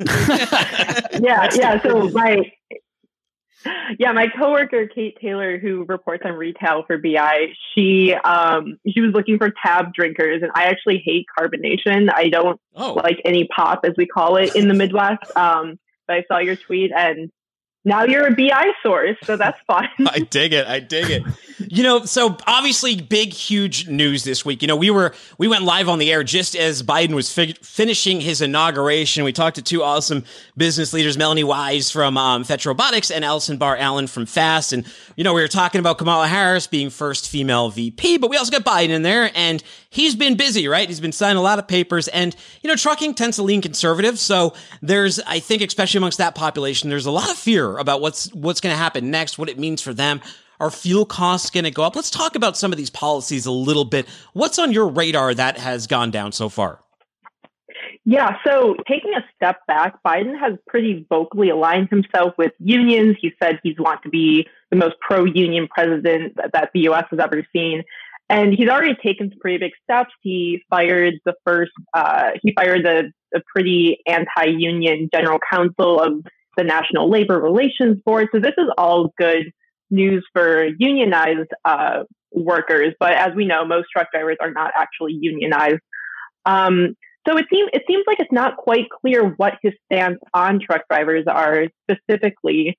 yeah, 0.06 1.48
yeah. 1.54 1.82
So 1.82 2.08
my 2.10 2.42
yeah, 3.98 4.12
my 4.12 4.28
coworker 4.28 4.86
Kate 4.86 5.18
Taylor, 5.20 5.58
who 5.58 5.84
reports 5.84 6.22
on 6.24 6.32
retail 6.32 6.84
for 6.86 6.98
BI, 6.98 7.48
she 7.74 8.14
um 8.14 8.78
she 8.88 9.00
was 9.00 9.12
looking 9.12 9.38
for 9.38 9.52
tab 9.64 9.92
drinkers, 9.92 10.42
and 10.42 10.52
I 10.54 10.64
actually 10.64 11.02
hate 11.04 11.26
carbonation. 11.36 12.08
I 12.14 12.28
don't 12.28 12.60
oh. 12.76 12.94
like 12.94 13.20
any 13.24 13.48
pop, 13.48 13.80
as 13.84 13.94
we 13.96 14.06
call 14.06 14.36
it 14.36 14.54
in 14.54 14.68
the 14.68 14.74
Midwest. 14.74 15.18
Um, 15.36 15.78
but 16.06 16.16
I 16.16 16.24
saw 16.26 16.38
your 16.38 16.56
tweet, 16.56 16.90
and 16.96 17.30
now 17.88 18.04
you're 18.04 18.26
a 18.26 18.34
BI 18.34 18.72
source, 18.82 19.16
so 19.24 19.36
that's 19.36 19.58
fine. 19.66 19.88
I 20.06 20.20
dig 20.20 20.52
it. 20.52 20.66
I 20.66 20.78
dig 20.78 21.10
it. 21.10 21.22
You 21.58 21.82
know, 21.82 22.04
so 22.04 22.36
obviously 22.46 22.96
big, 22.96 23.32
huge 23.32 23.88
news 23.88 24.22
this 24.24 24.44
week. 24.44 24.62
You 24.62 24.68
know, 24.68 24.76
we 24.76 24.90
were 24.90 25.14
we 25.38 25.48
went 25.48 25.64
live 25.64 25.88
on 25.88 25.98
the 25.98 26.12
air 26.12 26.22
just 26.22 26.54
as 26.54 26.82
Biden 26.82 27.14
was 27.14 27.32
finishing 27.32 28.20
his 28.20 28.42
inauguration. 28.42 29.24
We 29.24 29.32
talked 29.32 29.56
to 29.56 29.62
two 29.62 29.82
awesome 29.82 30.24
business 30.56 30.92
leaders, 30.92 31.16
Melonee 31.16 31.44
Wise 31.44 31.90
from 31.90 32.16
um, 32.16 32.44
Fetch 32.44 32.66
Robotics 32.66 33.10
and 33.10 33.24
Allison 33.24 33.56
Barr 33.56 33.76
Allen 33.76 34.06
from 34.06 34.26
Fast. 34.26 34.72
And 34.72 34.86
you 35.16 35.24
know, 35.24 35.32
we 35.32 35.40
were 35.40 35.48
talking 35.48 35.78
about 35.80 35.98
Kamala 35.98 36.28
Harris 36.28 36.66
being 36.66 36.90
first 36.90 37.28
female 37.28 37.70
VP, 37.70 38.18
but 38.18 38.30
we 38.30 38.36
also 38.36 38.52
got 38.52 38.64
Biden 38.64 38.90
in 38.90 39.02
there, 39.02 39.30
and 39.34 39.62
he's 39.90 40.14
been 40.14 40.36
busy, 40.36 40.68
right? 40.68 40.88
He's 40.88 41.00
been 41.00 41.12
signing 41.12 41.38
a 41.38 41.42
lot 41.42 41.58
of 41.58 41.68
papers, 41.68 42.08
and 42.08 42.34
you 42.62 42.68
know, 42.68 42.76
trucking 42.76 43.14
tends 43.14 43.36
to 43.36 43.42
lean 43.42 43.62
conservative, 43.62 44.18
so 44.18 44.54
there's, 44.82 45.20
I 45.20 45.40
think, 45.40 45.62
especially 45.62 45.98
amongst 45.98 46.18
that 46.18 46.34
population, 46.34 46.90
there's 46.90 47.06
a 47.06 47.10
lot 47.10 47.30
of 47.30 47.36
fear 47.36 47.78
about 47.78 48.00
what's 48.00 48.32
what's 48.34 48.60
going 48.60 48.72
to 48.72 48.78
happen 48.78 49.10
next, 49.10 49.38
what 49.38 49.48
it 49.48 49.58
means 49.58 49.82
for 49.82 49.94
them. 49.94 50.20
Are 50.60 50.70
fuel 50.70 51.06
costs 51.06 51.50
going 51.50 51.64
to 51.64 51.70
go 51.70 51.84
up? 51.84 51.94
Let's 51.94 52.10
talk 52.10 52.34
about 52.34 52.56
some 52.56 52.72
of 52.72 52.78
these 52.78 52.90
policies 52.90 53.46
a 53.46 53.52
little 53.52 53.84
bit. 53.84 54.08
What's 54.32 54.58
on 54.58 54.72
your 54.72 54.88
radar 54.88 55.32
that 55.34 55.56
has 55.56 55.86
gone 55.86 56.10
down 56.10 56.32
so 56.32 56.48
far? 56.48 56.80
Yeah, 58.04 58.38
so 58.44 58.74
taking 58.88 59.12
a 59.14 59.24
step 59.36 59.66
back, 59.66 60.02
Biden 60.02 60.38
has 60.40 60.54
pretty 60.66 61.06
vocally 61.10 61.50
aligned 61.50 61.90
himself 61.90 62.32
with 62.38 62.52
unions. 62.58 63.16
He 63.20 63.32
said 63.40 63.60
he's 63.62 63.78
want 63.78 64.02
to 64.02 64.08
be 64.08 64.48
the 64.70 64.76
most 64.76 64.94
pro-union 65.00 65.68
president 65.68 66.34
that 66.36 66.70
the 66.72 66.80
U.S. 66.80 67.04
has 67.10 67.20
ever 67.20 67.46
seen, 67.52 67.84
and 68.28 68.52
he's 68.54 68.68
already 68.68 68.94
taken 68.94 69.30
some 69.30 69.38
pretty 69.40 69.58
big 69.58 69.72
steps. 69.82 70.10
He 70.22 70.62
fired 70.68 71.14
the 71.24 71.34
first, 71.46 71.72
uh, 71.94 72.32
he 72.42 72.52
fired 72.52 72.84
the, 72.84 73.12
the 73.32 73.42
pretty 73.52 73.98
anti-union 74.06 75.08
general 75.12 75.38
counsel 75.50 76.00
of 76.00 76.24
the 76.56 76.64
National 76.64 77.10
Labor 77.10 77.40
Relations 77.40 78.00
Board. 78.04 78.28
So 78.32 78.40
this 78.40 78.54
is 78.58 78.66
all 78.76 79.12
good 79.16 79.50
news 79.90 80.26
for 80.34 80.66
unionized 80.78 81.50
uh, 81.64 82.04
workers. 82.32 82.94
But 83.00 83.12
as 83.12 83.34
we 83.34 83.46
know, 83.46 83.64
most 83.64 83.86
truck 83.90 84.08
drivers 84.12 84.36
are 84.40 84.50
not 84.50 84.72
actually 84.76 85.16
unionized. 85.18 85.80
Um, 86.44 86.96
so 87.26 87.36
it 87.36 87.46
seems 87.50 87.68
it 87.72 87.82
seems 87.86 88.04
like 88.06 88.20
it's 88.20 88.32
not 88.32 88.56
quite 88.56 88.88
clear 88.90 89.34
what 89.36 89.54
his 89.62 89.74
stance 89.84 90.18
on 90.32 90.60
truck 90.60 90.82
drivers 90.88 91.24
are 91.26 91.66
specifically. 91.90 92.78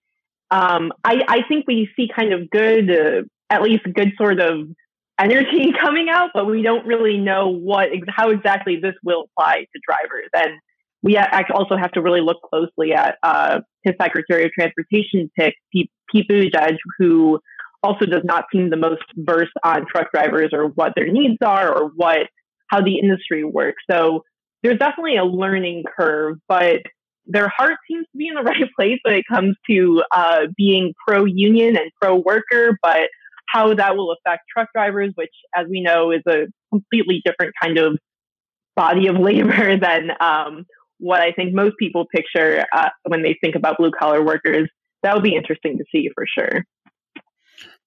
Um, 0.51 0.91
I, 1.03 1.21
I, 1.27 1.41
think 1.47 1.65
we 1.67 1.87
see 1.95 2.09
kind 2.13 2.33
of 2.33 2.49
good, 2.49 2.89
uh, 2.89 3.21
at 3.51 3.61
least 3.61 3.83
good 3.93 4.13
sort 4.17 4.39
of 4.39 4.67
energy 5.19 5.73
coming 5.79 6.09
out, 6.09 6.31
but 6.33 6.45
we 6.45 6.61
don't 6.61 6.85
really 6.85 7.17
know 7.17 7.49
what 7.49 7.89
how 8.07 8.29
exactly 8.29 8.79
this 8.81 8.95
will 9.03 9.25
apply 9.37 9.65
to 9.73 9.81
drivers. 9.85 10.29
And 10.33 10.59
we 11.01 11.17
also 11.17 11.77
have 11.77 11.91
to 11.93 12.01
really 12.01 12.21
look 12.21 12.37
closely 12.49 12.93
at 12.93 13.17
uh, 13.23 13.61
his 13.83 13.95
Secretary 14.01 14.45
of 14.45 14.51
Transportation 14.51 15.31
pick, 15.37 15.55
Pete, 15.71 15.91
Buttigieg, 16.13 16.77
who 16.97 17.39
also 17.83 18.05
does 18.05 18.23
not 18.25 18.45
seem 18.51 18.69
the 18.69 18.75
most 18.75 19.03
versed 19.15 19.53
on 19.63 19.85
truck 19.85 20.11
drivers 20.11 20.49
or 20.51 20.67
what 20.67 20.93
their 20.95 21.07
needs 21.07 21.37
are 21.41 21.73
or 21.73 21.91
what 21.95 22.27
how 22.67 22.81
the 22.81 22.99
industry 22.99 23.43
works. 23.43 23.81
So 23.89 24.23
there's 24.61 24.77
definitely 24.77 25.17
a 25.17 25.23
learning 25.23 25.85
curve, 25.97 26.37
but 26.47 26.81
their 27.25 27.49
heart 27.55 27.77
seems 27.89 28.05
to 28.11 28.17
be 28.17 28.27
in 28.27 28.35
the 28.35 28.41
right 28.43 28.69
place 28.75 28.99
when 29.03 29.15
it 29.15 29.25
comes 29.31 29.55
to 29.69 30.03
uh, 30.11 30.47
being 30.57 30.93
pro 31.07 31.25
union 31.25 31.77
and 31.77 31.91
pro 32.01 32.15
worker, 32.15 32.77
but 32.81 33.09
how 33.51 33.73
that 33.73 33.95
will 33.97 34.11
affect 34.11 34.43
truck 34.55 34.69
drivers, 34.73 35.11
which, 35.15 35.33
as 35.55 35.67
we 35.69 35.81
know, 35.81 36.11
is 36.11 36.21
a 36.27 36.47
completely 36.71 37.21
different 37.25 37.53
kind 37.61 37.77
of 37.77 37.97
body 38.75 39.07
of 39.07 39.15
labor 39.19 39.77
than 39.77 40.11
um, 40.19 40.65
what 40.99 41.21
I 41.21 41.31
think 41.31 41.53
most 41.53 41.75
people 41.77 42.05
picture 42.13 42.65
uh, 42.71 42.89
when 43.07 43.23
they 43.23 43.37
think 43.41 43.55
about 43.55 43.77
blue 43.77 43.91
collar 43.91 44.23
workers. 44.23 44.69
That 45.01 45.13
would 45.13 45.23
be 45.23 45.35
interesting 45.35 45.77
to 45.77 45.85
see 45.91 46.09
for 46.13 46.25
sure. 46.27 46.65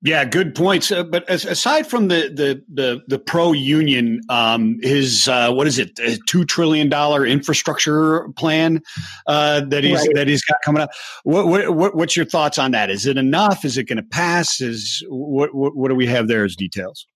Yeah, 0.05 0.25
good 0.25 0.57
points. 0.57 0.91
Uh, 0.91 1.05
but 1.05 1.29
as, 1.31 1.45
aside 1.45 1.87
from 1.87 2.09
the 2.09 2.29
the 2.35 2.63
the, 2.73 3.03
the 3.07 3.19
pro 3.21 3.53
union, 3.53 4.21
um, 4.29 4.79
his 4.83 5.29
uh, 5.29 5.53
what 5.53 5.69
is 5.69 5.79
it, 5.79 5.97
a 6.01 6.19
two 6.27 6.45
trillion 6.45 6.89
dollar 6.89 7.25
infrastructure 7.25 8.29
plan 8.31 8.83
uh, 9.29 9.61
that 9.67 9.85
he's 9.85 10.01
right. 10.01 10.15
that 10.15 10.27
he's 10.27 10.43
got 10.45 10.57
coming 10.65 10.83
up. 10.83 10.91
What, 11.23 11.73
what, 11.73 11.95
what's 11.95 12.17
your 12.17 12.27
thoughts 12.27 12.59
on 12.59 12.73
that? 12.73 12.91
Is 12.91 13.07
it 13.07 13.17
enough? 13.17 13.65
Is 13.65 13.79
it 13.79 13.85
going 13.85 13.99
to 13.99 14.03
pass? 14.03 14.61
Is 14.61 15.05
what, 15.09 15.55
what 15.55 15.77
what 15.77 15.89
do 15.89 15.95
we 15.95 16.07
have 16.09 16.27
there 16.27 16.45
as 16.45 16.57
details? 16.57 17.07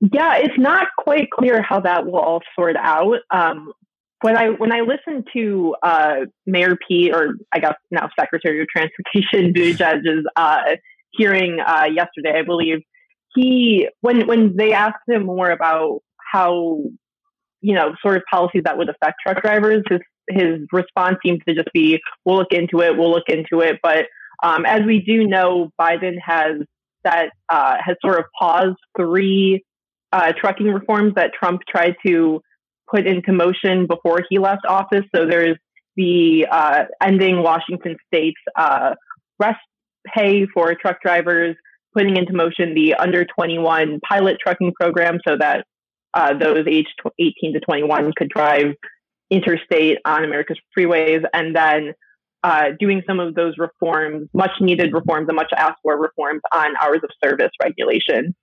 Yeah, 0.00 0.38
it's 0.38 0.58
not 0.58 0.88
quite 0.98 1.30
clear 1.30 1.62
how 1.62 1.78
that 1.80 2.04
will 2.04 2.18
all 2.18 2.40
sort 2.56 2.76
out. 2.76 3.18
Um, 3.30 3.72
when 4.22 4.36
I 4.36 4.48
when 4.48 4.72
I 4.72 4.80
listened 4.80 5.28
to 5.34 5.76
uh, 5.84 6.16
Mayor 6.46 6.76
Pete, 6.88 7.14
or 7.14 7.34
I 7.52 7.60
guess 7.60 7.74
now 7.92 8.08
Secretary 8.18 8.60
of 8.60 8.66
Transportation 8.68 9.52
Buttigieg's 9.54 10.26
uh, 10.34 10.76
hearing 11.12 11.58
uh, 11.60 11.86
yesterday, 11.92 12.38
I 12.38 12.42
believe 12.42 12.78
he 13.34 13.88
when 14.00 14.26
when 14.26 14.56
they 14.56 14.72
asked 14.72 15.08
him 15.08 15.26
more 15.26 15.50
about 15.50 16.00
how 16.32 16.80
you 17.60 17.74
know 17.74 17.94
sort 18.02 18.16
of 18.16 18.22
policies 18.30 18.62
that 18.64 18.78
would 18.78 18.88
affect 18.88 19.16
truck 19.24 19.42
drivers, 19.42 19.84
his 19.88 20.00
his 20.28 20.60
response 20.72 21.16
seems 21.24 21.40
to 21.46 21.54
just 21.54 21.68
be, 21.72 22.00
"We'll 22.24 22.36
look 22.36 22.52
into 22.52 22.80
it. 22.80 22.96
We'll 22.96 23.10
look 23.10 23.28
into 23.28 23.60
it." 23.60 23.78
But 23.82 24.06
um, 24.42 24.64
as 24.66 24.82
we 24.86 25.00
do 25.00 25.26
know, 25.26 25.70
Biden 25.80 26.16
has 26.24 26.62
that 27.04 27.30
uh, 27.48 27.76
has 27.84 27.96
sort 28.04 28.18
of 28.18 28.24
paused 28.38 28.78
three 28.98 29.64
uh, 30.12 30.32
trucking 30.38 30.68
reforms 30.68 31.14
that 31.14 31.32
Trump 31.38 31.62
tried 31.68 31.94
to 32.06 32.40
put 32.90 33.06
into 33.06 33.32
motion 33.32 33.86
before 33.86 34.20
he 34.28 34.38
left 34.38 34.66
office. 34.66 35.04
So 35.14 35.26
there's 35.26 35.56
the 35.96 36.46
uh, 36.50 36.84
ending 37.00 37.42
Washington 37.42 37.96
State's 38.08 38.40
uh, 38.56 38.94
rest 39.38 39.60
pay 40.06 40.46
for 40.46 40.74
truck 40.74 41.00
drivers, 41.02 41.56
putting 41.94 42.16
into 42.16 42.32
motion 42.32 42.74
the 42.74 42.94
under 42.94 43.24
21 43.24 44.00
pilot 44.08 44.38
trucking 44.42 44.72
program 44.78 45.18
so 45.26 45.36
that 45.38 45.66
uh, 46.14 46.34
those 46.36 46.66
aged 46.66 47.00
18 47.18 47.54
to 47.54 47.60
21 47.60 48.12
could 48.16 48.28
drive 48.28 48.74
interstate 49.30 49.98
on 50.04 50.24
America's 50.24 50.58
freeways, 50.76 51.22
and 51.32 51.54
then 51.54 51.94
uh, 52.42 52.70
doing 52.78 53.02
some 53.06 53.20
of 53.20 53.34
those 53.34 53.54
reforms, 53.58 54.28
much 54.34 54.50
needed 54.60 54.92
reforms 54.92 55.28
and 55.28 55.36
much 55.36 55.52
asked 55.56 55.78
for 55.82 55.96
reforms 55.96 56.40
on 56.52 56.74
hours 56.82 57.00
of 57.04 57.10
service 57.22 57.50
regulation. 57.62 58.34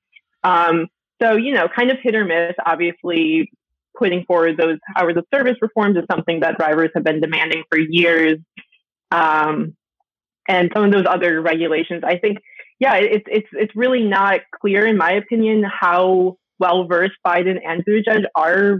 Um, 0.43 0.87
so, 1.21 1.35
you 1.35 1.53
know, 1.53 1.67
kind 1.67 1.91
of 1.91 1.97
hit 2.01 2.15
or 2.15 2.25
miss. 2.25 2.53
Obviously, 2.65 3.51
putting 3.97 4.23
forward 4.25 4.57
those 4.57 4.77
hours 4.95 5.15
of 5.17 5.25
service 5.33 5.57
reforms 5.61 5.97
is 5.97 6.03
something 6.09 6.41
that 6.41 6.57
drivers 6.57 6.91
have 6.93 7.03
been 7.03 7.19
demanding 7.19 7.63
for 7.69 7.79
years. 7.79 8.37
Um, 9.11 9.75
and 10.47 10.71
some 10.73 10.83
of 10.83 10.91
those 10.91 11.05
other 11.07 11.41
regulations, 11.41 12.03
I 12.05 12.17
think, 12.17 12.39
yeah, 12.79 12.95
it's 12.95 13.25
it's 13.27 13.47
it's 13.51 13.75
really 13.75 14.03
not 14.03 14.41
clear, 14.59 14.85
in 14.85 14.97
my 14.97 15.13
opinion, 15.13 15.63
how 15.63 16.37
well 16.59 16.85
versed 16.85 17.17
Biden 17.25 17.57
and 17.65 17.83
Buttigieg 17.85 18.25
are 18.35 18.79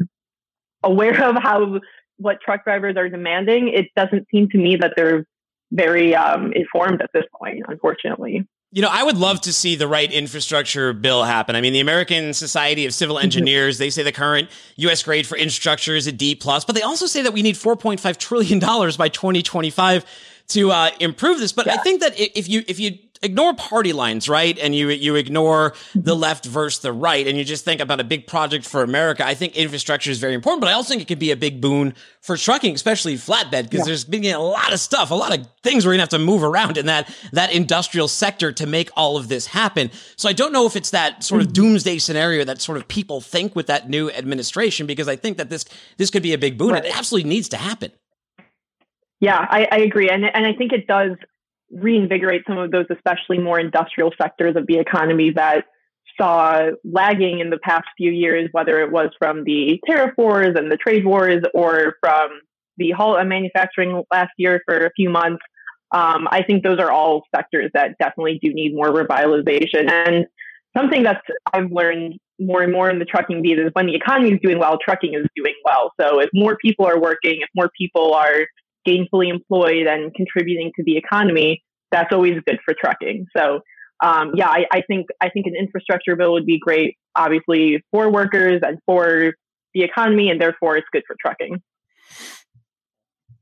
aware 0.84 1.24
of 1.24 1.36
how 1.42 1.80
what 2.18 2.42
truck 2.42 2.64
drivers 2.64 2.96
are 2.98 3.10
demanding. 3.10 3.70
It 3.70 3.88
doesn't 3.96 4.28
seem 4.32 4.50
to 4.50 4.58
me 4.58 4.76
that 4.78 4.94
they're 4.96 5.26
very 5.72 6.16
um, 6.16 6.54
informed 6.54 7.02
at 7.02 7.10
this 7.14 7.26
point, 7.40 7.64
unfortunately. 7.68 8.48
You 8.72 8.82
know, 8.82 8.90
I 8.92 9.04
would 9.04 9.18
love 9.18 9.40
to 9.42 9.54
see 9.54 9.76
the 9.76 9.88
right 9.88 10.12
infrastructure 10.12 10.92
bill 10.92 11.24
happen. 11.24 11.56
I 11.56 11.62
mean, 11.62 11.72
the 11.72 11.80
American 11.80 12.34
Society 12.34 12.86
of 12.86 12.94
Civil 12.94 13.16
mm-hmm. 13.16 13.24
Engineers, 13.24 13.78
they 13.78 13.90
say 13.90 14.04
the 14.04 14.12
current 14.12 14.50
U.S. 14.76 15.04
grade 15.04 15.26
for 15.26 15.38
infrastructure 15.38 15.96
is 15.96 16.06
a 16.06 16.12
D 16.12 16.36
plus, 16.36 16.66
but 16.66 16.76
they 16.76 16.82
also 16.82 17.06
say 17.06 17.22
that 17.22 17.32
we 17.34 17.42
need 17.42 17.56
$4.5 17.56 18.18
trillion 18.18 18.60
by 18.60 19.08
2025 19.08 20.06
to 20.50 20.72
uh, 20.72 20.92
improve 21.00 21.40
this. 21.40 21.52
But 21.52 21.66
yeah. 21.66 21.74
I 21.74 21.78
think 21.78 22.02
that 22.02 22.20
if 22.20 22.48
you 22.48 22.64
if 22.68 22.80
you 22.80 22.98
ignore 23.22 23.54
party 23.54 23.94
lines, 23.94 24.30
right? 24.30 24.58
And 24.60 24.76
you 24.76 24.90
you 24.90 25.16
ignore 25.16 25.74
the 25.94 26.12
mm-hmm. 26.12 26.22
left 26.22 26.46
versus 26.46 26.82
the 26.82 26.94
right, 26.94 27.28
and 27.28 27.38
you 27.38 27.44
just 27.44 27.66
think 27.66 27.82
about 27.82 28.00
a 28.00 28.04
big 28.04 28.28
project 28.28 28.66
for 28.66 28.84
America. 28.84 29.26
I 29.26 29.34
think 29.34 29.56
infrastructure 29.56 30.12
is 30.12 30.20
very 30.20 30.34
important, 30.34 30.62
but 30.62 30.70
I 30.70 30.74
also 30.74 30.90
think 30.90 31.02
it 31.02 31.08
could 31.08 31.20
be 31.20 31.32
a 31.32 31.36
big 31.36 31.62
boon 31.62 31.94
for 32.22 32.38
trucking, 32.38 32.76
especially 32.76 33.16
flatbed, 33.16 33.64
because 33.64 33.80
yeah. 33.80 33.86
there's 33.86 34.06
been 34.06 34.26
a 34.26 34.40
lot 34.40 34.74
of 34.74 34.80
stuff, 34.80 35.12
a 35.12 35.16
lot 35.16 35.38
of 35.38 35.48
things 35.64 35.86
we're 35.86 35.94
gonna 35.94 36.04
have 36.04 36.10
to 36.10 36.20
move 36.20 36.44
around 36.44 36.78
in 36.78 36.86
that 36.86 37.14
that 37.34 37.52
industrial 37.52 38.08
sector 38.08 38.52
to 38.52 38.66
make 38.66 38.90
all 38.96 39.18
of 39.18 39.28
this 39.28 39.48
happen. 39.48 39.90
So 40.16 40.30
I 40.30 40.34
don't 40.34 40.54
know 40.54 40.66
if 40.66 40.76
it's 40.76 40.92
that 40.92 41.24
sort 41.24 41.42
of 41.42 41.48
mm-hmm. 41.48 41.54
doomsday 41.54 41.98
scenario 42.00 42.44
that 42.46 42.62
sort 42.62 42.78
of 42.78 42.88
people 42.88 43.22
think 43.22 43.56
with 43.56 43.68
that 43.68 43.90
new 43.90 44.10
administration, 44.12 44.88
because 44.88 45.08
I 45.08 45.16
think 45.16 45.38
that 45.38 45.50
this 45.50 45.66
this 45.98 46.10
could 46.10 46.24
be 46.24 46.34
a 46.34 46.38
big 46.38 46.58
boon. 46.58 46.74
Right. 46.74 46.86
It 46.86 46.98
absolutely 46.98 47.30
needs 47.30 47.50
to 47.50 47.58
happen. 47.58 47.92
Yeah, 49.20 49.38
I, 49.40 49.68
I 49.72 49.78
agree, 49.80 50.10
and 50.10 50.24
and 50.26 50.46
I 50.46 50.54
think 50.54 50.74
it 50.74 50.86
does 50.88 51.12
reinvigorate 51.72 52.44
some 52.48 52.58
of 52.58 52.72
those, 52.72 52.86
especially 52.90 53.40
more 53.40 53.60
industrial 53.60 54.12
sectors 54.22 54.56
of 54.56 54.68
the 54.68 54.78
economy 54.78 55.32
that 55.32 55.66
saw 56.20 56.70
lagging 56.84 57.40
in 57.40 57.50
the 57.50 57.58
past 57.58 57.86
few 57.98 58.12
years, 58.12 58.50
whether 58.52 58.80
it 58.82 58.92
was 58.92 59.10
from 59.20 59.44
the 59.44 59.80
tariff 59.86 60.14
wars 60.18 60.56
and 60.56 60.72
the 60.72 60.78
trade 60.78 61.06
wars 61.06 61.44
or 61.54 61.96
from 62.00 62.30
the 62.78 62.92
halt 62.92 63.20
on 63.20 63.28
manufacturing 63.28 64.04
last 64.12 64.32
year 64.38 64.62
for 64.66 64.86
a 64.86 64.92
few 64.96 65.10
months. 65.10 65.44
Um, 65.92 66.28
I 66.32 66.44
think 66.44 66.64
those 66.64 66.80
are 66.80 66.92
all 66.92 67.24
sectors 67.36 67.72
that 67.74 67.98
definitely 68.00 68.40
do 68.42 68.54
need 68.54 68.76
more 68.76 68.90
revitalization. 68.90 69.90
And 69.90 70.26
something 70.76 71.04
that 71.04 71.22
I've 71.54 71.72
learned 71.72 72.18
more 72.40 72.62
and 72.62 72.72
more 72.72 72.90
in 72.90 73.00
the 73.00 73.06
trucking 73.06 73.42
beat 73.42 73.58
is 73.58 73.72
when 73.74 73.88
the 73.88 73.96
economy 73.96 74.34
is 74.34 74.40
doing 74.44 74.60
well, 74.60 74.78
trucking 74.84 75.14
is 75.14 75.26
doing 75.36 75.56
well. 75.66 75.92
So 76.00 76.20
if 76.20 76.30
more 76.34 76.58
people 76.58 76.86
are 76.86 77.00
working, 77.00 77.40
if 77.42 77.50
more 77.56 77.70
people 77.78 78.14
are 78.14 78.48
gainfully 78.88 79.30
employed 79.30 79.88
and 79.88 80.14
contributing 80.14 80.72
to 80.78 80.84
the 80.84 80.98
economy, 80.98 81.64
that's 81.92 82.14
always 82.14 82.40
good 82.46 82.60
for 82.66 82.74
trucking. 82.80 83.28
So 83.36 83.62
um, 84.04 84.32
yeah, 84.36 84.48
I, 84.48 84.66
I, 84.72 84.82
think 84.82 85.08
I 85.22 85.30
think 85.30 85.48
an 85.48 85.56
infrastructure 85.56 86.16
bill 86.16 86.34
would 86.34 86.46
be 86.46 86.60
great, 86.60 86.98
obviously 87.16 87.84
for 87.92 88.12
workers 88.12 88.62
and 88.64 88.78
for 88.86 89.34
the 89.74 89.84
economy, 89.84 90.30
and 90.30 90.40
therefore 90.40 90.78
it's 90.78 90.88
good 90.92 91.04
for 91.08 91.16
trucking. 91.20 91.62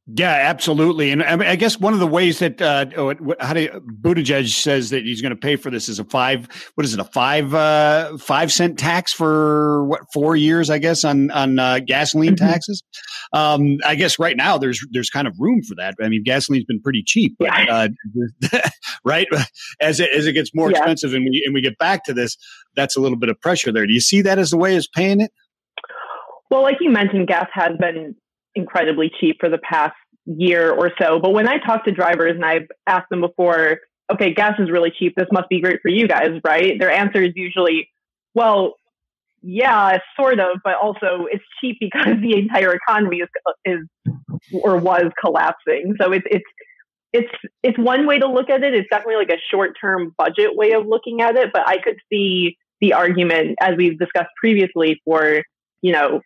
Yeah, 0.08 0.34
absolutely. 0.34 1.10
And 1.10 1.24
I, 1.24 1.36
mean, 1.36 1.50
I, 1.50 1.56
guess 1.56 1.80
one 1.80 1.94
of 1.94 2.00
the 2.00 2.06
ways 2.06 2.38
that 2.38 2.62
uh, 2.62 2.86
oh, 2.96 3.16
how 3.40 3.54
do 3.54 3.62
you, 3.62 3.84
Buttigieg 4.02 4.48
says 4.50 4.92
that 4.92 5.04
he's 5.04 5.20
going 5.20 5.32
to 5.32 5.36
pay 5.36 5.56
for 5.56 5.72
this 5.72 5.90
is 5.90 5.98
a 5.98 6.04
five. 6.04 6.48
What 6.76 6.86
is 6.86 6.94
it? 6.94 7.00
A 7.00 7.06
five 7.06 7.56
uh, 7.56 8.16
five 8.20 8.52
cent 8.52 8.78
tax 8.78 9.12
for 9.12 9.84
what 9.86 10.02
four 10.14 10.36
years? 10.36 10.70
I 10.70 10.78
guess 10.78 11.04
on 11.04 11.32
on 11.32 11.58
uh, 11.58 11.80
gasoline 11.80 12.36
mm-hmm. 12.36 12.46
taxes. 12.46 12.84
Um, 13.34 13.78
I 13.84 13.96
guess 13.96 14.20
right 14.20 14.38
now 14.38 14.60
there's 14.60 14.80
there's 14.92 15.10
kind 15.10 15.28
of 15.28 15.34
room 15.40 15.64
for 15.64 15.74
that. 15.76 15.96
I 16.00 16.08
mean, 16.08 16.24
gasoline's 16.24 16.66
been 16.66 16.82
pretty 16.82 17.02
cheap, 17.02 17.36
but 17.40 17.46
yeah. 17.46 17.88
Uh, 18.54 18.60
right 19.06 19.28
as 19.82 20.00
it 20.00 20.12
as 20.16 20.28
it 20.28 20.34
gets 20.34 20.52
more 20.54 20.70
yeah. 20.70 20.78
expensive 20.78 21.16
and 21.16 21.26
we 21.26 21.42
and 21.48 21.56
we 21.56 21.62
get 21.62 21.80
back 21.80 22.04
to 22.04 22.14
this, 22.14 22.38
that's 22.76 22.96
a 22.96 23.00
little 23.00 23.18
bit 23.18 23.30
of 23.30 23.42
pressure 23.42 23.72
there. 23.72 23.88
Do 23.88 23.94
you 23.94 24.02
see 24.02 24.22
that 24.22 24.38
as 24.38 24.52
the 24.52 24.58
way 24.58 24.76
is 24.76 24.88
paying 24.88 25.20
it? 25.20 25.32
Well, 26.52 26.62
like 26.62 26.78
you 26.80 26.92
mentioned, 26.92 27.28
gas 27.28 27.48
has 27.54 27.72
been 27.80 28.16
incredibly 28.56 29.12
cheap 29.20 29.38
for 29.40 29.50
the 29.50 29.58
past 29.58 29.96
year 30.26 30.72
or 30.72 30.92
so. 31.00 31.20
But 31.20 31.34
when 31.34 31.48
I 31.48 31.58
talk 31.58 31.86
to 31.86 31.92
drivers 31.92 32.34
and 32.36 32.46
I've 32.46 32.68
asked 32.88 33.10
them 33.10 33.22
before, 33.22 33.80
okay, 34.12 34.34
gas 34.34 34.54
is 34.60 34.72
really 34.72 34.92
cheap. 34.98 35.14
This 35.16 35.28
must 35.32 35.50
be 35.50 35.62
great 35.62 35.82
for 35.82 35.90
you 35.90 36.08
guys, 36.08 36.40
right? 36.44 36.80
Their 36.80 36.92
answer 36.92 37.22
is 37.22 37.34
usually, 37.36 37.90
well, 38.34 38.76
yeah, 39.42 40.00
sort 40.20 40.40
of, 40.40 40.58
but 40.64 40.76
also 40.82 41.28
it's 41.32 41.44
cheap 41.62 41.78
because 41.80 42.16
the 42.22 42.38
entire 42.38 42.74
economy 42.74 43.18
is, 43.18 43.30
is 43.66 44.14
or 44.52 44.78
was 44.78 45.12
collapsing. 45.24 45.96
So 46.00 46.12
it's 46.12 46.26
it's 46.30 46.46
it's 47.14 47.32
it's 47.64 47.78
one 47.78 48.08
way 48.08 48.20
to 48.20 48.28
look 48.28 48.50
at 48.50 48.64
it. 48.64 48.74
It's 48.74 48.90
definitely 48.90 49.18
like 49.18 49.30
a 49.30 49.42
short 49.52 49.74
term 49.80 50.14
budget 50.18 50.56
way 50.56 50.72
of 50.74 50.86
looking 50.86 51.22
at 51.22 51.36
it. 51.36 51.52
But 51.54 51.68
I 51.68 51.78
could 51.78 51.98
see 52.12 52.58
the 52.82 52.94
argument, 52.94 53.56
as 53.62 53.76
we've 53.78 53.98
discussed 53.98 54.32
previously, 54.40 55.02
for 55.06 55.44
you 55.82 55.94
know 55.94 56.22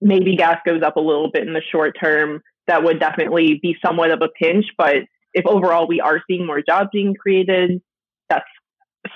maybe 0.00 0.36
gas 0.36 0.58
goes 0.66 0.82
up 0.82 0.96
a 0.96 1.00
little 1.00 1.30
bit 1.30 1.46
in 1.46 1.54
the 1.54 1.62
short 1.72 1.96
term, 2.00 2.42
that 2.66 2.84
would 2.84 3.00
definitely 3.00 3.58
be 3.62 3.76
somewhat 3.84 4.10
of 4.10 4.20
a 4.22 4.28
pinch. 4.28 4.66
But 4.76 4.96
if 5.34 5.46
overall 5.46 5.88
we 5.88 6.00
are 6.00 6.22
seeing 6.28 6.46
more 6.46 6.62
jobs 6.62 6.90
being 6.92 7.14
created, 7.14 7.82
that's 8.28 8.46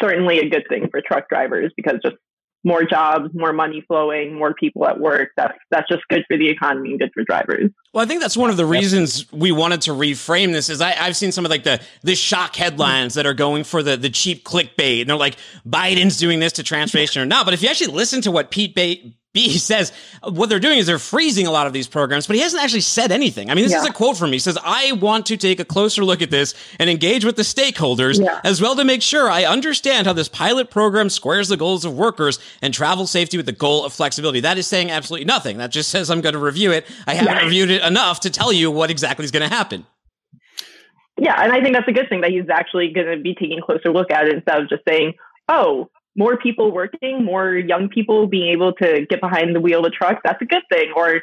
certainly 0.01 0.39
a 0.39 0.49
good 0.49 0.64
thing 0.68 0.89
for 0.91 1.01
truck 1.01 1.28
drivers 1.28 1.72
because 1.76 1.99
just 2.03 2.16
more 2.64 2.85
jobs, 2.85 3.30
more 3.35 3.53
money 3.53 3.83
flowing, 3.89 4.35
more 4.35 4.55
people 4.55 4.87
at 4.87 5.01
work. 5.01 5.30
That's 5.37 5.55
that's 5.70 5.89
just 5.89 6.03
good 6.09 6.24
for 6.28 6.37
the 6.37 6.49
economy 6.49 6.91
and 6.91 7.01
good 7.01 7.11
for 7.12 7.24
drivers. 7.24 7.70
Well, 7.93 8.05
I 8.05 8.07
think 8.07 8.20
that's 8.20 8.37
one 8.37 8.51
of 8.51 8.57
the 8.57 8.64
reasons 8.64 9.30
we 9.33 9.51
wanted 9.53 9.83
to 9.83 9.91
reframe 9.91 10.53
this. 10.53 10.68
Is 10.68 10.80
I, 10.80 10.93
have 10.93 11.16
seen 11.16 11.33
some 11.33 11.45
of 11.45 11.51
like 11.51 11.64
the 11.64 11.80
the 12.03 12.14
shock 12.14 12.55
headlines 12.55 13.14
that 13.14 13.26
are 13.26 13.35
going 13.35 13.64
for 13.64 13.83
the 13.83 13.97
the 13.97 14.11
cheap 14.11 14.45
clickbait, 14.45 15.01
and 15.03 15.11
they're 15.11 15.16
like 15.16 15.37
Biden's 15.68 16.18
doing 16.18 16.39
this 16.39 16.53
to 16.55 16.62
transportation 16.62 17.20
or 17.20 17.26
not. 17.26 17.45
But 17.45 17.55
if 17.55 17.62
you 17.62 17.68
actually 17.68 17.93
listen 17.93 18.20
to 18.22 18.30
what 18.30 18.51
Pete 18.51 18.74
ba- 18.74 19.11
B 19.33 19.57
says 19.59 19.93
what 20.22 20.49
they're 20.49 20.61
doing 20.61 20.78
is 20.78 20.87
they're 20.87 20.99
freezing 20.99 21.47
a 21.47 21.51
lot 21.51 21.66
of 21.66 21.72
these 21.72 21.87
programs, 21.87 22.26
but 22.26 22.37
he 22.37 22.43
hasn't 22.43 22.62
actually 22.62 22.83
said 22.83 23.11
anything. 23.11 23.51
I 23.51 23.55
mean, 23.55 23.64
this 23.64 23.72
yeah. 23.72 23.80
is 23.80 23.87
a 23.87 23.93
quote 23.93 24.16
from 24.16 24.30
me. 24.30 24.37
He 24.37 24.41
says, 24.41 24.59
I 24.62 24.93
want 24.93 25.26
to 25.26 25.37
take 25.37 25.59
a 25.59 25.64
closer 25.64 26.05
look 26.05 26.20
at 26.20 26.30
this 26.30 26.55
and 26.78 26.91
engage 26.91 27.24
with 27.24 27.37
the 27.37 27.43
stakeholders 27.43 28.22
yeah. 28.22 28.41
as 28.45 28.61
well 28.61 28.76
to 28.76 28.85
make 28.85 29.01
sure 29.01 29.30
I 29.30 29.45
understand 29.45 30.07
how 30.07 30.12
this 30.12 30.28
pilot 30.28 30.70
program 30.70 31.09
squares 31.09 31.49
the 31.49 31.57
goals 31.57 31.85
of 31.85 31.97
workers 31.97 32.39
and 32.61 32.74
travel 32.74 33.07
safety 33.07 33.37
with 33.39 33.47
the 33.47 33.53
goal 33.53 33.85
of 33.85 33.93
flexibility. 33.93 34.41
That 34.41 34.59
is 34.59 34.66
saying 34.66 34.91
absolutely 34.91 35.24
nothing. 35.24 35.59
That 35.59 35.70
just 35.70 35.91
says 35.91 36.11
I'm 36.11 36.20
going 36.20 36.35
to 36.35 36.39
review 36.39 36.72
it. 36.72 36.87
I 37.07 37.14
haven't 37.14 37.35
yeah. 37.35 37.45
reviewed 37.45 37.70
it 37.70 37.83
enough 37.83 38.20
to 38.20 38.30
tell 38.30 38.53
you 38.53 38.70
what 38.70 38.91
exactly 38.91 39.24
is 39.24 39.30
going 39.30 39.49
to 39.49 39.55
happen. 39.55 39.87
Yeah, 41.18 41.41
and 41.43 41.53
I 41.53 41.61
think 41.61 41.74
that's 41.74 41.89
a 41.89 41.93
good 41.93 42.09
thing 42.09 42.22
that 42.22 42.30
he's 42.30 42.49
actually 42.51 42.93
going 42.93 43.07
to 43.07 43.22
be 43.22 43.35
taking 43.35 43.59
a 43.59 43.62
closer 43.62 43.93
look 43.93 44.11
at 44.11 44.26
it 44.26 44.35
instead 44.35 44.61
of 44.61 44.68
just 44.68 44.83
saying, 44.89 45.14
oh, 45.49 45.91
more 46.17 46.37
people 46.37 46.73
working, 46.73 47.25
more 47.25 47.55
young 47.55 47.89
people 47.89 48.27
being 48.27 48.51
able 48.53 48.73
to 48.75 49.07
get 49.09 49.21
behind 49.21 49.55
the 49.55 49.61
wheel 49.61 49.81
of 49.81 49.87
a 49.87 49.91
truck, 49.91 50.21
that's 50.23 50.43
a 50.43 50.45
good 50.45 50.63
thing. 50.71 50.93
Or, 50.95 51.23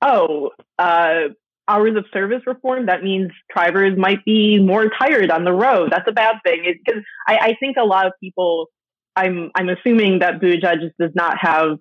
oh, 0.00 0.50
uh, 0.78 1.28
hours 1.68 1.96
of 1.96 2.04
service 2.12 2.42
reform, 2.46 2.86
that 2.86 3.02
means 3.02 3.30
drivers 3.54 3.96
might 3.96 4.24
be 4.24 4.58
more 4.58 4.88
tired 4.88 5.30
on 5.30 5.44
the 5.44 5.52
road. 5.52 5.90
That's 5.92 6.08
a 6.08 6.12
bad 6.12 6.36
thing. 6.44 6.64
Because 6.84 7.02
I, 7.26 7.36
I, 7.38 7.56
think 7.60 7.76
a 7.78 7.84
lot 7.84 8.06
of 8.06 8.12
people, 8.20 8.66
I'm, 9.14 9.50
I'm 9.54 9.68
assuming 9.68 10.20
that 10.20 10.40
Buttigieg 10.40 10.80
just 10.80 10.96
does 10.98 11.12
not 11.14 11.36
have 11.40 11.78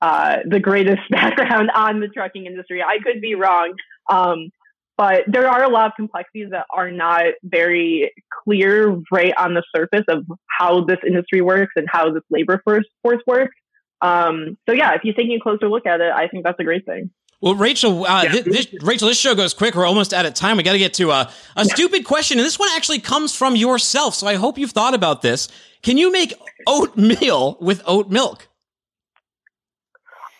uh, 0.00 0.38
the 0.48 0.60
greatest 0.60 1.02
background 1.10 1.70
on 1.74 2.00
the 2.00 2.08
trucking 2.08 2.46
industry. 2.46 2.82
I 2.82 2.98
could 3.02 3.20
be 3.20 3.34
wrong. 3.34 3.74
Um, 4.10 4.50
but 4.96 5.24
there 5.26 5.48
are 5.48 5.64
a 5.64 5.68
lot 5.68 5.86
of 5.86 5.92
complexities 5.96 6.48
that 6.50 6.66
are 6.70 6.90
not 6.90 7.24
very 7.42 8.12
clear 8.44 9.00
right 9.10 9.32
on 9.36 9.54
the 9.54 9.62
surface 9.74 10.04
of 10.08 10.24
how 10.46 10.84
this 10.84 10.98
industry 11.06 11.40
works 11.40 11.72
and 11.76 11.86
how 11.90 12.12
this 12.12 12.22
labor 12.30 12.60
force, 12.64 12.86
force 13.02 13.22
works. 13.26 13.56
Um, 14.00 14.56
so 14.68 14.74
yeah, 14.74 14.94
if 14.94 15.02
you're 15.04 15.14
taking 15.14 15.36
a 15.36 15.40
closer 15.40 15.68
look 15.68 15.86
at 15.86 16.00
it, 16.00 16.12
I 16.12 16.28
think 16.28 16.44
that's 16.44 16.60
a 16.60 16.64
great 16.64 16.84
thing. 16.84 17.10
Well, 17.40 17.54
Rachael, 17.56 18.06
uh, 18.06 18.22
yeah. 18.22 18.40
this, 18.40 18.68
Rachael, 18.80 19.08
this 19.08 19.18
show 19.18 19.34
goes 19.34 19.52
quick. 19.52 19.74
We're 19.74 19.86
almost 19.86 20.14
out 20.14 20.24
of 20.24 20.34
time. 20.34 20.56
We 20.56 20.62
got 20.62 20.72
to 20.72 20.78
get 20.78 20.94
to 20.94 21.10
uh, 21.10 21.30
a 21.56 21.64
yeah. 21.64 21.74
stupid 21.74 22.04
question, 22.04 22.38
and 22.38 22.46
this 22.46 22.58
one 22.58 22.70
actually 22.74 23.00
comes 23.00 23.34
from 23.34 23.56
yourself. 23.56 24.14
So 24.14 24.26
I 24.26 24.36
hope 24.36 24.56
you've 24.56 24.70
thought 24.70 24.94
about 24.94 25.20
this. 25.20 25.48
Can 25.82 25.98
you 25.98 26.10
make 26.10 26.32
oatmeal 26.66 27.58
with 27.60 27.82
oat 27.86 28.10
milk? 28.10 28.48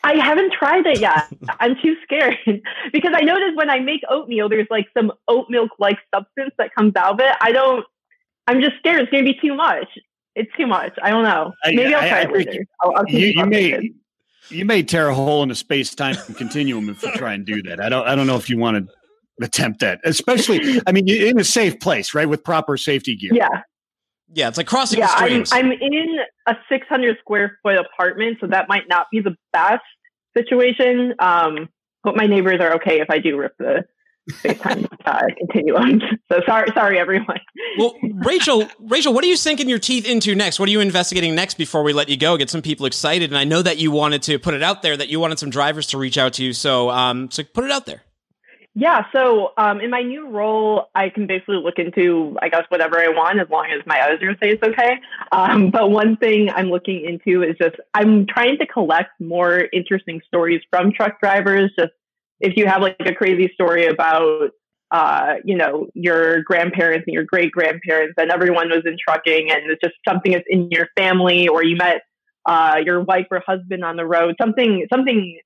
I 0.04 0.22
haven't 0.22 0.52
tried 0.52 0.86
it 0.86 1.00
yet. 1.00 1.28
I'm 1.60 1.76
too 1.82 1.96
scared 2.04 2.36
because 2.92 3.12
I 3.14 3.22
noticed 3.22 3.56
when 3.56 3.70
I 3.70 3.80
make 3.80 4.02
oatmeal, 4.08 4.48
there's 4.48 4.68
like 4.70 4.86
some 4.96 5.12
oat 5.28 5.46
milk 5.48 5.70
like 5.78 5.98
substance 6.14 6.52
that 6.58 6.74
comes 6.74 6.94
out 6.94 7.14
of 7.14 7.20
it. 7.20 7.34
I 7.40 7.52
don't. 7.52 7.84
I'm 8.46 8.60
just 8.60 8.76
scared. 8.76 9.00
It's 9.00 9.10
going 9.10 9.24
to 9.24 9.32
be 9.32 9.38
too 9.40 9.54
much. 9.54 9.88
It's 10.34 10.50
too 10.56 10.66
much. 10.66 10.92
I 11.02 11.10
don't 11.10 11.24
know. 11.24 11.52
Maybe 11.64 11.94
I, 11.94 12.00
will 12.02 12.08
try 12.08 12.18
I, 12.18 12.22
it 12.22 12.32
later. 12.32 12.66
I'll, 12.82 12.96
I'll 12.96 13.08
you, 13.08 13.32
you 13.34 13.46
may 13.46 13.92
you 14.50 14.64
may 14.66 14.82
tear 14.82 15.08
a 15.08 15.14
hole 15.14 15.42
in 15.42 15.48
the 15.48 15.54
space 15.54 15.94
time 15.94 16.16
continuum 16.34 16.90
if 16.90 17.02
you 17.02 17.10
try 17.12 17.32
and 17.32 17.46
do 17.46 17.62
that. 17.62 17.80
I 17.80 17.88
don't. 17.88 18.06
I 18.06 18.14
don't 18.14 18.26
know 18.26 18.36
if 18.36 18.50
you 18.50 18.58
want 18.58 18.86
to 18.86 19.44
attempt 19.44 19.80
that, 19.80 20.00
especially. 20.04 20.80
I 20.86 20.92
mean, 20.92 21.08
in 21.08 21.40
a 21.40 21.44
safe 21.44 21.80
place, 21.80 22.14
right, 22.14 22.28
with 22.28 22.44
proper 22.44 22.76
safety 22.76 23.16
gear. 23.16 23.32
Yeah. 23.34 23.62
Yeah, 24.34 24.48
it's 24.48 24.56
like 24.56 24.66
crossing 24.66 24.98
yeah, 24.98 25.06
streams. 25.06 25.52
I'm, 25.52 25.66
I'm 25.66 25.72
in 25.72 26.18
a 26.46 26.54
600 26.68 27.18
square 27.20 27.58
foot 27.62 27.76
apartment, 27.76 28.38
so 28.40 28.48
that 28.48 28.68
might 28.68 28.88
not 28.88 29.06
be 29.10 29.20
the 29.20 29.36
best 29.52 29.84
situation. 30.36 31.14
Um, 31.18 31.68
but 32.02 32.16
my 32.16 32.26
neighbors 32.26 32.60
are 32.60 32.74
okay 32.74 33.00
if 33.00 33.08
I 33.10 33.18
do 33.18 33.38
rip 33.38 33.56
the 33.58 33.84
FaceTime 34.30 34.86
uh, 35.06 35.22
continuum. 35.38 36.00
So 36.32 36.40
sorry, 36.46 36.68
sorry 36.74 36.98
everyone. 36.98 37.38
well, 37.78 37.94
Rachael, 38.24 38.66
Rachael, 38.80 39.12
what 39.12 39.22
are 39.22 39.26
you 39.28 39.36
sinking 39.36 39.68
your 39.68 39.78
teeth 39.78 40.04
into 40.06 40.34
next? 40.34 40.58
What 40.58 40.68
are 40.68 40.72
you 40.72 40.80
investigating 40.80 41.34
next 41.34 41.54
before 41.54 41.82
we 41.82 41.92
let 41.92 42.08
you 42.08 42.16
go? 42.16 42.36
Get 42.36 42.50
some 42.50 42.62
people 42.62 42.86
excited, 42.86 43.30
and 43.30 43.38
I 43.38 43.44
know 43.44 43.62
that 43.62 43.78
you 43.78 43.92
wanted 43.92 44.22
to 44.22 44.38
put 44.38 44.54
it 44.54 44.62
out 44.62 44.82
there 44.82 44.96
that 44.96 45.08
you 45.10 45.20
wanted 45.20 45.38
some 45.38 45.50
drivers 45.50 45.86
to 45.88 45.98
reach 45.98 46.18
out 46.18 46.32
to 46.34 46.44
you. 46.44 46.52
So, 46.52 46.90
um, 46.90 47.30
so 47.30 47.44
put 47.44 47.64
it 47.64 47.70
out 47.70 47.86
there. 47.86 48.02
Yeah, 48.76 49.04
so 49.14 49.52
um, 49.56 49.80
in 49.80 49.90
my 49.90 50.02
new 50.02 50.28
role, 50.28 50.88
I 50.96 51.08
can 51.08 51.28
basically 51.28 51.58
look 51.58 51.78
into, 51.78 52.36
I 52.42 52.48
guess, 52.48 52.64
whatever 52.70 52.98
I 52.98 53.06
want 53.08 53.38
as 53.38 53.48
long 53.48 53.66
as 53.66 53.86
my 53.86 54.00
editors 54.00 54.36
say 54.42 54.50
it's 54.50 54.62
okay. 54.64 54.98
Um, 55.30 55.70
but 55.72 55.90
one 55.90 56.16
thing 56.16 56.50
I'm 56.50 56.70
looking 56.70 57.04
into 57.04 57.44
is 57.44 57.56
just 57.56 57.76
I'm 57.94 58.26
trying 58.26 58.58
to 58.58 58.66
collect 58.66 59.10
more 59.20 59.68
interesting 59.72 60.20
stories 60.26 60.60
from 60.70 60.92
truck 60.92 61.20
drivers. 61.20 61.70
Just 61.78 61.92
if 62.40 62.56
you 62.56 62.66
have 62.66 62.82
like 62.82 62.96
a 62.98 63.14
crazy 63.14 63.48
story 63.54 63.86
about, 63.86 64.50
uh, 64.90 65.34
you 65.44 65.56
know, 65.56 65.86
your 65.94 66.42
grandparents 66.42 67.04
and 67.06 67.14
your 67.14 67.24
great 67.24 67.52
grandparents, 67.52 68.14
and 68.16 68.32
everyone 68.32 68.70
was 68.70 68.82
in 68.84 68.96
trucking, 69.08 69.52
and 69.52 69.70
it's 69.70 69.80
just 69.80 69.94
something 70.06 70.32
that's 70.32 70.44
in 70.48 70.68
your 70.72 70.88
family, 70.96 71.46
or 71.46 71.62
you 71.62 71.76
met 71.76 72.02
uh, 72.44 72.80
your 72.84 73.02
wife 73.02 73.26
or 73.30 73.40
husband 73.46 73.84
on 73.84 73.94
the 73.94 74.04
road, 74.04 74.34
something, 74.40 74.84
something 74.92 75.38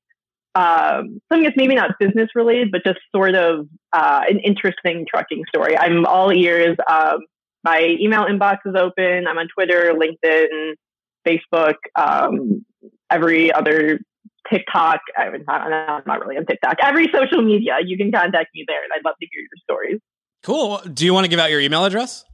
um, 0.54 1.20
something 1.28 1.44
that's 1.44 1.56
maybe 1.56 1.74
not 1.74 1.98
business 1.98 2.30
related, 2.34 2.70
but 2.72 2.82
just 2.84 2.98
sort 3.14 3.34
of 3.34 3.66
uh, 3.92 4.22
an 4.28 4.38
interesting 4.40 5.06
trucking 5.08 5.44
story. 5.48 5.76
I'm 5.76 6.06
all 6.06 6.32
ears. 6.32 6.76
Um, 6.90 7.18
my 7.64 7.96
email 8.00 8.24
inbox 8.24 8.58
is 8.64 8.74
open. 8.76 9.26
I'm 9.26 9.38
on 9.38 9.48
Twitter, 9.54 9.92
LinkedIn, 9.94 10.74
Facebook, 11.26 11.74
um, 11.96 12.64
every 13.10 13.52
other 13.52 14.00
TikTok. 14.50 15.00
I'm 15.16 15.44
not, 15.46 15.72
I'm 15.72 16.02
not 16.06 16.20
really 16.20 16.38
on 16.38 16.46
TikTok. 16.46 16.76
Every 16.82 17.08
social 17.12 17.42
media, 17.42 17.76
you 17.84 17.96
can 17.96 18.10
contact 18.10 18.48
me 18.54 18.64
there, 18.66 18.82
and 18.82 18.92
I'd 18.94 19.04
love 19.04 19.16
to 19.20 19.26
hear 19.30 19.42
your 19.42 19.48
stories. 19.62 20.00
Cool. 20.42 20.80
Do 20.92 21.04
you 21.04 21.12
want 21.12 21.24
to 21.24 21.28
give 21.28 21.38
out 21.38 21.50
your 21.50 21.60
email 21.60 21.84
address? 21.84 22.24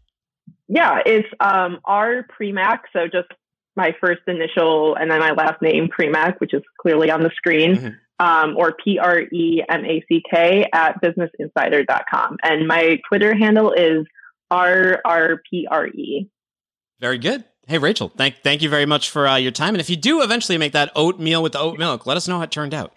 Yeah, 0.69 1.01
it's 1.05 1.29
um, 1.41 1.81
R 1.85 2.27
Premack. 2.39 2.81
So 2.93 3.07
just 3.07 3.29
my 3.77 3.95
first 4.01 4.21
initial 4.29 4.95
and 4.95 5.11
then 5.11 5.19
my 5.21 5.33
last 5.33 5.61
name, 5.61 5.89
Premack, 5.89 6.39
which 6.39 6.55
is 6.55 6.63
clearly 6.81 7.11
on 7.11 7.23
the 7.23 7.31
screen. 7.37 7.77
Mm-hmm 7.77 7.89
um, 8.19 8.57
or 8.57 8.75
P 8.85 8.99
R 8.99 9.21
E 9.21 9.63
M 9.69 9.85
A 9.85 10.05
C 10.09 10.23
K 10.31 10.69
at 10.73 11.01
businessinsider.com. 11.03 12.39
And 12.43 12.67
my 12.67 12.99
Twitter 13.09 13.35
handle 13.35 13.73
is 13.73 14.07
R 14.51 15.01
R 15.05 15.41
P 15.51 15.67
R 15.71 15.89
E. 15.89 16.29
Very 17.01 17.19
good. 17.19 17.45
Hey, 17.67 17.79
Rachael, 17.79 18.11
thank, 18.11 18.37
thank 18.45 18.61
you 18.61 18.69
very 18.69 18.85
much 18.85 19.11
for 19.11 19.27
uh, 19.27 19.37
your 19.37 19.51
time. 19.51 19.75
And 19.75 19.81
if 19.81 19.89
you 19.89 19.97
do 19.97 20.23
eventually 20.23 20.59
make 20.59 20.73
that 20.73 20.93
oatmeal 20.95 21.43
with 21.43 21.53
the 21.53 21.59
oat 21.59 21.79
milk, 21.79 22.05
let 22.07 22.17
us 22.17 22.29
know 22.29 22.37
how 22.37 22.43
it 22.43 22.51
turned 22.51 22.75
out. 22.75 22.93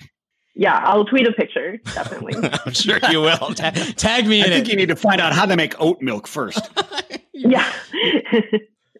Yeah, 0.55 0.81
I'll 0.83 1.05
tweet 1.05 1.27
a 1.27 1.31
picture, 1.31 1.77
definitely. 1.93 2.33
I'm 2.65 2.73
sure 2.73 2.99
you 3.09 3.21
will. 3.21 3.37
Ta- 3.55 3.71
tag 3.95 4.27
me 4.27 4.41
I 4.41 4.47
think 4.47 4.67
it. 4.67 4.71
you 4.71 4.75
need 4.75 4.89
to 4.89 4.95
find 4.95 5.21
out 5.21 5.31
how 5.31 5.45
to 5.45 5.55
make 5.55 5.79
oat 5.79 6.01
milk 6.01 6.27
first. 6.27 6.69
yeah. 7.33 7.71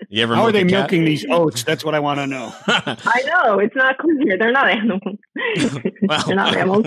You 0.10 0.24
ever 0.24 0.36
How 0.36 0.46
are 0.46 0.52
they 0.54 0.64
milking 0.64 1.04
these 1.04 1.26
oats? 1.30 1.64
That's 1.64 1.84
what 1.84 1.94
I 1.94 2.00
want 2.00 2.20
to 2.20 2.28
know. 2.28 2.54
I 2.68 3.22
know 3.26 3.60
it's 3.60 3.76
not 3.76 3.98
clear. 3.98 4.38
They're 4.38 4.54
not 4.54 4.70
animals. 4.70 5.02
well, 6.02 6.24
They're 6.26 6.36
not 6.36 6.54
mammals. 6.54 6.86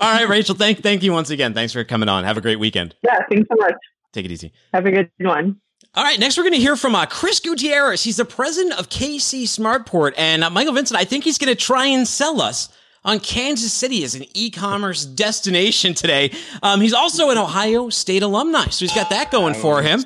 all 0.00 0.12
right, 0.12 0.28
Rachael. 0.28 0.54
Thank 0.54 0.82
thank 0.82 1.02
you 1.02 1.12
once 1.12 1.30
again. 1.30 1.54
Thanks 1.54 1.72
for 1.72 1.82
coming 1.82 2.08
on. 2.08 2.22
Have 2.24 2.36
a 2.36 2.40
great 2.40 2.60
weekend. 2.60 2.94
Yeah, 3.02 3.18
thanks 3.28 3.48
so 3.50 3.56
much. 3.58 3.74
Take 4.12 4.26
it 4.26 4.30
easy. 4.30 4.52
Have 4.72 4.86
a 4.86 4.92
good 4.92 5.10
one. 5.18 5.56
All 5.96 6.04
right, 6.04 6.18
next 6.18 6.36
we're 6.36 6.44
going 6.44 6.54
to 6.54 6.60
hear 6.60 6.76
from 6.76 6.94
uh, 6.94 7.06
Chris 7.06 7.40
Gutierrez. 7.40 8.02
He's 8.02 8.16
the 8.16 8.24
president 8.24 8.78
of 8.78 8.88
KC 8.88 9.44
Smartport, 9.44 10.14
and 10.16 10.42
uh, 10.42 10.50
Michael 10.50 10.72
Vincent. 10.72 10.98
I 10.98 11.04
think 11.04 11.24
he's 11.24 11.38
going 11.38 11.54
to 11.54 11.60
try 11.60 11.86
and 11.86 12.06
sell 12.06 12.40
us 12.40 12.68
on 13.04 13.20
Kansas 13.20 13.72
City 13.72 14.02
as 14.02 14.14
an 14.14 14.24
e-commerce 14.34 15.04
destination 15.04 15.94
today. 15.94 16.32
Um, 16.62 16.80
he's 16.80 16.94
also 16.94 17.30
an 17.30 17.38
Ohio 17.38 17.90
State 17.90 18.22
alumni, 18.22 18.68
so 18.70 18.84
he's 18.84 18.94
got 18.94 19.10
that 19.10 19.30
going 19.30 19.54
for 19.54 19.82
him. 19.82 20.04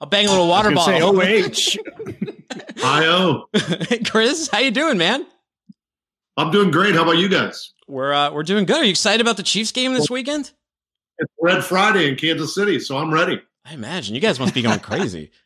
I'll 0.00 0.08
bang 0.08 0.26
a 0.26 0.30
little 0.30 0.48
water 0.48 0.70
bottle. 0.72 1.20
Say 1.20 1.78
OH. 2.80 2.84
IO. 2.84 3.46
Chris, 4.06 4.48
how 4.48 4.58
you 4.58 4.70
doing, 4.70 4.98
man? 4.98 5.24
I'm 6.36 6.50
doing 6.50 6.70
great. 6.70 6.94
How 6.94 7.02
about 7.02 7.18
you 7.18 7.28
guys? 7.28 7.72
We're 7.86 8.12
uh, 8.12 8.32
we're 8.32 8.42
doing 8.42 8.64
good. 8.64 8.78
Are 8.78 8.84
you 8.84 8.90
excited 8.90 9.20
about 9.20 9.36
the 9.36 9.42
Chiefs 9.42 9.72
game 9.72 9.94
this 9.94 10.10
weekend? 10.10 10.50
It's 11.18 11.32
Red 11.40 11.64
Friday 11.64 12.08
in 12.08 12.16
Kansas 12.16 12.54
City, 12.54 12.80
so 12.80 12.98
I'm 12.98 13.12
ready. 13.14 13.40
I 13.64 13.74
imagine 13.74 14.14
you 14.14 14.20
guys 14.20 14.40
must 14.40 14.52
be 14.52 14.62
going 14.62 14.80
crazy 14.80 15.30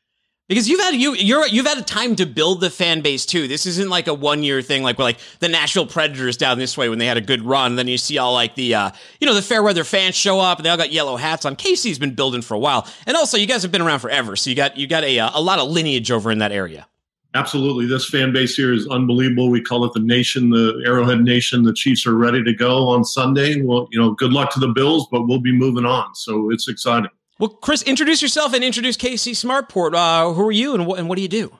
because 0.48 0.68
you've 0.68 0.80
had 0.80 0.94
you 0.94 1.14
you're 1.14 1.46
you've 1.46 1.66
had 1.66 1.78
a 1.78 1.82
time 1.82 2.16
to 2.16 2.26
build 2.26 2.60
the 2.60 2.70
fan 2.70 3.02
base 3.02 3.26
too. 3.26 3.46
This 3.46 3.66
isn't 3.66 3.88
like 3.88 4.08
a 4.08 4.14
one 4.14 4.42
year 4.42 4.62
thing 4.62 4.82
like 4.82 4.98
like 4.98 5.18
the 5.40 5.48
Nashville 5.48 5.86
Predators 5.86 6.36
down 6.36 6.58
this 6.58 6.76
way 6.76 6.88
when 6.88 6.98
they 6.98 7.06
had 7.06 7.16
a 7.16 7.22
good 7.22 7.42
run. 7.42 7.76
Then 7.76 7.86
you 7.86 7.98
see 7.98 8.18
all 8.18 8.32
like 8.32 8.54
the 8.54 8.74
uh, 8.74 8.90
you 9.20 9.26
know 9.26 9.34
the 9.34 9.42
fair 9.42 9.62
weather 9.62 9.84
fans 9.84 10.14
show 10.14 10.40
up 10.40 10.58
and 10.58 10.66
they 10.66 10.70
all 10.70 10.76
got 10.76 10.90
yellow 10.90 11.16
hats 11.16 11.44
on. 11.44 11.54
Casey's 11.54 11.98
been 11.98 12.14
building 12.14 12.42
for 12.42 12.54
a 12.54 12.58
while, 12.58 12.86
and 13.06 13.16
also 13.16 13.36
you 13.36 13.46
guys 13.46 13.62
have 13.62 13.70
been 13.70 13.82
around 13.82 14.00
forever, 14.00 14.34
so 14.36 14.50
you 14.50 14.56
got 14.56 14.76
you 14.76 14.86
got 14.86 15.04
a 15.04 15.18
uh, 15.18 15.30
a 15.34 15.40
lot 15.40 15.58
of 15.58 15.68
lineage 15.68 16.10
over 16.10 16.30
in 16.30 16.38
that 16.38 16.52
area. 16.52 16.86
Absolutely, 17.34 17.86
this 17.86 18.08
fan 18.08 18.32
base 18.32 18.56
here 18.56 18.72
is 18.72 18.88
unbelievable. 18.88 19.50
We 19.50 19.60
call 19.60 19.84
it 19.84 19.92
the 19.92 20.00
Nation, 20.00 20.48
the 20.48 20.82
Arrowhead 20.86 21.20
Nation. 21.20 21.62
The 21.62 21.74
Chiefs 21.74 22.06
are 22.06 22.14
ready 22.14 22.42
to 22.42 22.54
go 22.54 22.88
on 22.88 23.04
Sunday. 23.04 23.60
Well, 23.60 23.86
you 23.90 24.00
know, 24.00 24.12
good 24.12 24.32
luck 24.32 24.50
to 24.54 24.60
the 24.60 24.68
Bills, 24.68 25.06
but 25.12 25.26
we'll 25.26 25.40
be 25.40 25.52
moving 25.52 25.84
on, 25.84 26.14
so 26.14 26.50
it's 26.50 26.68
exciting. 26.68 27.10
Well, 27.38 27.50
Chris, 27.50 27.82
introduce 27.82 28.20
yourself 28.20 28.52
and 28.52 28.64
introduce 28.64 28.96
KC 28.96 29.32
Smartport. 29.32 29.94
Uh, 29.94 30.32
who 30.32 30.46
are 30.46 30.52
you 30.52 30.74
and, 30.74 30.84
wh- 30.84 30.98
and 30.98 31.08
what 31.08 31.16
do 31.16 31.22
you 31.22 31.28
do? 31.28 31.56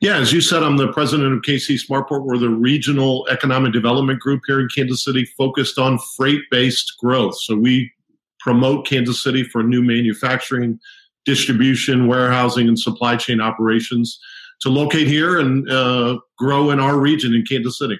Yeah, 0.00 0.16
as 0.18 0.32
you 0.32 0.40
said, 0.40 0.62
I'm 0.62 0.76
the 0.76 0.92
president 0.92 1.32
of 1.32 1.40
KC 1.40 1.80
Smartport. 1.84 2.24
We're 2.24 2.38
the 2.38 2.50
regional 2.50 3.26
economic 3.28 3.72
development 3.72 4.20
group 4.20 4.42
here 4.46 4.60
in 4.60 4.68
Kansas 4.72 5.04
City 5.04 5.24
focused 5.36 5.76
on 5.76 5.98
freight 6.16 6.42
based 6.52 6.94
growth. 7.00 7.36
So 7.40 7.56
we 7.56 7.90
promote 8.38 8.86
Kansas 8.86 9.22
City 9.22 9.42
for 9.42 9.64
new 9.64 9.82
manufacturing, 9.82 10.78
distribution, 11.24 12.06
warehousing, 12.06 12.68
and 12.68 12.78
supply 12.78 13.16
chain 13.16 13.40
operations 13.40 14.20
to 14.60 14.68
locate 14.68 15.08
here 15.08 15.40
and 15.40 15.68
uh, 15.68 16.20
grow 16.36 16.70
in 16.70 16.78
our 16.78 16.96
region 16.96 17.34
in 17.34 17.44
Kansas 17.44 17.76
City. 17.78 17.98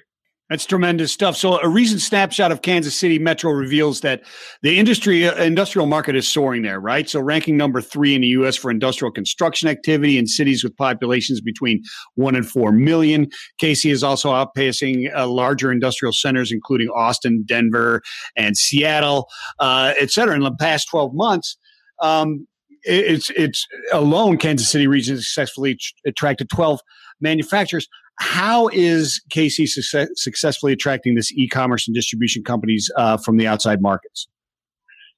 That's 0.49 0.65
tremendous 0.65 1.11
stuff. 1.11 1.35
So, 1.35 1.59
a 1.61 1.69
recent 1.69 2.01
snapshot 2.01 2.51
of 2.51 2.63
Kansas 2.63 2.95
City 2.95 3.19
Metro 3.19 3.51
reveals 3.51 4.01
that 4.01 4.23
the 4.63 4.79
industry 4.79 5.27
uh, 5.27 5.35
industrial 5.35 5.85
market 5.85 6.15
is 6.15 6.27
soaring 6.27 6.63
there, 6.63 6.79
right? 6.79 7.07
So, 7.07 7.19
ranking 7.19 7.55
number 7.55 7.81
three 7.81 8.15
in 8.15 8.21
the 8.21 8.27
U.S. 8.29 8.55
for 8.55 8.71
industrial 8.71 9.11
construction 9.11 9.69
activity 9.69 10.17
in 10.17 10.25
cities 10.25 10.63
with 10.63 10.75
populations 10.75 11.39
between 11.39 11.83
one 12.15 12.35
and 12.35 12.49
four 12.49 12.71
million. 12.71 13.27
KC 13.61 13.91
is 13.91 14.03
also 14.03 14.31
outpacing 14.31 15.15
uh, 15.15 15.27
larger 15.27 15.71
industrial 15.71 16.13
centers, 16.13 16.51
including 16.51 16.89
Austin, 16.95 17.43
Denver, 17.45 18.01
and 18.35 18.57
Seattle, 18.57 19.27
uh, 19.59 19.93
et 19.99 20.09
cetera, 20.09 20.35
in 20.35 20.41
the 20.41 20.55
past 20.55 20.89
12 20.89 21.13
months. 21.13 21.57
Um, 22.01 22.47
it's 22.83 23.29
it's 23.31 23.67
alone 23.93 24.37
Kansas 24.37 24.67
City 24.67 24.87
region 24.87 25.17
successfully 25.17 25.77
attracted 26.07 26.49
12 26.49 26.79
manufacturers 27.21 27.87
how 28.19 28.67
is 28.69 29.21
KC 29.33 29.67
success, 29.67 30.09
successfully 30.15 30.73
attracting 30.73 31.15
this 31.15 31.31
e-commerce 31.31 31.87
and 31.87 31.95
distribution 31.95 32.43
companies 32.43 32.91
uh, 32.97 33.17
from 33.17 33.37
the 33.37 33.47
outside 33.47 33.81
markets? 33.81 34.27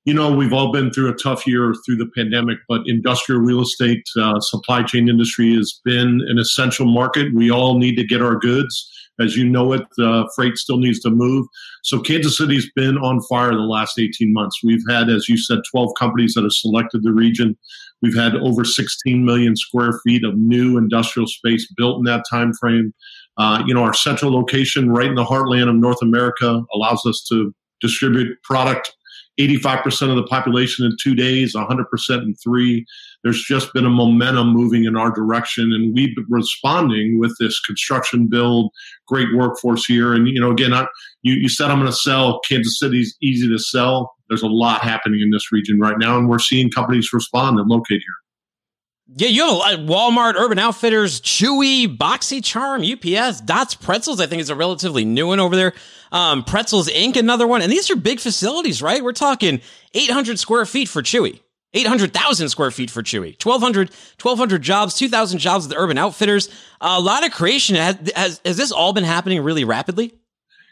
You 0.05 0.15
know, 0.15 0.31
we've 0.31 0.53
all 0.53 0.71
been 0.71 0.91
through 0.91 1.09
a 1.09 1.15
tough 1.15 1.45
year 1.45 1.75
through 1.85 1.97
the 1.97 2.09
pandemic, 2.15 2.57
but 2.67 2.81
industrial 2.87 3.41
real 3.41 3.61
estate, 3.61 4.03
uh, 4.19 4.39
supply 4.39 4.81
chain 4.81 5.07
industry 5.07 5.55
has 5.55 5.79
been 5.85 6.21
an 6.27 6.39
essential 6.39 6.87
market. 6.87 7.33
We 7.35 7.51
all 7.51 7.77
need 7.77 7.97
to 7.97 8.03
get 8.03 8.21
our 8.21 8.35
goods. 8.35 8.89
As 9.19 9.37
you 9.37 9.47
know 9.47 9.73
it, 9.73 9.85
uh, 9.99 10.23
freight 10.35 10.57
still 10.57 10.77
needs 10.77 10.99
to 11.01 11.11
move. 11.11 11.45
So 11.83 11.99
Kansas 11.99 12.37
City's 12.37 12.71
been 12.75 12.97
on 12.97 13.21
fire 13.29 13.51
the 13.51 13.59
last 13.59 13.99
18 13.99 14.33
months. 14.33 14.59
We've 14.63 14.83
had, 14.89 15.09
as 15.09 15.29
you 15.29 15.37
said, 15.37 15.59
12 15.69 15.91
companies 15.99 16.33
that 16.33 16.43
have 16.43 16.53
selected 16.53 17.03
the 17.03 17.13
region. 17.13 17.55
We've 18.01 18.15
had 18.15 18.35
over 18.35 18.65
16 18.65 19.23
million 19.23 19.55
square 19.55 19.99
feet 20.03 20.23
of 20.23 20.37
new 20.37 20.77
industrial 20.77 21.27
space 21.27 21.71
built 21.77 21.99
in 21.99 22.03
that 22.05 22.23
time 22.29 22.53
frame. 22.53 22.93
Uh, 23.37 23.63
you 23.65 23.73
know, 23.73 23.83
our 23.83 23.93
central 23.93 24.31
location 24.31 24.89
right 24.89 25.07
in 25.07 25.15
the 25.15 25.23
heartland 25.23 25.69
of 25.69 25.75
North 25.75 26.01
America 26.01 26.63
allows 26.73 27.05
us 27.05 27.25
to 27.29 27.53
distribute 27.79 28.41
product 28.43 28.93
85% 29.39 30.09
of 30.09 30.15
the 30.15 30.23
population 30.23 30.85
in 30.85 30.95
two 31.01 31.15
days, 31.15 31.55
100% 31.55 31.85
in 32.23 32.35
three. 32.35 32.85
There's 33.23 33.41
just 33.43 33.73
been 33.73 33.85
a 33.85 33.89
momentum 33.89 34.49
moving 34.49 34.85
in 34.85 34.97
our 34.97 35.11
direction, 35.11 35.71
and 35.73 35.93
we've 35.93 36.15
been 36.15 36.25
responding 36.29 37.19
with 37.19 37.35
this 37.39 37.59
construction 37.61 38.27
build, 38.27 38.71
great 39.07 39.27
workforce 39.35 39.85
here. 39.85 40.13
And, 40.13 40.27
you 40.27 40.39
know, 40.39 40.51
again, 40.51 40.73
I, 40.73 40.87
you, 41.21 41.33
you 41.33 41.49
said 41.49 41.71
I'm 41.71 41.79
going 41.79 41.91
to 41.91 41.97
sell. 41.97 42.39
Kansas 42.47 42.79
City's 42.79 43.15
easy 43.21 43.47
to 43.47 43.59
sell. 43.59 44.13
There's 44.29 44.43
a 44.43 44.47
lot 44.47 44.81
happening 44.81 45.21
in 45.21 45.31
this 45.31 45.51
region 45.51 45.79
right 45.79 45.97
now, 45.97 46.17
and 46.17 46.29
we're 46.29 46.39
seeing 46.39 46.69
companies 46.69 47.13
respond 47.13 47.59
and 47.59 47.69
locate 47.69 48.01
here. 48.01 48.30
Yeah, 49.13 49.27
you 49.27 49.43
have 49.43 49.51
a 49.51 49.55
lot. 49.55 49.79
Walmart, 49.79 50.35
Urban 50.35 50.57
Outfitters, 50.57 51.19
Chewy, 51.19 51.97
BoxyCharm, 51.97 52.81
UPS, 52.93 53.41
Dots 53.41 53.75
Pretzels. 53.75 54.21
I 54.21 54.27
think 54.27 54.41
is 54.41 54.49
a 54.49 54.55
relatively 54.55 55.03
new 55.03 55.27
one 55.27 55.39
over 55.39 55.55
there. 55.55 55.73
Um, 56.13 56.43
Pretzels 56.43 56.87
Inc. 56.89 57.17
Another 57.17 57.45
one, 57.45 57.61
and 57.61 57.71
these 57.71 57.91
are 57.91 57.95
big 57.95 58.19
facilities, 58.19 58.81
right? 58.81 59.03
We're 59.03 59.11
talking 59.11 59.61
800 59.93 60.39
square 60.39 60.65
feet 60.65 60.87
for 60.87 61.01
Chewy. 61.01 61.41
800,000 61.73 62.49
square 62.49 62.69
feet 62.69 62.89
for 62.89 63.01
Chewy, 63.01 63.41
1,200, 63.41 63.89
1,200 64.21 64.61
jobs, 64.61 64.93
2,000 64.95 65.39
jobs 65.39 65.65
at 65.65 65.69
the 65.69 65.77
Urban 65.77 65.97
Outfitters. 65.97 66.49
A 66.81 66.99
lot 66.99 67.25
of 67.25 67.31
creation. 67.31 67.77
Has, 67.77 68.11
has, 68.13 68.41
has 68.43 68.57
this 68.57 68.73
all 68.73 68.91
been 68.91 69.05
happening 69.05 69.41
really 69.41 69.63
rapidly? 69.63 70.13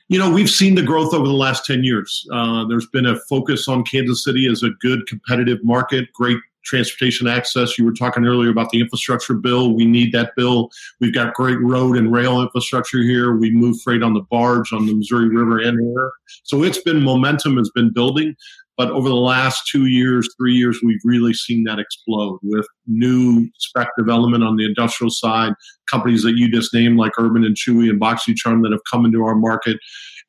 You 0.10 0.20
know, 0.20 0.30
we've 0.30 0.50
seen 0.50 0.76
the 0.76 0.82
growth 0.82 1.14
over 1.14 1.26
the 1.26 1.34
last 1.34 1.66
10 1.66 1.84
years. 1.84 2.28
Uh, 2.34 2.66
there's 2.66 2.88
been 2.88 3.06
a 3.06 3.18
focus 3.30 3.68
on 3.68 3.84
Kansas 3.84 4.24
City 4.24 4.48
as 4.48 4.64
a 4.64 4.72
good 4.82 5.08
competitive 5.08 5.64
market, 5.64 6.12
great 6.14 6.40
transportation 6.64 7.28
access. 7.28 7.78
You 7.78 7.86
were 7.86 7.94
talking 7.94 8.26
earlier 8.26 8.50
about 8.50 8.70
the 8.70 8.80
infrastructure 8.80 9.34
bill. 9.34 9.74
We 9.76 9.86
need 9.86 10.12
that 10.14 10.32
bill. 10.36 10.70
We've 11.00 11.14
got 11.14 11.34
great 11.34 11.60
road 11.62 11.98
and 11.98 12.12
rail 12.12 12.42
infrastructure 12.42 13.02
here. 13.02 13.36
We 13.36 13.52
move 13.52 13.82
freight 13.82 14.04
on 14.04 14.14
the 14.14 14.26
barge 14.30 14.72
on 14.74 14.86
the 14.86 14.94
Missouri 14.94 15.30
River 15.30 15.60
and 15.60 15.80
air. 15.98 16.12
So 16.44 16.64
it's 16.64 16.82
been 16.82 17.02
momentum 17.04 17.58
has 17.58 17.72
been 17.74 17.92
building. 17.94 18.36
But 18.80 18.92
over 18.92 19.10
the 19.10 19.16
last 19.16 19.68
two 19.70 19.88
years, 19.88 20.34
three 20.40 20.54
years, 20.54 20.80
we've 20.82 21.02
really 21.04 21.34
seen 21.34 21.66
that 21.66 21.80
explode 21.80 22.40
with 22.42 22.66
new 22.88 23.50
spec 23.58 23.90
development 23.98 24.46
on 24.46 24.56
the 24.56 24.64
industrial 24.66 25.12
side, 25.12 25.52
companies 25.92 26.24
that 26.24 26.38
you 26.38 26.50
just 26.50 26.74
named 26.74 26.98
like 26.98 27.12
Urban 27.20 27.44
and 27.44 27.58
Chewy 27.58 27.90
and 27.90 28.00
BoxyCharm 28.00 28.64
that 28.64 28.72
have 28.72 28.80
come 28.90 29.04
into 29.04 29.26
our 29.26 29.36
market. 29.36 29.78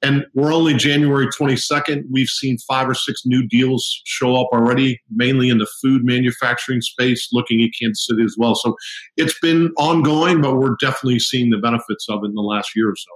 And 0.02 0.24
we're 0.34 0.52
only 0.52 0.74
January 0.74 1.26
22nd. 1.26 2.04
We've 2.10 2.28
seen 2.28 2.56
five 2.66 2.88
or 2.88 2.94
six 2.94 3.22
new 3.26 3.46
deals 3.46 4.00
show 4.06 4.36
up 4.36 4.48
already, 4.52 5.00
mainly 5.14 5.50
in 5.50 5.58
the 5.58 5.68
food 5.82 6.04
manufacturing 6.04 6.80
space, 6.80 7.28
looking 7.32 7.62
at 7.62 7.70
Kansas 7.80 8.06
City 8.06 8.22
as 8.24 8.34
well. 8.38 8.54
So 8.54 8.76
it's 9.16 9.38
been 9.40 9.70
ongoing, 9.76 10.40
but 10.40 10.56
we're 10.56 10.76
definitely 10.80 11.18
seeing 11.18 11.50
the 11.50 11.58
benefits 11.58 12.06
of 12.08 12.20
it 12.24 12.28
in 12.28 12.34
the 12.34 12.40
last 12.40 12.70
year 12.74 12.88
or 12.88 12.96
so. 12.96 13.10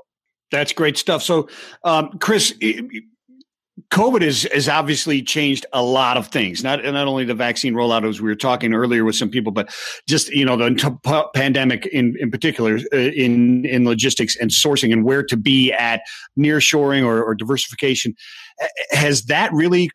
That's 0.51 0.73
great 0.73 0.97
stuff. 0.97 1.23
So, 1.23 1.49
um, 1.85 2.11
Chris, 2.21 2.55
COVID 3.95 4.23
has, 4.23 4.43
has 4.53 4.69
obviously 4.69 5.23
changed 5.23 5.67
a 5.73 5.81
lot 5.81 6.17
of 6.17 6.27
things. 6.27 6.65
Not 6.65 6.83
not 6.83 7.07
only 7.07 7.25
the 7.25 7.35
vaccine 7.35 7.75
rollout, 7.75 8.07
as 8.09 8.21
we 8.21 8.29
were 8.29 8.35
talking 8.35 8.75
earlier 8.75 9.05
with 9.05 9.15
some 9.15 9.31
people, 9.31 9.53
but 9.53 9.73
just 10.09 10.31
you 10.31 10.45
know 10.45 10.57
the 10.57 11.31
pandemic 11.33 11.87
in 11.87 12.17
in 12.19 12.29
particular 12.29 12.81
uh, 12.93 12.97
in 12.97 13.65
in 13.65 13.85
logistics 13.85 14.37
and 14.37 14.51
sourcing 14.51 14.93
and 14.93 15.05
where 15.05 15.23
to 15.23 15.37
be 15.37 15.73
at 15.73 16.01
nearshoring 16.37 17.05
or, 17.05 17.23
or 17.23 17.37
diversification. 17.37 18.17
Has 18.91 19.27
that 19.27 19.53
really 19.53 19.91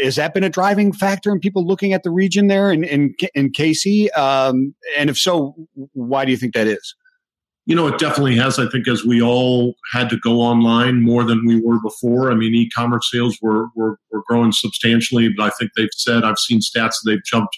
has 0.00 0.16
that 0.16 0.32
been 0.32 0.44
a 0.44 0.50
driving 0.50 0.90
factor 0.90 1.30
in 1.30 1.38
people 1.38 1.66
looking 1.66 1.92
at 1.92 2.04
the 2.04 2.10
region 2.10 2.46
there 2.46 2.72
in 2.72 2.84
in, 2.84 3.14
in 3.34 3.52
KC? 3.52 4.16
Um, 4.16 4.74
and 4.96 5.10
if 5.10 5.18
so, 5.18 5.54
why 5.92 6.24
do 6.24 6.30
you 6.30 6.38
think 6.38 6.54
that 6.54 6.66
is? 6.66 6.94
You 7.64 7.76
know, 7.76 7.86
it 7.86 7.98
definitely 7.98 8.36
has. 8.36 8.58
I 8.58 8.68
think 8.68 8.88
as 8.88 9.04
we 9.04 9.22
all 9.22 9.74
had 9.92 10.10
to 10.10 10.16
go 10.16 10.40
online 10.40 11.00
more 11.00 11.22
than 11.22 11.46
we 11.46 11.60
were 11.60 11.80
before. 11.80 12.32
I 12.32 12.34
mean, 12.34 12.54
e-commerce 12.54 13.08
sales 13.12 13.38
were 13.40 13.68
were, 13.76 13.98
were 14.10 14.24
growing 14.26 14.50
substantially, 14.50 15.28
but 15.36 15.44
I 15.44 15.50
think 15.50 15.70
they've 15.76 15.88
said 15.96 16.24
I've 16.24 16.38
seen 16.38 16.58
stats 16.58 16.96
that 16.96 17.02
they've 17.06 17.24
jumped, 17.24 17.56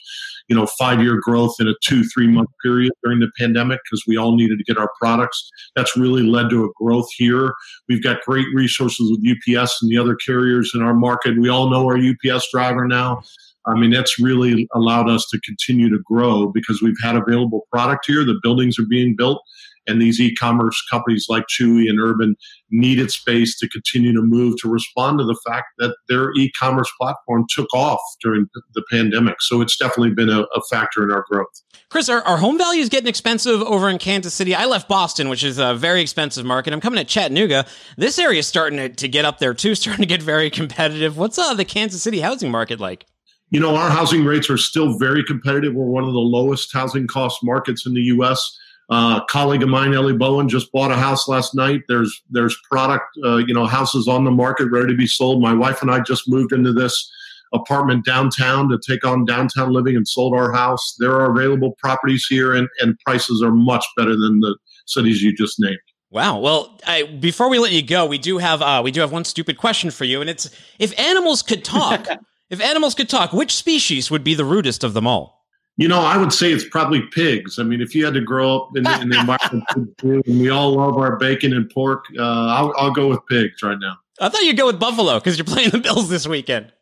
you 0.49 0.57
know, 0.57 0.67
five 0.67 1.01
year 1.01 1.19
growth 1.23 1.55
in 1.59 1.69
a 1.69 1.75
two 1.83 2.05
three 2.05 2.27
month 2.27 2.51
period 2.63 2.93
during 3.03 3.21
the 3.21 3.31
pandemic 3.39 3.81
because 3.85 4.05
we 4.07 4.19
all 4.19 4.37
needed 4.37 4.59
to 4.59 4.65
get 4.65 4.77
our 4.77 4.91
products. 5.01 5.51
That's 5.75 5.97
really 5.97 6.23
led 6.23 6.51
to 6.51 6.67
a 6.67 6.73
growth 6.79 7.09
here. 7.17 7.55
We've 7.89 8.03
got 8.03 8.21
great 8.27 8.47
resources 8.55 9.11
with 9.11 9.21
UPS 9.27 9.79
and 9.81 9.91
the 9.91 9.97
other 9.97 10.17
carriers 10.17 10.73
in 10.75 10.83
our 10.83 10.95
market. 10.95 11.41
We 11.41 11.49
all 11.49 11.71
know 11.71 11.87
our 11.87 11.97
UPS 11.97 12.49
driver 12.53 12.87
now. 12.87 13.23
I 13.67 13.75
mean, 13.75 13.91
that's 13.91 14.21
really 14.21 14.69
allowed 14.75 15.09
us 15.09 15.27
to 15.31 15.41
continue 15.41 15.89
to 15.89 15.99
grow 16.05 16.49
because 16.49 16.83
we've 16.83 17.01
had 17.03 17.17
available 17.17 17.67
product 17.73 18.05
here. 18.07 18.23
The 18.23 18.39
buildings 18.43 18.79
are 18.79 18.85
being 18.87 19.17
built 19.17 19.43
and 19.87 20.01
these 20.01 20.21
e-commerce 20.21 20.83
companies 20.91 21.27
like 21.29 21.45
Chewy 21.49 21.89
and 21.89 22.01
Urban 22.01 22.37
needed 22.71 23.11
space 23.11 23.59
to 23.59 23.69
continue 23.69 24.13
to 24.13 24.23
move 24.23 24.57
to 24.63 24.69
respond 24.69 25.19
to 25.19 25.25
the 25.25 25.39
fact 25.47 25.67
that 25.79 25.97
their 26.09 26.33
e-commerce 26.33 26.91
platform 27.01 27.47
took 27.49 27.73
off 27.75 28.01
during 28.23 28.47
the 28.75 28.83
pandemic. 28.91 29.37
So 29.41 29.61
it's 29.61 29.77
definitely 29.77 30.15
been 30.15 30.31
a, 30.31 30.43
a 30.55 30.61
factor 30.71 31.03
in 31.03 31.11
our 31.11 31.25
growth. 31.29 31.63
Chris, 31.91 32.09
are, 32.09 32.23
are 32.23 32.39
home 32.39 32.59
values 32.59 32.89
getting 32.89 33.09
expensive 33.09 33.63
over 33.63 33.89
in 33.89 33.99
Kansas 33.99 34.35
City? 34.35 34.55
I 34.55 34.65
left 34.65 34.89
Boston, 34.89 35.29
which 35.29 35.45
is 35.45 35.59
a 35.59 35.75
very 35.75 36.01
expensive 36.01 36.45
market. 36.45 36.73
I'm 36.73 36.81
coming 36.81 36.99
to 36.99 37.05
Chattanooga. 37.05 37.67
This 37.97 38.19
area 38.19 38.41
is 38.41 38.47
starting 38.47 38.79
to, 38.79 38.89
to 38.89 39.09
get 39.09 39.25
up 39.25 39.39
there 39.39 39.55
too, 39.55 39.75
starting 39.75 40.03
to 40.03 40.09
get 40.09 40.23
very 40.23 40.51
competitive. 40.51 41.17
What's 41.17 41.39
uh, 41.39 41.55
the 41.55 41.65
Kansas 41.65 42.03
City 42.03 42.21
housing 42.21 42.51
market 42.51 42.81
like? 42.81 43.07
You 43.51 43.61
know, 43.61 43.77
our 43.77 43.91
housing 43.91 44.25
rates 44.25 44.51
are 44.51 44.57
still 44.57 44.99
very 44.99 45.23
competitive. 45.23 45.75
We're 45.75 45.85
one 45.85 46.03
of 46.03 46.13
the 46.13 46.19
lowest 46.19 46.73
housing 46.73 47.07
cost 47.07 47.39
markets 47.45 47.87
in 47.87 47.95
the 47.95 48.01
U.S. 48.01 48.59
Uh, 48.91 49.21
a 49.23 49.27
colleague 49.31 49.63
of 49.63 49.69
mine, 49.69 49.95
Ellie 49.95 50.13
Bowen, 50.13 50.49
just 50.49 50.71
bought 50.71 50.91
a 50.91 50.97
house 50.97 51.27
last 51.27 51.55
night. 51.55 51.83
There's 51.89 52.23
there's 52.31 52.57
product, 52.71 53.07
uh, 53.25 53.39
you 53.39 53.55
know, 53.55 53.67
houses 53.67 54.09
on 54.09 54.25
the 54.25 54.31
market 54.31 54.71
ready 54.71 54.89
to 54.89 54.97
be 54.97 55.07
sold. 55.07 55.41
My 55.41 55.55
wife 55.55 55.81
and 55.81 55.91
I 55.91 56.01
just 56.01 56.29
moved 56.29 56.53
into 56.53 56.73
this 56.73 57.11
apartment 57.55 58.05
downtown 58.05 58.69
to 58.69 58.79
take 58.87 59.07
on 59.07 59.25
downtown 59.25 59.73
living 59.73 59.97
and 59.97 60.07
sold 60.07 60.35
our 60.35 60.53
house. 60.53 60.97
There 60.99 61.13
are 61.13 61.31
available 61.31 61.77
properties 61.79 62.27
here, 62.29 62.55
and, 62.55 62.69
and 62.81 62.99
prices 63.01 63.43
are 63.43 63.53
much 63.53 63.87
better 63.97 64.17
than 64.17 64.41
the 64.41 64.57
cities 64.87 65.23
you 65.23 65.35
just 65.35 65.57
named. 65.59 65.79
Wow. 66.11 66.39
Well, 66.39 66.79
I, 66.87 67.05
before 67.05 67.49
we 67.49 67.59
let 67.59 67.73
you 67.73 67.83
go, 67.83 68.07
we 68.07 68.19
do 68.19 68.39
have 68.39 68.61
uh, 68.63 68.83
we 68.85 68.91
do 68.91 69.01
have 69.01 69.13
one 69.13 69.25
stupid 69.25 69.57
question 69.57 69.91
for 69.91 70.05
you, 70.05 70.21
and 70.21 70.29
it's 70.29 70.51
if 70.79 70.99
animals 70.99 71.43
could 71.43 71.65
talk, 71.65 72.07
if 72.51 72.61
animals 72.61 72.95
could 72.95 73.09
talk, 73.09 73.33
which 73.33 73.55
species 73.55 74.11
would 74.11 74.23
be 74.23 74.35
the 74.35 74.45
rudest 74.45 74.85
of 74.85 74.95
them 74.95 75.07
all? 75.07 75.44
You 75.77 75.89
know, 75.89 76.01
I 76.01 76.17
would 76.17 76.33
say 76.33 76.53
it's 76.53 76.65
probably 76.65 77.03
pigs. 77.03 77.59
I 77.59 77.65
mean, 77.65 77.81
if 77.81 77.97
you 77.97 78.05
had 78.05 78.15
to 78.15 78.21
grow 78.21 78.57
up 78.57 78.77
in, 78.77 78.87
in 79.01 79.09
the 79.09 79.19
environment, 79.19 79.65
and 80.27 80.41
we 80.41 80.49
all 80.49 80.77
love 80.77 80.97
our 80.97 81.17
bacon 81.17 81.53
and 81.53 81.69
pork, 81.69 82.05
uh, 82.17 82.23
I'll, 82.23 82.73
I'll, 82.77 82.93
go 82.93 83.09
with 83.09 83.19
pigs 83.29 83.61
right 83.63 83.79
now. 83.81 83.97
I 84.21 84.29
thought 84.29 84.43
you'd 84.43 84.57
go 84.57 84.67
with 84.67 84.79
buffalo 84.79 85.19
because 85.19 85.37
you're 85.37 85.45
playing 85.45 85.71
the 85.71 85.81
Bills 85.81 86.09
this 86.09 86.29
weekend. 86.29 86.73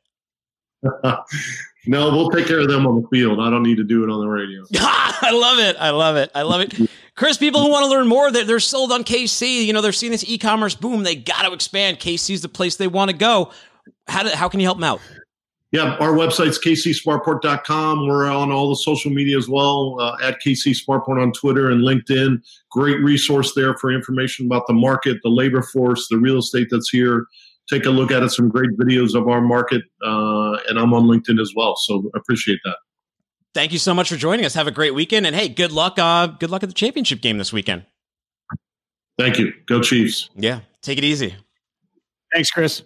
no, 0.83 2.11
we'll 2.11 2.29
take 2.31 2.47
care 2.47 2.59
of 2.59 2.69
them 2.69 2.87
on 2.87 3.01
the 3.01 3.09
field. 3.09 3.41
I 3.41 3.49
don't 3.49 3.63
need 3.63 3.77
to 3.77 3.85
do 3.85 4.05
it 4.05 4.11
on 4.11 4.21
the 4.21 4.29
radio. 4.29 4.63
I 4.75 5.31
love 5.33 5.59
it. 5.59 5.77
I 5.79 5.91
love 5.91 6.17
it. 6.17 6.31
I 6.35 6.43
love 6.43 6.61
it. 6.61 6.91
Chris, 7.15 7.39
people 7.39 7.63
who 7.63 7.71
want 7.71 7.85
to 7.85 7.91
learn 7.91 8.07
more, 8.07 8.31
they're, 8.31 8.45
they're 8.45 8.61
sold 8.61 8.93
on 8.93 9.05
KC. 9.05 9.65
You 9.65 9.73
know, 9.73 9.81
they're 9.81 9.93
seeing 9.93 10.13
this 10.13 10.25
e-commerce 10.27 10.75
boom. 10.75 11.03
They 11.03 11.15
got 11.15 11.43
to 11.43 11.55
expand. 11.55 11.99
KC's 11.99 12.43
the 12.43 12.49
place 12.49 12.77
they 12.77 12.89
want 12.89 13.11
to 13.11 13.17
go. 13.17 13.53
How, 14.07 14.23
do, 14.23 14.29
how 14.31 14.49
can 14.49 14.61
you 14.61 14.67
help 14.67 14.79
them 14.79 14.85
out? 14.85 15.01
Yeah, 15.73 15.97
our 16.01 16.13
website's 16.13 16.59
kcsmartport.com. 16.59 18.07
We're 18.07 18.31
on 18.31 18.53
all 18.53 18.69
the 18.69 18.77
social 18.77 19.11
media 19.11 19.39
as 19.39 19.49
well, 19.49 19.99
uh, 19.99 20.17
at 20.23 20.39
KC 20.43 20.77
Smartport 20.87 21.21
on 21.21 21.33
Twitter 21.33 21.71
and 21.71 21.81
LinkedIn. 21.81 22.43
Great 22.71 23.01
resource 23.01 23.55
there 23.55 23.75
for 23.79 23.91
information 23.91 24.45
about 24.45 24.67
the 24.67 24.75
market, 24.75 25.17
the 25.23 25.31
labor 25.31 25.63
force, 25.63 26.09
the 26.09 26.19
real 26.19 26.39
estate 26.39 26.69
that's 26.71 26.91
here. 26.91 27.25
Take 27.71 27.87
a 27.87 27.91
look 27.91 28.11
at 28.11 28.23
it. 28.23 28.29
Some 28.29 28.51
great 28.51 28.71
videos 28.79 29.15
of 29.15 29.29
our 29.29 29.41
market, 29.41 29.83
uh, 30.05 30.59
and 30.69 30.79
I'm 30.79 30.93
on 30.93 31.05
LinkedIn 31.05 31.41
as 31.41 31.55
well. 31.57 31.75
So 31.77 32.11
appreciate 32.15 32.59
that. 32.65 32.77
Thank 33.55 33.73
you 33.73 33.79
so 33.79 33.95
much 33.95 34.11
for 34.11 34.17
joining 34.17 34.45
us. 34.45 34.53
Have 34.53 34.67
a 34.67 34.73
great 34.73 34.95
weekend, 34.95 35.27
and 35.27 35.35
hey, 35.35 35.49
good 35.49 35.73
luck. 35.73 35.99
Uh, 35.99 36.27
good 36.27 36.51
luck 36.51 36.63
at 36.63 36.69
the 36.69 36.75
championship 36.75 37.23
game 37.23 37.39
this 37.39 37.53
weekend. 37.53 37.87
Thank 39.19 39.39
you. 39.39 39.55
Go 39.67 39.81
Chiefs. 39.81 40.29
Yeah, 40.35 40.61
take 40.83 40.99
it 40.99 41.05
easy. 41.05 41.35
Thanks, 42.33 42.51
Chris. 42.51 42.83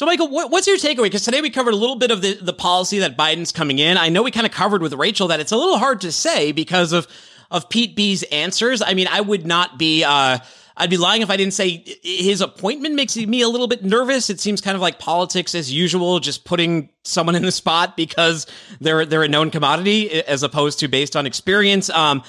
So, 0.00 0.06
Michael, 0.06 0.28
what, 0.28 0.50
what's 0.50 0.66
your 0.66 0.76
takeaway? 0.76 1.04
Because 1.04 1.24
today 1.24 1.40
we 1.40 1.50
covered 1.50 1.72
a 1.72 1.76
little 1.76 1.94
bit 1.94 2.10
of 2.10 2.20
the, 2.20 2.34
the 2.34 2.52
policy 2.52 2.98
that 2.98 3.16
Biden's 3.16 3.52
coming 3.52 3.78
in. 3.78 3.96
I 3.96 4.08
know 4.08 4.24
we 4.24 4.32
kind 4.32 4.44
of 4.44 4.50
covered 4.50 4.82
with 4.82 4.92
Rachael 4.92 5.28
that 5.28 5.38
it's 5.38 5.52
a 5.52 5.56
little 5.56 5.78
hard 5.78 6.00
to 6.00 6.10
say 6.10 6.50
because 6.52 6.92
of 6.92 7.06
of 7.50 7.68
Pete 7.68 7.94
B's 7.94 8.24
answers. 8.24 8.82
I 8.82 8.94
mean, 8.94 9.06
I 9.08 9.20
would 9.20 9.46
not 9.46 9.78
be. 9.78 10.02
Uh, 10.02 10.38
I'd 10.76 10.90
be 10.90 10.96
lying 10.96 11.22
if 11.22 11.30
I 11.30 11.36
didn't 11.36 11.54
say 11.54 11.84
his 12.02 12.40
appointment 12.40 12.96
makes 12.96 13.16
me 13.16 13.42
a 13.42 13.48
little 13.48 13.68
bit 13.68 13.84
nervous. 13.84 14.28
It 14.28 14.40
seems 14.40 14.60
kind 14.60 14.74
of 14.74 14.80
like 14.80 14.98
politics 14.98 15.54
as 15.54 15.72
usual, 15.72 16.18
just 16.18 16.44
putting 16.44 16.88
someone 17.04 17.36
in 17.36 17.42
the 17.44 17.52
spot 17.52 17.96
because 17.96 18.48
they're 18.80 19.06
they're 19.06 19.22
a 19.22 19.28
known 19.28 19.52
commodity 19.52 20.10
as 20.10 20.42
opposed 20.42 20.80
to 20.80 20.88
based 20.88 21.14
on 21.14 21.26
experience. 21.26 21.88
Um, 21.90 22.24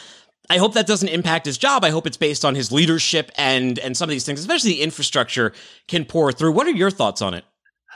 I 0.52 0.60
hope 0.60 0.76
that 0.76 0.86
doesn't 0.86 1.10
impact 1.10 1.48
his 1.48 1.58
job. 1.58 1.84
I 1.84 1.90
hope 1.90 2.06
it's 2.06 2.18
based 2.18 2.46
on 2.46 2.54
his 2.54 2.72
leadership 2.72 3.32
and 3.40 3.80
and 3.80 3.98
some 3.98 4.08
of 4.08 4.12
these 4.12 4.26
things, 4.26 4.40
especially 4.40 4.74
the 4.74 4.82
infrastructure, 4.84 5.52
can 5.88 6.06
pour 6.06 6.32
through. 6.32 6.52
What 6.52 6.68
are 6.68 6.72
your 6.72 6.92
thoughts 6.92 7.24
on 7.24 7.34
it? 7.34 7.44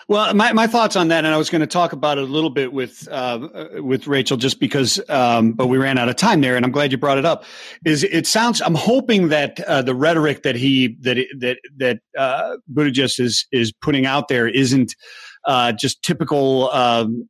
Well, 0.09 0.33
my, 0.33 0.53
my 0.53 0.65
thoughts 0.65 0.95
on 0.95 1.09
that, 1.09 1.23
and 1.23 1.31
I 1.31 1.37
was 1.37 1.51
going 1.51 1.61
to 1.61 1.67
talk 1.67 1.93
about 1.93 2.17
it 2.17 2.23
a 2.23 2.27
little 2.27 2.49
bit 2.49 2.73
with 2.73 3.07
uh, 3.11 3.47
with 3.75 4.07
Rachael, 4.07 4.37
just 4.37 4.59
because, 4.59 4.99
um, 5.07 5.51
but 5.51 5.67
we 5.67 5.77
ran 5.77 5.99
out 5.99 6.09
of 6.09 6.15
time 6.15 6.41
there, 6.41 6.55
and 6.55 6.65
I'm 6.65 6.71
glad 6.71 6.91
you 6.91 6.97
brought 6.97 7.19
it 7.19 7.25
up. 7.25 7.43
Is 7.85 8.03
it 8.03 8.25
sounds? 8.25 8.59
I'm 8.59 8.73
hoping 8.73 9.27
that 9.27 9.59
uh, 9.59 9.83
the 9.83 9.93
rhetoric 9.93 10.41
that 10.41 10.55
he 10.55 10.97
that 11.01 11.17
that 11.37 11.59
that 11.77 11.99
uh, 12.17 12.57
Buttigieg 12.73 13.19
is 13.19 13.45
is 13.51 13.71
putting 13.71 14.07
out 14.07 14.29
there 14.29 14.47
isn't 14.47 14.95
uh, 15.45 15.73
just 15.73 16.01
typical. 16.01 16.71
Um, 16.71 17.29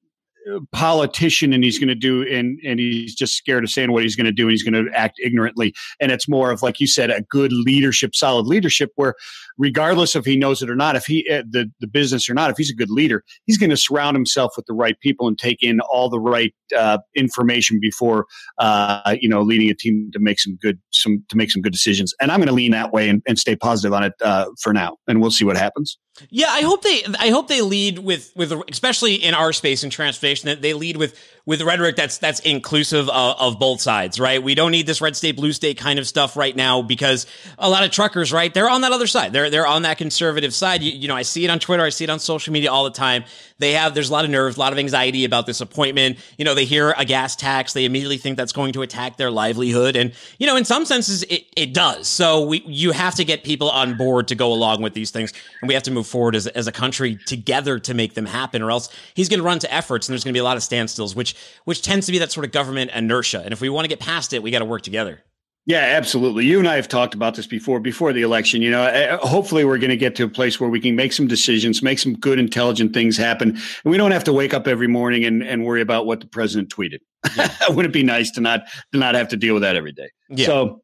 politician 0.71 1.53
and 1.53 1.63
he's 1.63 1.77
going 1.77 1.89
to 1.89 1.95
do 1.95 2.23
and 2.23 2.59
and 2.65 2.79
he's 2.79 3.13
just 3.13 3.35
scared 3.35 3.63
of 3.63 3.69
saying 3.69 3.91
what 3.91 4.03
he's 4.03 4.15
going 4.15 4.25
to 4.25 4.31
do 4.31 4.43
and 4.43 4.51
he's 4.51 4.63
going 4.63 4.73
to 4.73 4.89
act 4.97 5.19
ignorantly 5.23 5.73
and 5.99 6.11
it's 6.11 6.27
more 6.27 6.49
of 6.49 6.63
like 6.63 6.79
you 6.79 6.87
said 6.87 7.11
a 7.11 7.21
good 7.29 7.51
leadership 7.51 8.15
solid 8.15 8.47
leadership 8.47 8.91
where 8.95 9.13
regardless 9.59 10.15
if 10.15 10.25
he 10.25 10.37
knows 10.37 10.63
it 10.63 10.69
or 10.69 10.75
not 10.75 10.95
if 10.95 11.05
he 11.05 11.29
uh, 11.31 11.43
the 11.47 11.69
the 11.79 11.87
business 11.87 12.29
or 12.29 12.33
not 12.33 12.49
if 12.49 12.57
he's 12.57 12.71
a 12.71 12.75
good 12.75 12.89
leader 12.89 13.23
he's 13.45 13.57
going 13.57 13.69
to 13.69 13.77
surround 13.77 14.15
himself 14.15 14.53
with 14.55 14.65
the 14.65 14.73
right 14.73 14.99
people 15.01 15.27
and 15.27 15.37
take 15.37 15.61
in 15.61 15.79
all 15.81 16.09
the 16.09 16.19
right 16.19 16.53
uh, 16.75 16.97
information 17.15 17.79
before 17.79 18.25
uh, 18.57 19.15
you 19.21 19.29
know 19.29 19.41
leading 19.41 19.69
a 19.69 19.75
team 19.75 20.09
to 20.11 20.19
make 20.19 20.39
some 20.39 20.57
good 20.61 20.79
some 20.91 21.23
to 21.29 21.35
make 21.35 21.51
some 21.51 21.61
good 21.61 21.73
decisions 21.73 22.15
and 22.19 22.31
i'm 22.31 22.39
going 22.39 22.47
to 22.47 22.53
lean 22.53 22.71
that 22.71 22.91
way 22.91 23.09
and, 23.09 23.21
and 23.27 23.37
stay 23.37 23.55
positive 23.55 23.93
on 23.93 24.03
it 24.03 24.13
uh, 24.23 24.45
for 24.61 24.73
now 24.73 24.97
and 25.07 25.21
we'll 25.21 25.29
see 25.29 25.45
what 25.45 25.57
happens 25.57 25.97
yeah, 26.29 26.49
I 26.49 26.61
hope 26.61 26.81
they 26.83 27.03
I 27.17 27.29
hope 27.29 27.47
they 27.47 27.61
lead 27.61 27.99
with 27.99 28.31
with 28.35 28.51
especially 28.69 29.15
in 29.15 29.33
our 29.33 29.53
space 29.53 29.83
and 29.83 29.91
transportation 29.91 30.47
that 30.47 30.61
they 30.61 30.73
lead 30.73 30.97
with 30.97 31.17
with 31.45 31.61
rhetoric 31.61 31.95
that's 31.95 32.17
that's 32.17 32.39
inclusive 32.41 33.09
of, 33.09 33.35
of, 33.39 33.59
both 33.59 33.81
sides, 33.81 34.19
right? 34.19 34.41
We 34.41 34.53
don't 34.53 34.71
need 34.71 34.85
this 34.85 35.01
red 35.01 35.15
state 35.15 35.35
blue 35.35 35.53
state 35.53 35.77
kind 35.77 35.97
of 35.97 36.07
stuff 36.07 36.35
right 36.35 36.55
now 36.55 36.81
because 36.81 37.25
a 37.57 37.69
lot 37.69 37.83
of 37.83 37.91
truckers, 37.91 38.33
right? 38.33 38.53
They're 38.53 38.69
on 38.69 38.81
that 38.81 38.91
other 38.91 39.07
side. 39.07 39.33
They're 39.33 39.48
they're 39.49 39.67
on 39.67 39.83
that 39.83 39.97
conservative 39.97 40.53
side. 40.53 40.81
You, 40.81 40.91
you 40.91 41.07
know, 41.07 41.15
I 41.15 41.23
see 41.23 41.45
it 41.45 41.49
on 41.49 41.59
Twitter, 41.59 41.83
I 41.83 41.89
see 41.89 42.03
it 42.03 42.09
on 42.09 42.19
social 42.19 42.53
media 42.53 42.71
all 42.71 42.83
the 42.83 42.91
time. 42.91 43.23
They 43.57 43.73
have 43.73 43.93
there's 43.93 44.09
a 44.09 44.13
lot 44.13 44.25
of 44.25 44.31
nerves, 44.31 44.57
a 44.57 44.59
lot 44.59 44.73
of 44.73 44.79
anxiety 44.79 45.25
about 45.25 45.45
this 45.45 45.61
appointment. 45.61 46.17
You 46.37 46.45
know, 46.45 46.55
they 46.55 46.65
hear 46.65 46.93
a 46.97 47.05
gas 47.05 47.35
tax, 47.35 47.73
they 47.73 47.85
immediately 47.85 48.17
think 48.17 48.37
that's 48.37 48.53
going 48.53 48.73
to 48.73 48.81
attack 48.81 49.17
their 49.17 49.31
livelihood, 49.31 49.95
and 49.95 50.13
you 50.37 50.47
know, 50.47 50.55
in 50.55 50.65
some 50.65 50.85
senses, 50.85 51.23
it 51.23 51.45
it 51.55 51.73
does. 51.73 52.07
So 52.07 52.45
we 52.45 52.63
you 52.65 52.91
have 52.91 53.15
to 53.15 53.25
get 53.25 53.43
people 53.43 53.69
on 53.69 53.97
board 53.97 54.27
to 54.29 54.35
go 54.35 54.53
along 54.53 54.81
with 54.81 54.93
these 54.93 55.11
things, 55.11 55.33
and 55.61 55.67
we 55.67 55.73
have 55.73 55.83
to 55.83 55.91
move 55.91 56.07
forward 56.07 56.35
as 56.35 56.47
as 56.47 56.67
a 56.67 56.71
country 56.71 57.17
together 57.25 57.79
to 57.79 57.93
make 57.93 58.13
them 58.13 58.25
happen, 58.25 58.61
or 58.61 58.71
else 58.71 58.89
he's 59.13 59.29
going 59.29 59.39
to 59.39 59.45
run 59.45 59.59
to 59.59 59.73
efforts, 59.73 60.07
and 60.07 60.13
there's 60.13 60.23
going 60.23 60.33
to 60.33 60.37
be 60.37 60.41
a 60.41 60.43
lot 60.43 60.57
of 60.57 60.63
standstills, 60.63 61.15
which 61.15 61.35
which 61.65 61.81
tends 61.81 62.05
to 62.05 62.11
be 62.11 62.19
that 62.19 62.31
sort 62.31 62.45
of 62.45 62.51
government 62.51 62.91
inertia. 62.93 63.41
And 63.43 63.51
if 63.53 63.61
we 63.61 63.69
want 63.69 63.85
to 63.85 63.89
get 63.89 63.99
past 63.99 64.33
it, 64.33 64.41
we 64.41 64.51
got 64.51 64.59
to 64.59 64.65
work 64.65 64.81
together. 64.81 65.23
Yeah, 65.69 65.81
absolutely. 65.81 66.47
You 66.47 66.57
and 66.57 66.67
I 66.67 66.77
have 66.77 66.87
talked 66.87 67.13
about 67.13 67.35
this 67.35 67.45
before, 67.45 67.79
before 67.79 68.11
the 68.11 68.23
election. 68.23 68.63
You 68.63 68.71
know, 68.71 68.85
eh, 68.85 69.17
hopefully 69.17 69.65
we're 69.65 69.77
going 69.77 69.91
to 69.91 69.97
get 69.97 70.15
to 70.15 70.23
a 70.23 70.27
place 70.27 70.59
where 70.59 70.67
we 70.67 70.79
can 70.79 70.95
make 70.95 71.13
some 71.13 71.27
decisions, 71.27 71.83
make 71.83 71.99
some 71.99 72.15
good, 72.15 72.39
intelligent 72.39 72.91
things 72.91 73.17
happen. 73.17 73.49
And 73.49 73.91
we 73.91 73.95
don't 73.95 74.09
have 74.09 74.23
to 74.23 74.33
wake 74.33 74.51
up 74.51 74.67
every 74.67 74.87
morning 74.87 75.25
and, 75.25 75.43
and 75.43 75.63
worry 75.63 75.81
about 75.81 76.07
what 76.07 76.21
the 76.21 76.25
president 76.25 76.73
tweeted. 76.75 77.01
Yeah. 77.37 77.53
Wouldn't 77.69 77.85
it 77.85 77.93
be 77.93 78.01
nice 78.01 78.31
to 78.31 78.41
not, 78.41 78.61
to 78.93 78.97
not 78.97 79.13
have 79.13 79.27
to 79.27 79.37
deal 79.37 79.53
with 79.53 79.61
that 79.61 79.75
every 79.75 79.91
day? 79.91 80.09
Yeah. 80.29 80.47
So, 80.47 80.81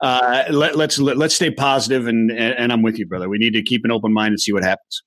uh, 0.00 0.44
let, 0.50 0.76
let's, 0.76 1.00
let, 1.00 1.14
us 1.14 1.18
let 1.18 1.26
us 1.26 1.34
stay 1.34 1.50
positive 1.50 2.06
and, 2.06 2.30
and 2.30 2.72
I'm 2.72 2.82
with 2.82 2.96
you, 2.96 3.08
brother. 3.08 3.28
We 3.28 3.38
need 3.38 3.54
to 3.54 3.62
keep 3.64 3.84
an 3.84 3.90
open 3.90 4.12
mind 4.12 4.30
and 4.34 4.40
see 4.40 4.52
what 4.52 4.62
happens. 4.62 5.02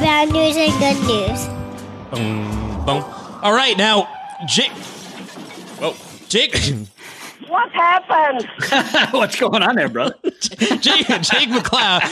bad 0.00 0.32
news 0.32 0.56
and 0.56 0.72
good 0.80 0.96
news. 1.06 1.46
Boom, 2.10 2.84
boom. 2.84 3.17
All 3.48 3.54
right, 3.54 3.78
now, 3.78 4.06
Jake. 4.46 4.72
Oh, 5.80 5.96
Jake. 6.28 6.54
What 7.58 7.72
happened? 7.72 8.48
What's 9.10 9.34
going 9.34 9.64
on 9.64 9.74
there, 9.74 9.88
brother? 9.88 10.14
Jake, 10.22 11.08
Jake 11.08 11.48
McLeod. 11.48 12.02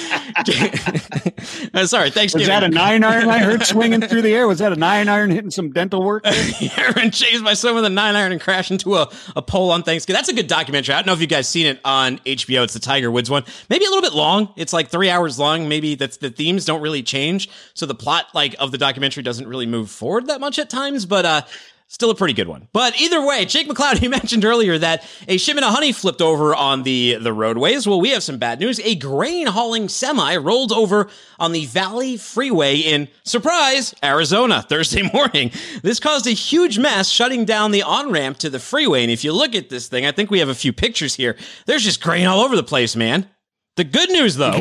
uh, 1.75 1.87
sorry, 1.87 2.11
thanks. 2.11 2.35
Was 2.35 2.49
that 2.49 2.65
a 2.65 2.69
nine 2.69 3.05
iron 3.05 3.29
I 3.29 3.39
heard 3.39 3.63
swinging 3.63 4.01
through 4.01 4.23
the 4.23 4.35
air? 4.35 4.49
Was 4.49 4.59
that 4.59 4.73
a 4.73 4.77
nine 4.77 5.09
iron 5.09 5.31
hitting 5.31 5.53
some 5.53 5.71
dental 5.71 6.03
work? 6.03 6.27
Aaron 6.27 7.13
chased 7.13 7.45
by 7.45 7.55
son 7.55 7.77
with 7.77 7.85
a 7.85 7.89
nine 7.89 8.17
iron 8.17 8.33
and 8.33 8.41
crashed 8.41 8.73
into 8.73 8.97
a, 8.97 9.09
a 9.37 9.43
pole 9.43 9.71
on 9.71 9.85
Thanksgiving. 9.85 10.19
That's 10.19 10.29
a 10.29 10.35
good 10.35 10.49
documentary. 10.49 10.97
I 10.97 10.99
don't 10.99 11.07
know 11.07 11.13
if 11.13 11.21
you 11.21 11.29
guys 11.29 11.49
seen 11.49 11.67
it 11.67 11.79
on 11.85 12.19
HBO. 12.19 12.65
It's 12.65 12.75
the 12.75 12.81
Tiger 12.81 13.13
Woods 13.13 13.31
one. 13.31 13.45
Maybe 13.71 13.85
a 13.85 13.89
little 13.89 14.03
bit 14.03 14.15
long. 14.15 14.53
It's 14.57 14.73
like 14.73 14.89
three 14.89 15.11
hours 15.11 15.39
long. 15.39 15.69
Maybe 15.69 15.95
that's 15.95 16.17
the 16.17 16.31
themes 16.31 16.65
don't 16.65 16.83
really 16.83 17.05
change, 17.05 17.49
so 17.73 17.87
the 17.87 17.95
plot 17.95 18.27
like 18.35 18.57
of 18.59 18.73
the 18.73 18.79
documentary 18.79 19.23
doesn't 19.23 19.47
really 19.47 19.67
move 19.67 19.91
forward 19.93 20.27
that 20.27 20.41
much 20.41 20.59
at 20.59 20.69
times. 20.69 21.07
But 21.07 21.25
uh, 21.25 21.43
Still 21.89 22.11
a 22.11 22.17
pretty 22.17 22.35
good 22.35 22.49
one. 22.49 22.69
But 22.73 23.01
either 23.01 23.25
way, 23.25 23.45
Jake 23.45 23.69
McLeod, 23.69 24.03
you 24.03 24.11
mentioned 24.11 24.45
earlier 24.45 24.77
that 24.77 25.05
a 25.29 25.37
shipment 25.37 25.67
of 25.67 25.73
honey 25.73 25.93
flipped 25.93 26.21
over 26.21 26.55
on 26.55 26.83
the, 26.83 27.15
the 27.15 27.33
roadways. 27.33 27.87
Well, 27.87 28.01
we 28.01 28.11
have 28.11 28.25
some 28.25 28.39
bad 28.39 28.59
news. 28.59 28.81
A 28.81 28.97
grain 28.97 29.47
hauling 29.47 29.89
semi 29.89 30.37
rolled 30.37 30.73
over 30.73 31.09
on 31.39 31.53
the 31.53 31.67
Valley 31.67 32.17
Freeway 32.17 32.79
in, 32.79 33.09
surprise, 33.25 33.95
Arizona 34.03 34.63
Thursday 34.69 35.09
morning. 35.13 35.53
This 35.83 36.01
caused 36.01 36.27
a 36.27 36.31
huge 36.33 36.79
mess, 36.79 37.09
shutting 37.09 37.45
down 37.45 37.71
the 37.71 37.83
on 37.83 38.11
ramp 38.11 38.39
to 38.39 38.51
the 38.51 38.59
freeway. 38.59 39.03
And 39.03 39.11
if 39.11 39.23
you 39.23 39.33
look 39.33 39.55
at 39.55 39.69
this 39.69 39.87
thing, 39.87 40.05
I 40.05 40.13
think 40.13 40.31
we 40.31 40.41
have 40.41 40.49
a 40.49 40.55
few 40.55 40.73
pictures 40.73 41.15
here. 41.15 41.37
There's 41.67 41.85
just 41.85 42.03
grain 42.03 42.27
all 42.27 42.41
over 42.41 42.57
the 42.57 42.65
place, 42.65 42.97
man. 42.97 43.29
The 43.77 43.85
good 43.85 44.11
news, 44.11 44.35
though. 44.35 44.61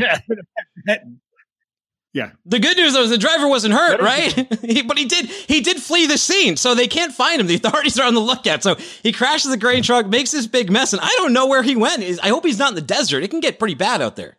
The 2.46 2.60
good 2.60 2.78
news 2.78 2.94
though 2.94 3.04
is 3.04 3.10
the 3.10 3.18
driver 3.18 3.46
wasn't 3.50 3.74
hurt, 3.74 4.00
right? 4.00 4.32
he, 4.62 4.82
but 4.82 4.98
he 4.98 5.04
did 5.04 5.26
he 5.26 5.60
did 5.60 5.82
flee 5.82 6.08
the 6.08 6.18
scene, 6.18 6.56
so 6.56 6.74
they 6.74 6.88
can't 6.88 7.14
find 7.14 7.42
him. 7.42 7.48
The 7.48 7.56
authorities 7.56 8.00
are 8.00 8.08
on 8.08 8.14
the 8.14 8.22
lookout. 8.22 8.64
So 8.64 8.76
he 9.04 9.12
crashes 9.12 9.52
the 9.52 9.58
grain 9.58 9.84
truck, 9.84 10.08
makes 10.08 10.32
this 10.32 10.48
big 10.48 10.72
mess, 10.72 10.94
and 10.94 11.02
I 11.02 11.14
don't 11.18 11.34
know 11.34 11.46
where 11.46 11.62
he 11.62 11.76
went. 11.76 12.02
I 12.24 12.30
hope 12.30 12.46
he's 12.46 12.58
not 12.58 12.70
in 12.70 12.76
the 12.76 12.82
desert. 12.82 13.22
It 13.22 13.32
can 13.32 13.42
get 13.42 13.60
pretty 13.60 13.76
bad 13.76 14.02
out 14.02 14.16
there. 14.16 14.38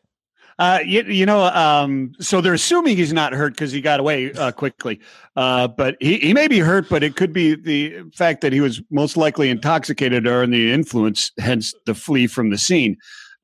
Uh, 0.59 0.79
you, 0.87 1.03
you 1.03 1.27
know, 1.27 1.45
um, 1.45 2.13
so 2.19 2.41
they're 2.41 2.55
assuming 2.55 2.97
he's 2.97 3.13
not 3.13 3.35
hurt 3.35 3.53
because 3.53 3.73
he 3.73 3.83
got 3.83 4.01
away 4.01 4.33
uh, 4.33 4.51
quickly. 4.53 4.99
Uh, 5.37 5.69
but 5.69 5.97
he, 6.01 6.17
he 6.17 6.33
may 6.33 6.49
be 6.49 6.61
hurt, 6.61 6.89
but 6.89 7.03
it 7.03 7.15
could 7.15 7.31
be 7.31 7.55
the 7.55 8.11
fact 8.15 8.41
that 8.41 8.55
he 8.55 8.63
was 8.63 8.81
most 8.91 9.19
likely 9.19 9.51
intoxicated 9.51 10.27
or 10.27 10.43
in 10.43 10.51
the 10.51 10.73
influence, 10.73 11.31
hence 11.39 11.75
the 11.85 11.95
flee 11.95 12.27
from 12.27 12.49
the 12.49 12.57
scene 12.57 12.97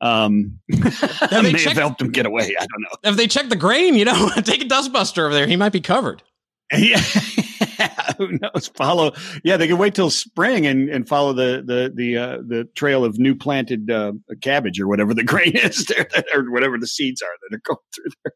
um, 0.03 0.59
that 0.69 1.41
may 1.43 1.53
checked, 1.53 1.69
have 1.69 1.77
helped 1.77 2.03
him 2.03 2.11
get 2.11 2.27
away. 2.27 2.55
I 2.59 2.67
don't 2.67 2.83
know. 2.83 3.11
If 3.11 3.17
they 3.17 3.29
check 3.29 3.49
the 3.49 3.57
grain, 3.57 3.95
you 3.95 4.05
know, 4.05 4.31
take 4.43 4.61
a 4.61 4.67
dustbuster 4.67 5.25
over 5.25 5.33
there. 5.33 5.47
He 5.47 5.57
might 5.57 5.73
be 5.73 5.81
covered. 5.81 6.23
Yeah. 6.75 7.01
Who 8.17 8.39
knows? 8.39 8.69
Follow. 8.75 9.13
Yeah, 9.45 9.59
they 9.59 9.67
can 9.67 9.77
wait 9.77 9.95
till 9.95 10.09
spring 10.09 10.67
and, 10.67 10.89
and 10.89 11.07
follow 11.07 11.35
the 11.35 11.63
the 11.67 11.93
the 11.95 12.17
uh, 12.17 12.39
the 12.47 12.65
trail 12.75 13.05
of 13.05 13.19
new 13.19 13.35
planted 13.35 13.91
uh, 13.91 14.13
cabbage 14.41 14.81
or 14.81 14.89
whatever 14.89 15.13
the 15.13 15.25
grain 15.25 15.55
is 15.57 15.85
there, 15.87 16.09
or 16.35 16.51
whatever 16.51 16.79
the 16.79 16.87
seeds 16.87 17.21
are 17.21 17.29
that 17.43 17.57
are 17.57 17.61
going 17.65 17.79
through 17.95 18.13
there 18.25 18.33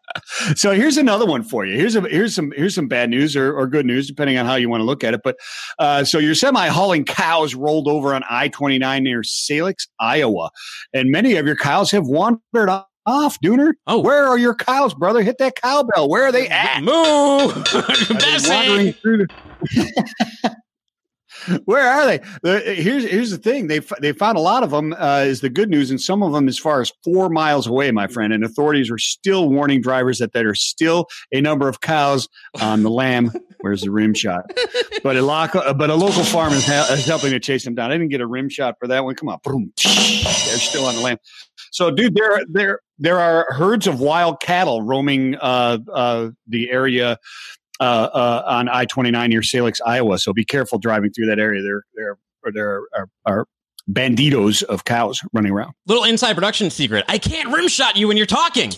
so 0.56 0.72
here's 0.72 0.96
another 0.96 1.26
one 1.26 1.42
for 1.42 1.64
you. 1.64 1.76
Here's 1.76 1.96
a 1.96 2.02
here's 2.02 2.34
some 2.34 2.52
here's 2.56 2.74
some 2.74 2.88
bad 2.88 3.10
news 3.10 3.36
or, 3.36 3.54
or 3.56 3.66
good 3.66 3.86
news, 3.86 4.06
depending 4.06 4.38
on 4.38 4.46
how 4.46 4.54
you 4.54 4.68
want 4.68 4.80
to 4.80 4.84
look 4.84 5.04
at 5.04 5.14
it. 5.14 5.20
But 5.22 5.36
uh, 5.78 6.04
so 6.04 6.18
your 6.18 6.34
semi 6.34 6.68
hauling 6.68 7.04
cows 7.04 7.54
rolled 7.54 7.88
over 7.88 8.14
on 8.14 8.22
I 8.28 8.48
twenty 8.48 8.78
nine 8.78 9.04
near 9.04 9.22
Salix, 9.22 9.88
Iowa, 10.00 10.50
and 10.92 11.10
many 11.10 11.36
of 11.36 11.46
your 11.46 11.56
cows 11.56 11.90
have 11.90 12.06
wandered 12.06 12.70
off, 13.06 13.38
Dooner. 13.40 13.74
Oh, 13.86 13.98
where 13.98 14.26
are 14.26 14.38
your 14.38 14.54
cows, 14.54 14.94
brother? 14.94 15.22
Hit 15.22 15.38
that 15.38 15.56
cowbell. 15.56 16.08
Where 16.08 16.24
are 16.24 16.32
they 16.32 16.48
at? 16.48 16.82
Moo! 16.82 16.92
wandering 18.48 18.92
through 18.94 19.26
the 19.26 20.56
Where 21.64 21.86
are 21.86 22.06
they? 22.06 22.74
here's 22.74 23.04
here's 23.04 23.30
the 23.30 23.38
thing. 23.38 23.66
They 23.66 23.80
they 24.00 24.12
found 24.12 24.36
a 24.36 24.40
lot 24.40 24.62
of 24.62 24.70
them. 24.70 24.92
Uh, 24.92 25.24
is 25.26 25.40
the 25.40 25.48
good 25.48 25.70
news, 25.70 25.90
and 25.90 26.00
some 26.00 26.22
of 26.22 26.32
them 26.32 26.48
as 26.48 26.58
far 26.58 26.80
as 26.80 26.92
four 27.04 27.28
miles 27.28 27.66
away, 27.66 27.90
my 27.90 28.06
friend. 28.06 28.32
And 28.32 28.44
authorities 28.44 28.90
are 28.90 28.98
still 28.98 29.48
warning 29.48 29.80
drivers 29.80 30.18
that 30.18 30.32
there 30.32 30.48
are 30.48 30.54
still 30.54 31.08
a 31.32 31.40
number 31.40 31.68
of 31.68 31.80
cows 31.80 32.28
on 32.60 32.82
the 32.82 32.90
lamb. 32.90 33.32
Where's 33.60 33.82
the 33.82 33.90
rim 33.90 34.14
shot? 34.14 34.50
But 35.02 35.16
a 35.16 35.22
local, 35.22 35.62
but 35.74 35.90
a 35.90 35.94
local 35.94 36.24
farm 36.24 36.52
is, 36.52 36.66
ha- 36.66 36.88
is 36.90 37.04
helping 37.06 37.30
to 37.30 37.40
chase 37.40 37.64
them 37.64 37.74
down. 37.74 37.90
I 37.90 37.94
didn't 37.94 38.10
get 38.10 38.20
a 38.20 38.26
rim 38.26 38.48
shot 38.48 38.76
for 38.78 38.88
that 38.88 39.04
one. 39.04 39.14
Come 39.14 39.28
on, 39.28 39.38
boom! 39.42 39.72
They're 39.82 40.58
still 40.58 40.84
on 40.86 40.94
the 40.94 41.00
lamb. 41.00 41.18
So, 41.70 41.90
dude, 41.90 42.14
there 42.14 42.40
there 42.48 42.80
there 42.98 43.18
are 43.18 43.46
herds 43.50 43.86
of 43.86 44.00
wild 44.00 44.40
cattle 44.40 44.82
roaming 44.82 45.36
uh, 45.36 45.78
uh, 45.92 46.30
the 46.46 46.70
area 46.70 47.18
uh, 47.82 48.10
uh, 48.14 48.42
on 48.46 48.68
I 48.68 48.84
twenty 48.84 49.10
nine 49.10 49.30
near 49.30 49.42
Salix, 49.42 49.80
Iowa. 49.84 50.18
So 50.18 50.32
be 50.32 50.44
careful 50.44 50.78
driving 50.78 51.10
through 51.10 51.26
that 51.26 51.40
area. 51.40 51.62
There, 51.62 51.82
there, 51.96 52.16
or 52.44 52.52
there 52.52 52.82
are, 52.94 53.08
are 53.26 53.46
banditos 53.90 54.62
of 54.62 54.84
cows 54.84 55.20
running 55.32 55.52
around. 55.52 55.72
Little 55.86 56.04
inside 56.04 56.34
production 56.34 56.70
secret: 56.70 57.04
I 57.08 57.18
can't 57.18 57.48
rimshot 57.50 57.96
you 57.96 58.08
when 58.08 58.16
you're 58.16 58.26
talking 58.26 58.70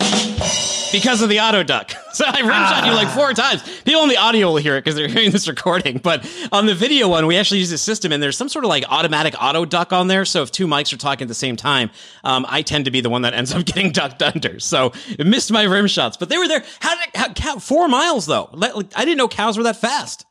because 0.95 1.23
of 1.23 1.29
the 1.29 1.41
auto 1.41 1.63
duck. 1.63 1.93
So 2.15 2.25
I 2.25 2.39
rim 2.43 2.51
shot 2.51 2.87
you 2.87 2.93
like 2.93 3.09
four 3.09 3.33
times. 3.33 3.61
People 3.83 4.03
on 4.03 4.09
the 4.09 4.17
audio 4.17 4.47
will 4.47 4.59
hear 4.59 4.77
it 4.77 4.85
because 4.85 4.95
they're 4.95 5.09
hearing 5.15 5.33
this 5.33 5.49
recording, 5.49 5.99
but 5.99 6.25
on 6.53 6.67
the 6.67 6.75
video 6.77 7.09
one, 7.09 7.27
we 7.27 7.37
actually 7.37 7.59
use 7.59 7.73
a 7.73 7.79
system, 7.79 8.13
and 8.13 8.23
there's 8.23 8.37
some 8.37 8.49
sort 8.49 8.65
of 8.65 8.69
like 8.69 8.85
automatic 8.89 9.35
auto 9.43 9.65
duck 9.65 9.93
on 9.93 10.07
there. 10.07 10.25
So 10.25 10.41
if 10.43 10.53
two 10.53 10.69
mics 10.69 10.93
are 10.93 10.97
talking 10.97 11.25
at 11.25 11.29
the 11.29 11.35
same 11.35 11.57
time, 11.57 11.91
um, 12.23 12.47
I 12.49 12.63
tend 12.63 12.85
to 12.85 12.93
be 12.93 13.01
the 13.01 13.11
one 13.11 13.23
that 13.23 13.35
ends 13.35 13.53
up 13.53 13.65
getting 13.67 13.91
ducked 13.91 14.23
under. 14.23 14.61
So 14.61 14.93
it 15.09 15.27
missed 15.27 15.51
my 15.51 15.65
rim 15.65 15.89
shots, 15.89 16.17
but 16.17 16.29
they 16.29 16.39
were 16.39 16.47
there. 16.47 16.63
How 16.79 16.95
did 16.95 17.09
it, 17.13 17.39
how, 17.41 17.59
four 17.59 17.89
miles 17.89 18.27
though? 18.27 18.49
I 18.95 19.05
didn't 19.05 19.17
know 19.17 19.27
cows 19.27 19.57
were 19.57 19.65
that 19.65 19.79
fast. 19.79 20.25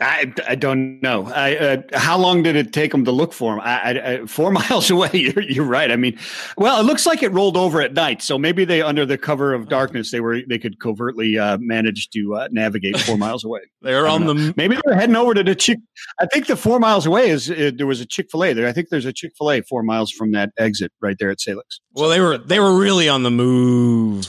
I, 0.00 0.32
I 0.46 0.54
don't 0.54 1.00
know. 1.02 1.26
I, 1.26 1.56
uh, 1.56 1.82
how 1.94 2.18
long 2.18 2.42
did 2.42 2.56
it 2.56 2.72
take 2.72 2.92
them 2.92 3.04
to 3.04 3.12
look 3.12 3.32
for 3.32 3.54
him? 3.54 3.60
I, 3.60 4.00
I, 4.00 4.26
four 4.26 4.50
miles 4.70 4.90
away. 4.90 5.10
You're, 5.12 5.42
you're 5.42 5.64
right. 5.64 5.90
I 5.90 5.96
mean, 5.96 6.18
well, 6.56 6.80
it 6.80 6.84
looks 6.84 7.06
like 7.06 7.22
it 7.22 7.32
rolled 7.32 7.56
over 7.56 7.80
at 7.80 7.94
night, 7.94 8.22
so 8.22 8.38
maybe 8.38 8.64
they, 8.64 8.82
under 8.82 9.04
the 9.04 9.18
cover 9.18 9.54
of 9.54 9.68
darkness, 9.68 10.10
they 10.10 10.20
were 10.20 10.40
they 10.48 10.58
could 10.58 10.80
covertly 10.80 11.38
uh, 11.38 11.58
manage 11.60 12.10
to 12.10 12.34
uh, 12.34 12.48
navigate 12.50 12.98
four 13.00 13.18
miles 13.26 13.44
away. 13.44 13.60
They're 13.82 14.06
on 14.06 14.24
know. 14.24 14.34
the 14.34 14.54
maybe 14.56 14.78
they're 14.84 14.96
heading 14.96 15.16
over 15.16 15.34
to 15.34 15.42
the 15.42 15.54
chick. 15.54 15.78
I 16.20 16.26
think 16.26 16.46
the 16.46 16.56
four 16.56 16.78
miles 16.78 17.06
away 17.06 17.30
is 17.30 17.50
uh, 17.50 17.70
there 17.74 17.86
was 17.86 18.00
a 18.00 18.06
Chick 18.06 18.28
Fil 18.30 18.44
A 18.44 18.52
there. 18.52 18.66
I 18.66 18.72
think 18.72 18.88
there's 18.88 19.06
a 19.06 19.12
Chick 19.12 19.32
Fil 19.36 19.50
A 19.52 19.62
four 19.62 19.82
miles 19.82 20.10
from 20.10 20.32
that 20.32 20.50
exit 20.58 20.92
right 21.00 21.16
there 21.18 21.30
at 21.30 21.40
Salix. 21.40 21.80
well, 21.92 22.08
they 22.08 22.20
were 22.20 22.38
they 22.38 22.60
were 22.60 22.78
really 22.78 23.08
on 23.08 23.22
the 23.22 23.30
move. 23.30 24.26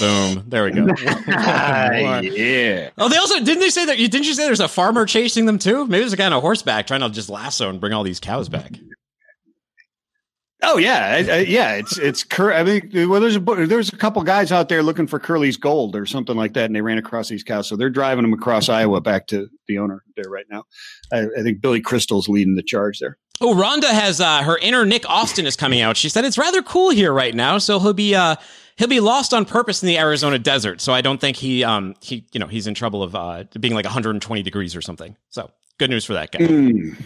Boom. 0.00 0.44
There 0.46 0.64
we 0.64 0.70
go. 0.70 0.86
yeah. 1.28 2.90
Oh, 2.98 3.08
they 3.08 3.16
also 3.16 3.38
didn't 3.40 3.60
they 3.60 3.70
say 3.70 3.84
that? 3.86 3.96
Didn't 3.96 4.26
you 4.26 4.34
say 4.34 4.44
there's 4.44 4.60
a 4.60 4.68
farmer 4.68 5.06
chasing 5.06 5.46
them 5.46 5.58
too? 5.58 5.86
Maybe 5.86 6.00
there's 6.00 6.12
a 6.12 6.16
guy 6.16 6.26
on 6.26 6.32
a 6.32 6.40
horseback 6.40 6.86
trying 6.86 7.00
to 7.00 7.10
just 7.10 7.28
lasso 7.28 7.68
and 7.68 7.80
bring 7.80 7.92
all 7.92 8.04
these 8.04 8.20
cows 8.20 8.48
back. 8.48 8.72
Oh 10.62 10.76
yeah, 10.76 11.06
I, 11.06 11.32
I, 11.32 11.38
yeah. 11.40 11.74
It's 11.74 11.98
it's. 11.98 12.24
Cur- 12.24 12.52
I 12.52 12.64
mean, 12.64 13.08
well, 13.08 13.20
there's 13.20 13.36
a 13.36 13.40
there's 13.40 13.92
a 13.92 13.96
couple 13.96 14.22
guys 14.22 14.50
out 14.50 14.68
there 14.68 14.82
looking 14.82 15.06
for 15.06 15.20
Curly's 15.20 15.56
gold 15.56 15.94
or 15.94 16.04
something 16.04 16.36
like 16.36 16.54
that, 16.54 16.64
and 16.64 16.74
they 16.74 16.80
ran 16.80 16.98
across 16.98 17.28
these 17.28 17.44
cows. 17.44 17.68
So 17.68 17.76
they're 17.76 17.90
driving 17.90 18.22
them 18.22 18.32
across 18.32 18.68
Iowa 18.68 19.00
back 19.00 19.28
to 19.28 19.48
the 19.68 19.78
owner 19.78 20.02
there 20.16 20.28
right 20.28 20.46
now. 20.50 20.64
I, 21.12 21.26
I 21.38 21.42
think 21.42 21.60
Billy 21.60 21.80
Crystal's 21.80 22.28
leading 22.28 22.56
the 22.56 22.62
charge 22.62 22.98
there. 22.98 23.18
Oh, 23.40 23.54
Rhonda 23.54 23.88
has 23.88 24.20
uh, 24.20 24.42
her 24.42 24.58
inner 24.58 24.84
Nick 24.84 25.08
Austin 25.08 25.46
is 25.46 25.54
coming 25.54 25.80
out. 25.80 25.96
She 25.96 26.08
said 26.08 26.24
it's 26.24 26.38
rather 26.38 26.60
cool 26.62 26.90
here 26.90 27.12
right 27.12 27.34
now, 27.34 27.58
so 27.58 27.78
he'll 27.78 27.92
be 27.92 28.16
uh, 28.16 28.34
he'll 28.78 28.88
be 28.88 29.00
lost 29.00 29.34
on 29.34 29.44
purpose 29.44 29.82
in 29.82 29.86
the 29.88 29.98
Arizona 29.98 30.38
desert. 30.38 30.80
So 30.80 30.92
I 30.94 31.02
don't 31.02 31.20
think 31.20 31.36
he 31.36 31.62
um 31.64 31.94
he 32.00 32.24
you 32.32 32.40
know 32.40 32.46
he's 32.46 32.66
in 32.66 32.74
trouble 32.74 33.02
of 33.02 33.14
uh 33.14 33.44
being 33.60 33.74
like 33.74 33.84
120 33.84 34.42
degrees 34.42 34.74
or 34.74 34.80
something. 34.80 35.16
So 35.28 35.50
good 35.78 35.90
news 35.90 36.04
for 36.04 36.14
that 36.14 36.32
guy. 36.32 36.38
Mm. 36.38 36.96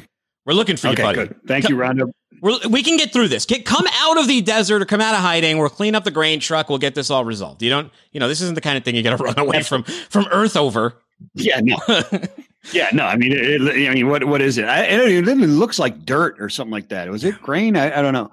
We're 0.44 0.54
looking 0.54 0.76
for 0.76 0.88
Okay, 0.88 1.02
you, 1.02 1.06
buddy. 1.08 1.28
good. 1.28 1.36
Thank 1.46 1.68
you, 1.68 1.76
Rhonda. 1.76 2.10
We're, 2.40 2.58
we 2.68 2.82
can 2.82 2.96
get 2.96 3.12
through 3.12 3.28
this. 3.28 3.46
Get, 3.46 3.64
come 3.64 3.86
out 4.00 4.18
of 4.18 4.26
the 4.26 4.40
desert 4.42 4.82
or 4.82 4.84
come 4.84 5.00
out 5.00 5.14
of 5.14 5.20
hiding. 5.20 5.56
We'll 5.58 5.68
clean 5.68 5.94
up 5.94 6.02
the 6.02 6.10
grain 6.10 6.40
truck. 6.40 6.68
We'll 6.68 6.78
get 6.78 6.96
this 6.96 7.08
all 7.10 7.24
resolved. 7.24 7.62
You 7.62 7.70
don't, 7.70 7.92
you 8.10 8.18
know, 8.18 8.26
this 8.26 8.40
isn't 8.40 8.56
the 8.56 8.60
kind 8.60 8.76
of 8.76 8.84
thing 8.84 8.96
you 8.96 9.04
got 9.04 9.16
to 9.16 9.22
run 9.24 9.38
away 9.38 9.62
from 9.62 9.84
from 9.84 10.26
Earth 10.32 10.56
over. 10.56 10.94
Yeah, 11.34 11.60
no. 11.62 11.76
yeah, 12.72 12.88
no. 12.92 13.04
I 13.04 13.16
mean, 13.16 13.32
it, 13.32 13.38
it- 13.62 13.90
I 13.90 13.94
mean, 13.94 14.08
what 14.08 14.24
what 14.24 14.40
is 14.42 14.58
it? 14.58 14.66
I, 14.66 14.84
it, 14.84 15.26
it 15.28 15.36
looks 15.36 15.78
like 15.78 16.04
dirt 16.04 16.36
or 16.40 16.48
something 16.48 16.70
like 16.72 16.88
that. 16.90 17.08
Was 17.10 17.24
it 17.24 17.40
grain? 17.42 17.76
I, 17.76 17.98
I 17.98 18.02
don't 18.02 18.12
know, 18.12 18.30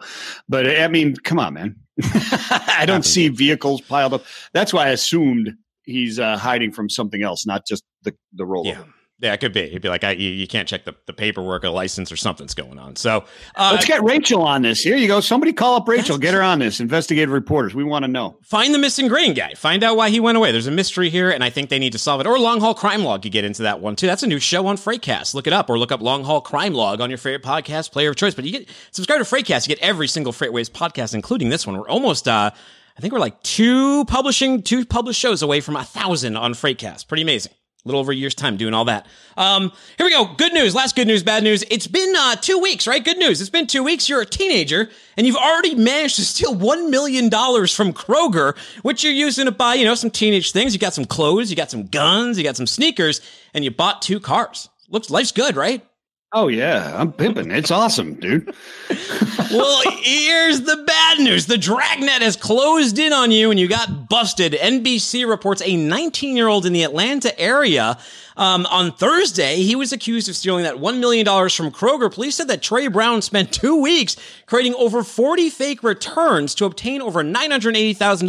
but 0.47 0.65
I 0.67 0.87
mean, 0.87 1.15
come 1.15 1.39
on, 1.39 1.53
man. 1.55 1.75
I 2.03 2.83
don't 2.85 3.03
see 3.03 3.27
vehicles 3.29 3.81
piled 3.81 4.13
up. 4.13 4.23
That's 4.53 4.71
why 4.73 4.85
I 4.87 4.89
assumed 4.89 5.53
he's 5.83 6.19
uh, 6.19 6.37
hiding 6.37 6.71
from 6.71 6.89
something 6.89 7.23
else, 7.23 7.45
not 7.45 7.65
just 7.67 7.83
the 8.03 8.15
the 8.33 8.45
rollover. 8.45 8.65
Yeah. 8.65 8.83
Yeah, 9.21 9.33
it 9.33 9.41
could 9.41 9.51
be. 9.51 9.67
He'd 9.67 9.81
be 9.81 9.89
like, 9.89 10.05
I, 10.05 10.11
you, 10.11 10.29
you 10.29 10.47
can't 10.47 10.65
check 10.65 10.85
the, 10.85 10.95
the 11.05 11.11
paperwork 11.11 11.65
or 11.65 11.69
license 11.69 12.09
or 12.09 12.15
something's 12.15 12.53
going 12.53 12.79
on. 12.79 12.95
So 12.95 13.25
uh, 13.55 13.71
Let's 13.73 13.85
get 13.85 14.01
Rachael 14.01 14.43
on 14.43 14.61
this. 14.61 14.79
Here 14.79 14.95
you 14.95 15.07
go. 15.09 15.19
Somebody 15.19 15.51
call 15.51 15.75
up 15.75 15.89
Rachael. 15.89 16.17
Get 16.17 16.33
her 16.33 16.41
on 16.41 16.59
this. 16.59 16.79
Investigative 16.79 17.33
reporters. 17.33 17.75
We 17.75 17.83
want 17.83 18.03
to 18.03 18.07
know. 18.07 18.37
find 18.43 18.73
the 18.73 18.77
missing 18.79 19.09
grain 19.09 19.33
guy. 19.33 19.55
Find 19.55 19.83
out 19.83 19.97
why 19.97 20.09
he 20.09 20.21
went 20.21 20.37
away. 20.37 20.53
There's 20.53 20.67
a 20.67 20.71
mystery 20.71 21.09
here, 21.09 21.29
and 21.29 21.43
I 21.43 21.49
think 21.49 21.69
they 21.69 21.79
need 21.79 21.91
to 21.91 21.99
solve 21.99 22.21
it. 22.21 22.27
Or 22.27 22.39
Long 22.39 22.61
Haul 22.61 22.73
Crime 22.73 23.03
Log. 23.03 23.25
You 23.25 23.31
get 23.31 23.43
into 23.43 23.63
that 23.63 23.81
one 23.81 23.97
too. 23.97 24.07
That's 24.07 24.23
a 24.23 24.27
new 24.27 24.39
show 24.39 24.65
on 24.67 24.77
Freightcast. 24.77 25.33
Look 25.33 25.47
it 25.47 25.53
up, 25.53 25.69
or 25.69 25.77
look 25.77 25.91
up 25.91 26.01
Long 26.01 26.23
Haul 26.23 26.39
Crime 26.39 26.73
Log 26.73 27.01
on 27.01 27.09
your 27.09 27.17
favorite 27.17 27.43
podcast 27.43 27.91
player 27.91 28.11
of 28.11 28.15
choice. 28.15 28.33
But 28.33 28.45
you 28.45 28.51
get 28.53 28.69
subscribe 28.91 29.19
to 29.19 29.25
Freightcast. 29.25 29.67
You 29.67 29.75
get 29.75 29.83
every 29.83 30.07
single 30.07 30.31
FreightWaves 30.31 30.71
podcast, 30.71 31.13
including 31.13 31.49
this 31.49 31.67
one. 31.67 31.77
We're 31.77 31.89
almost. 31.89 32.27
uh 32.27 32.51
I 32.97 33.01
think 33.01 33.13
we're 33.13 33.19
like 33.19 33.41
two 33.43 34.03
publishing, 34.05 34.61
two 34.61 34.85
published 34.85 35.21
shows 35.21 35.41
away 35.41 35.61
from 35.61 35.77
a 35.77 35.85
thousand 35.85 36.35
on 36.35 36.53
Freightcast. 36.53 37.07
Pretty 37.07 37.23
amazing. 37.23 37.53
Little 37.85 38.01
over 38.01 38.11
a 38.11 38.15
year's 38.15 38.35
time 38.35 38.57
doing 38.57 38.73
all 38.73 38.85
that. 38.85 39.07
Um, 39.37 39.71
here 39.97 40.05
we 40.05 40.11
go. 40.11 40.25
Good 40.25 40.53
news. 40.53 40.75
Last 40.75 40.97
good 40.97 41.07
news, 41.07 41.23
bad 41.23 41.43
news. 41.43 41.63
It's 41.71 41.87
been 41.87 42.13
uh, 42.13 42.35
two 42.35 42.59
weeks, 42.59 42.85
right? 42.87 43.03
Good 43.03 43.17
news. 43.17 43.39
It's 43.39 43.49
been 43.49 43.67
two 43.67 43.83
weeks. 43.83 44.09
You're 44.09 44.21
a 44.21 44.25
teenager 44.25 44.89
and 45.15 45.25
you've 45.25 45.37
already 45.37 45.75
managed 45.75 46.17
to 46.17 46.25
steal 46.25 46.53
$1 46.55 46.89
million 46.89 47.29
from 47.29 47.93
Kroger, 47.93 48.57
which 48.81 49.03
you're 49.05 49.13
using 49.13 49.45
to 49.45 49.51
buy, 49.51 49.75
you 49.75 49.85
know, 49.85 49.95
some 49.95 50.11
teenage 50.11 50.51
things. 50.51 50.73
You 50.73 50.79
got 50.79 50.93
some 50.93 51.05
clothes, 51.05 51.49
you 51.49 51.55
got 51.55 51.71
some 51.71 51.85
guns, 51.85 52.37
you 52.37 52.43
got 52.43 52.57
some 52.57 52.67
sneakers, 52.67 53.21
and 53.53 53.63
you 53.63 53.71
bought 53.71 54.01
two 54.01 54.19
cars. 54.19 54.67
Looks, 54.89 55.09
life's 55.09 55.31
good, 55.31 55.55
right? 55.55 55.85
Oh 56.31 56.47
yeah, 56.47 56.93
I'm 56.95 57.11
pimping. 57.11 57.49
It's 57.49 57.71
awesome, 57.71 58.13
dude. 58.13 58.53
well, 59.51 59.81
here's 60.01 60.61
the 60.61 60.83
bad 60.85 61.19
news. 61.19 61.47
The 61.47 61.57
dragnet 61.57 62.21
has 62.21 62.35
closed 62.35 62.99
in 62.99 63.13
on 63.13 63.31
you 63.31 63.49
and 63.49 63.59
you 63.59 63.67
got 63.67 64.07
busted. 64.09 64.53
NBC 64.53 65.27
reports 65.27 65.63
a 65.65 65.75
19 65.75 66.35
year 66.35 66.47
old 66.47 66.67
in 66.67 66.73
the 66.73 66.83
Atlanta 66.83 67.37
area. 67.39 67.97
Um, 68.39 68.65
on 68.67 68.93
Thursday, 68.93 69.57
he 69.57 69.75
was 69.75 69.91
accused 69.91 70.29
of 70.29 70.35
stealing 70.35 70.63
that 70.63 70.75
$1 70.75 70.99
million 71.01 71.25
from 71.25 71.71
Kroger. 71.71 72.09
Police 72.09 72.37
said 72.37 72.47
that 72.47 72.61
Trey 72.61 72.87
Brown 72.87 73.21
spent 73.21 73.51
two 73.51 73.81
weeks 73.81 74.15
creating 74.45 74.75
over 74.75 75.03
40 75.03 75.49
fake 75.49 75.83
returns 75.83 76.55
to 76.55 76.63
obtain 76.63 77.01
over 77.01 77.21
$980,000 77.21 78.27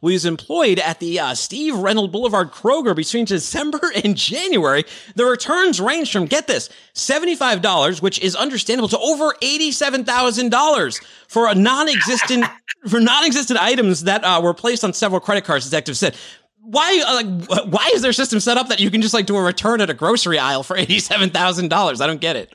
while 0.00 0.08
he 0.08 0.14
was 0.14 0.24
employed 0.24 0.78
at 0.78 1.00
the 1.00 1.20
uh, 1.20 1.34
Steve 1.34 1.76
Reynolds 1.76 2.10
Boulevard 2.10 2.50
Kroger 2.50 2.96
between 2.96 3.26
December 3.26 3.92
and 4.02 4.16
January. 4.16 4.84
The 5.16 5.26
returns 5.26 5.82
range 5.82 6.10
from, 6.10 6.24
get 6.24 6.46
this, 6.46 6.70
$75, 6.94 8.00
which 8.00 8.20
is 8.20 8.34
understandable, 8.34 8.88
to 8.88 8.98
over 8.98 9.34
$87,000 9.42 11.04
for 11.28 11.46
a 11.46 11.54
non-existent, 11.54 12.46
for 12.88 13.00
non-existent 13.00 13.60
items 13.60 14.04
that 14.04 14.24
uh, 14.24 14.40
were 14.42 14.54
placed 14.54 14.82
on 14.82 14.94
several 14.94 15.20
credit 15.20 15.44
cards, 15.44 15.66
detectives 15.66 15.98
said. 15.98 16.16
Why, 16.64 17.02
uh, 17.06 17.14
like, 17.14 17.66
why 17.66 17.90
is 17.92 18.02
their 18.02 18.12
system 18.12 18.38
set 18.38 18.56
up 18.56 18.68
that 18.68 18.78
you 18.78 18.90
can 18.90 19.02
just 19.02 19.12
like 19.12 19.26
do 19.26 19.36
a 19.36 19.42
return 19.42 19.80
at 19.80 19.90
a 19.90 19.94
grocery 19.94 20.38
aisle 20.38 20.62
for 20.62 20.76
eighty-seven 20.76 21.30
thousand 21.30 21.68
dollars? 21.68 22.00
I 22.00 22.06
don't 22.06 22.20
get 22.20 22.36
it. 22.36 22.54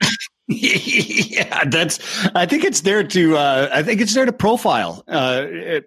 yeah, 0.48 1.64
that's. 1.64 1.98
I 2.34 2.46
think 2.46 2.62
it's 2.62 2.82
there 2.82 3.02
to. 3.02 3.36
Uh, 3.36 3.68
I 3.72 3.82
think 3.82 4.00
it's 4.00 4.14
there 4.14 4.26
to 4.26 4.32
profile 4.32 5.02
uh, 5.08 5.44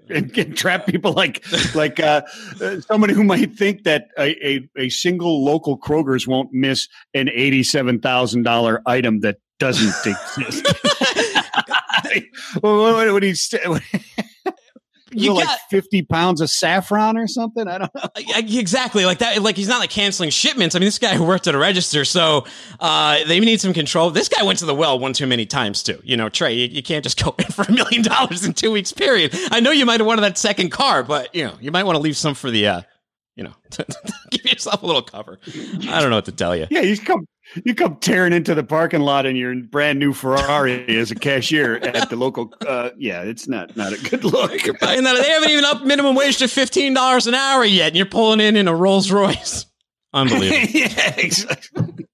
and, 0.09 0.37
and 0.37 0.57
trap 0.57 0.85
people 0.85 1.13
like 1.13 1.45
like 1.75 1.99
uh, 1.99 2.23
uh, 2.61 2.81
somebody 2.81 3.13
who 3.13 3.23
might 3.23 3.55
think 3.55 3.83
that 3.83 4.07
a, 4.17 4.35
a, 4.45 4.69
a 4.77 4.89
single 4.89 5.45
local 5.45 5.77
Kroger's 5.79 6.27
won't 6.27 6.51
miss 6.51 6.89
an 7.13 7.29
eighty-seven 7.29 7.99
thousand 7.99 8.43
dollar 8.43 8.81
item 8.85 9.21
that 9.21 9.37
doesn't 9.59 9.89
exist. 10.11 10.67
what, 12.59 12.73
what, 12.73 13.13
what, 13.13 13.23
what, 13.69 13.81
You 15.11 15.33
like 15.33 15.45
got- 15.45 15.59
50 15.69 16.03
pounds 16.03 16.41
of 16.41 16.49
saffron 16.49 17.17
or 17.17 17.27
something? 17.27 17.67
I 17.67 17.77
don't 17.79 17.95
know. 17.95 18.01
Exactly 18.59 19.05
like 19.05 19.19
that. 19.19 19.41
Like 19.41 19.55
he's 19.57 19.67
not 19.67 19.79
like 19.79 19.89
canceling 19.89 20.29
shipments. 20.29 20.75
I 20.75 20.79
mean, 20.79 20.85
this 20.87 20.99
guy 20.99 21.19
worked 21.19 21.47
at 21.47 21.55
a 21.55 21.57
register, 21.57 22.05
so 22.05 22.45
uh, 22.79 23.23
they 23.25 23.39
need 23.39 23.61
some 23.61 23.73
control. 23.73 24.09
This 24.11 24.29
guy 24.29 24.43
went 24.43 24.59
to 24.59 24.65
the 24.65 24.75
well 24.75 24.99
one 24.99 25.13
too 25.13 25.27
many 25.27 25.45
times 25.45 25.81
too. 25.83 25.99
You 26.03 26.17
know, 26.17 26.29
Trey, 26.29 26.53
you, 26.53 26.67
you 26.67 26.83
can't 26.83 27.03
just 27.03 27.23
go 27.23 27.35
in 27.39 27.45
for 27.45 27.63
a 27.63 27.71
million 27.71 28.01
dollars 28.03 28.45
in 28.45 28.53
two 28.53 28.71
weeks. 28.71 28.91
Period. 28.91 29.35
I 29.51 29.59
know 29.59 29.71
you 29.71 29.85
might 29.85 29.99
have 29.99 30.07
wanted 30.07 30.21
that 30.21 30.37
second 30.37 30.69
car, 30.69 31.03
but 31.03 31.33
you 31.33 31.45
know, 31.45 31.53
you 31.61 31.71
might 31.71 31.83
want 31.83 31.95
to 31.95 32.01
leave 32.01 32.17
some 32.17 32.33
for 32.35 32.51
the, 32.51 32.67
uh, 32.67 32.81
you 33.39 33.45
know, 33.45 33.53
give 34.31 34.43
yourself 34.43 34.83
a 34.83 34.85
little 34.85 35.01
cover. 35.01 35.39
I 35.47 36.01
don't 36.01 36.09
know 36.09 36.17
what 36.17 36.25
to 36.25 36.33
tell 36.33 36.57
you. 36.57 36.67
Yeah, 36.69 36.81
you 36.81 36.97
come 36.97 37.25
you 37.63 37.73
come 37.73 37.95
tearing 37.95 38.33
into 38.33 38.53
the 38.53 38.65
parking 38.65 38.99
lot 38.99 39.25
in 39.25 39.37
your 39.37 39.55
brand 39.55 39.97
new 39.97 40.11
Ferrari 40.11 40.97
as 40.97 41.09
a 41.09 41.15
cashier 41.15 41.75
at 41.75 42.09
the 42.09 42.17
local. 42.17 42.53
Uh, 42.67 42.89
yeah, 42.97 43.21
it's 43.21 43.47
not 43.47 43.77
not 43.77 43.93
a 43.93 44.09
good 44.09 44.25
look. 44.25 44.61
Then 44.61 45.03
they 45.05 45.29
haven't 45.29 45.51
even 45.51 45.63
up 45.63 45.83
minimum 45.83 46.15
wage 46.15 46.37
to 46.39 46.49
fifteen 46.49 46.93
dollars 46.93 47.27
an 47.27 47.33
hour 47.33 47.63
yet, 47.63 47.87
and 47.87 47.95
you're 47.95 48.05
pulling 48.05 48.41
in 48.41 48.57
in 48.57 48.67
a 48.67 48.75
Rolls 48.75 49.09
Royce. 49.09 49.65
Unbelievable. 50.13 50.67
yeah, 50.73 51.13
exactly. 51.17 52.05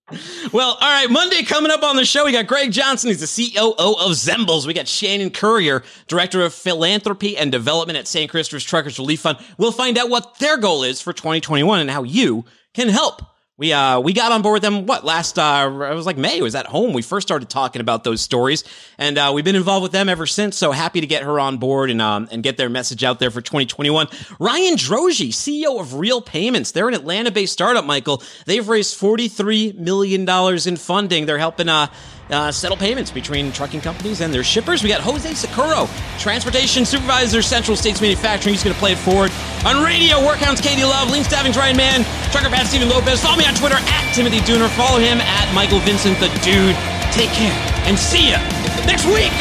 Well, 0.54 0.78
all 0.80 1.02
right. 1.02 1.10
Monday 1.10 1.42
coming 1.44 1.72
up 1.72 1.82
on 1.82 1.96
the 1.96 2.06
show, 2.06 2.26
we 2.26 2.32
got 2.32 2.46
Greg 2.46 2.72
Johnson. 2.72 3.10
He's 3.10 3.22
the 3.22 3.52
COO 3.54 3.72
of 3.72 4.12
Zembles. 4.12 4.68
We 4.68 4.74
got 4.74 4.88
Shannon 4.88 5.32
Courier, 5.32 5.84
Director 6.08 6.44
of 6.44 6.54
Philanthropy 6.54 7.36
and 7.36 7.52
Development 7.52 7.98
at 7.98 8.08
St. 8.08 8.30
Christopher's 8.30 8.64
Truckers 8.64 9.00
Relief 9.00 9.22
Fund. 9.22 9.40
We'll 9.58 9.72
find 9.72 9.98
out 9.98 10.10
what 10.10 10.38
their 10.38 10.58
goal 10.58 10.84
is 10.84 11.02
for 11.02 11.12
2021 11.12 11.80
and 11.80 11.90
how 11.90 12.04
you 12.04 12.46
can 12.76 12.90
help. 12.90 13.24
We 13.58 13.72
uh 13.72 14.02
we 14.02 14.12
got 14.12 14.34
on 14.34 14.42
board 14.42 14.56
with 14.56 14.64
them 14.64 14.86
what 14.86 15.06
last 15.06 15.40
uh 15.40 15.70
it 15.90 15.96
was 15.96 16.06
like 16.06 16.18
May 16.18 16.42
was 16.42 16.56
at 16.56 16.66
home 16.66 16.92
we 16.92 17.02
first 17.02 17.26
started 17.26 17.50
talking 17.50 17.80
about 17.80 18.04
those 18.04 18.20
stories. 18.20 18.66
And 18.98 19.18
uh, 19.18 19.32
we've 19.34 19.46
been 19.46 19.56
involved 19.56 19.84
with 19.84 19.94
them 19.94 20.10
ever 20.10 20.26
since 20.26 20.58
so 20.58 20.74
happy 20.74 21.00
to 21.00 21.08
get 21.08 21.24
her 21.24 21.40
on 21.40 21.58
board 21.58 21.90
and 21.90 22.02
um 22.02 22.28
and 22.32 22.44
get 22.44 22.58
their 22.58 22.68
message 22.68 23.06
out 23.06 23.20
there 23.20 23.32
for 23.32 23.40
2021 23.40 24.08
Ryan 24.40 24.76
Droege 24.76 25.30
CEO 25.30 25.80
of 25.80 25.94
Relay 25.94 26.22
Payments. 26.26 26.72
They're 26.72 26.90
an 26.90 26.96
Atlanta 26.96 27.32
based 27.32 27.54
startup 27.54 27.86
Michael. 27.86 28.22
They've 28.46 28.68
raised 28.68 28.98
43 28.98 29.76
million 29.78 30.26
dollars 30.26 30.68
in 30.68 30.76
funding. 30.76 31.26
They're 31.26 31.38
helping 31.38 31.70
uh 31.70 31.88
uh, 32.30 32.52
settle 32.52 32.78
payments 32.78 33.12
between 33.12 33.52
trucking 33.52 33.82
companies 33.82 34.22
and 34.22 34.34
their 34.34 34.44
shippers. 34.44 34.84
We 34.84 34.90
got 34.90 35.02
Jose 35.02 35.34
Socorro, 35.34 35.88
Transportation 36.18 36.86
Supervisor, 36.86 37.42
Central 37.42 37.78
States 37.78 38.02
Manufacturing. 38.02 38.54
He's 38.54 38.64
going 38.64 38.74
to 38.74 38.80
play 38.80 38.94
it 38.94 38.98
forward 38.98 39.32
on 39.66 39.84
radio. 39.84 40.18
WorkHound's 40.18 40.62
Katie 40.62 40.84
Love, 40.84 41.12
Lean 41.12 41.24
Staffing's 41.24 41.58
Ryan 41.58 41.78
Mann, 41.78 42.04
Trucker 42.32 42.50
Pat 42.50 42.68
Steven 42.68 42.90
Lopez. 42.90 43.22
Follow 43.22 43.38
me 43.38 43.46
on 43.46 43.54
Twitter 43.56 43.78
at 43.78 44.14
Timothy 44.14 44.40
Dooner. 44.40 44.70
Follow 44.76 45.00
him 45.00 45.20
at 45.22 45.54
Michael 45.54 45.80
Vincent 45.80 46.20
the 46.20 46.28
Dude. 46.44 46.76
Take 47.12 47.30
care 47.32 47.56
and 47.86 47.98
see 47.98 48.32
ya 48.32 48.40
next 48.86 49.06
week. 49.06 49.32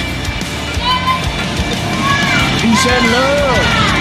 Peace 2.60 2.86
and 2.86 3.12
love. 3.12 3.93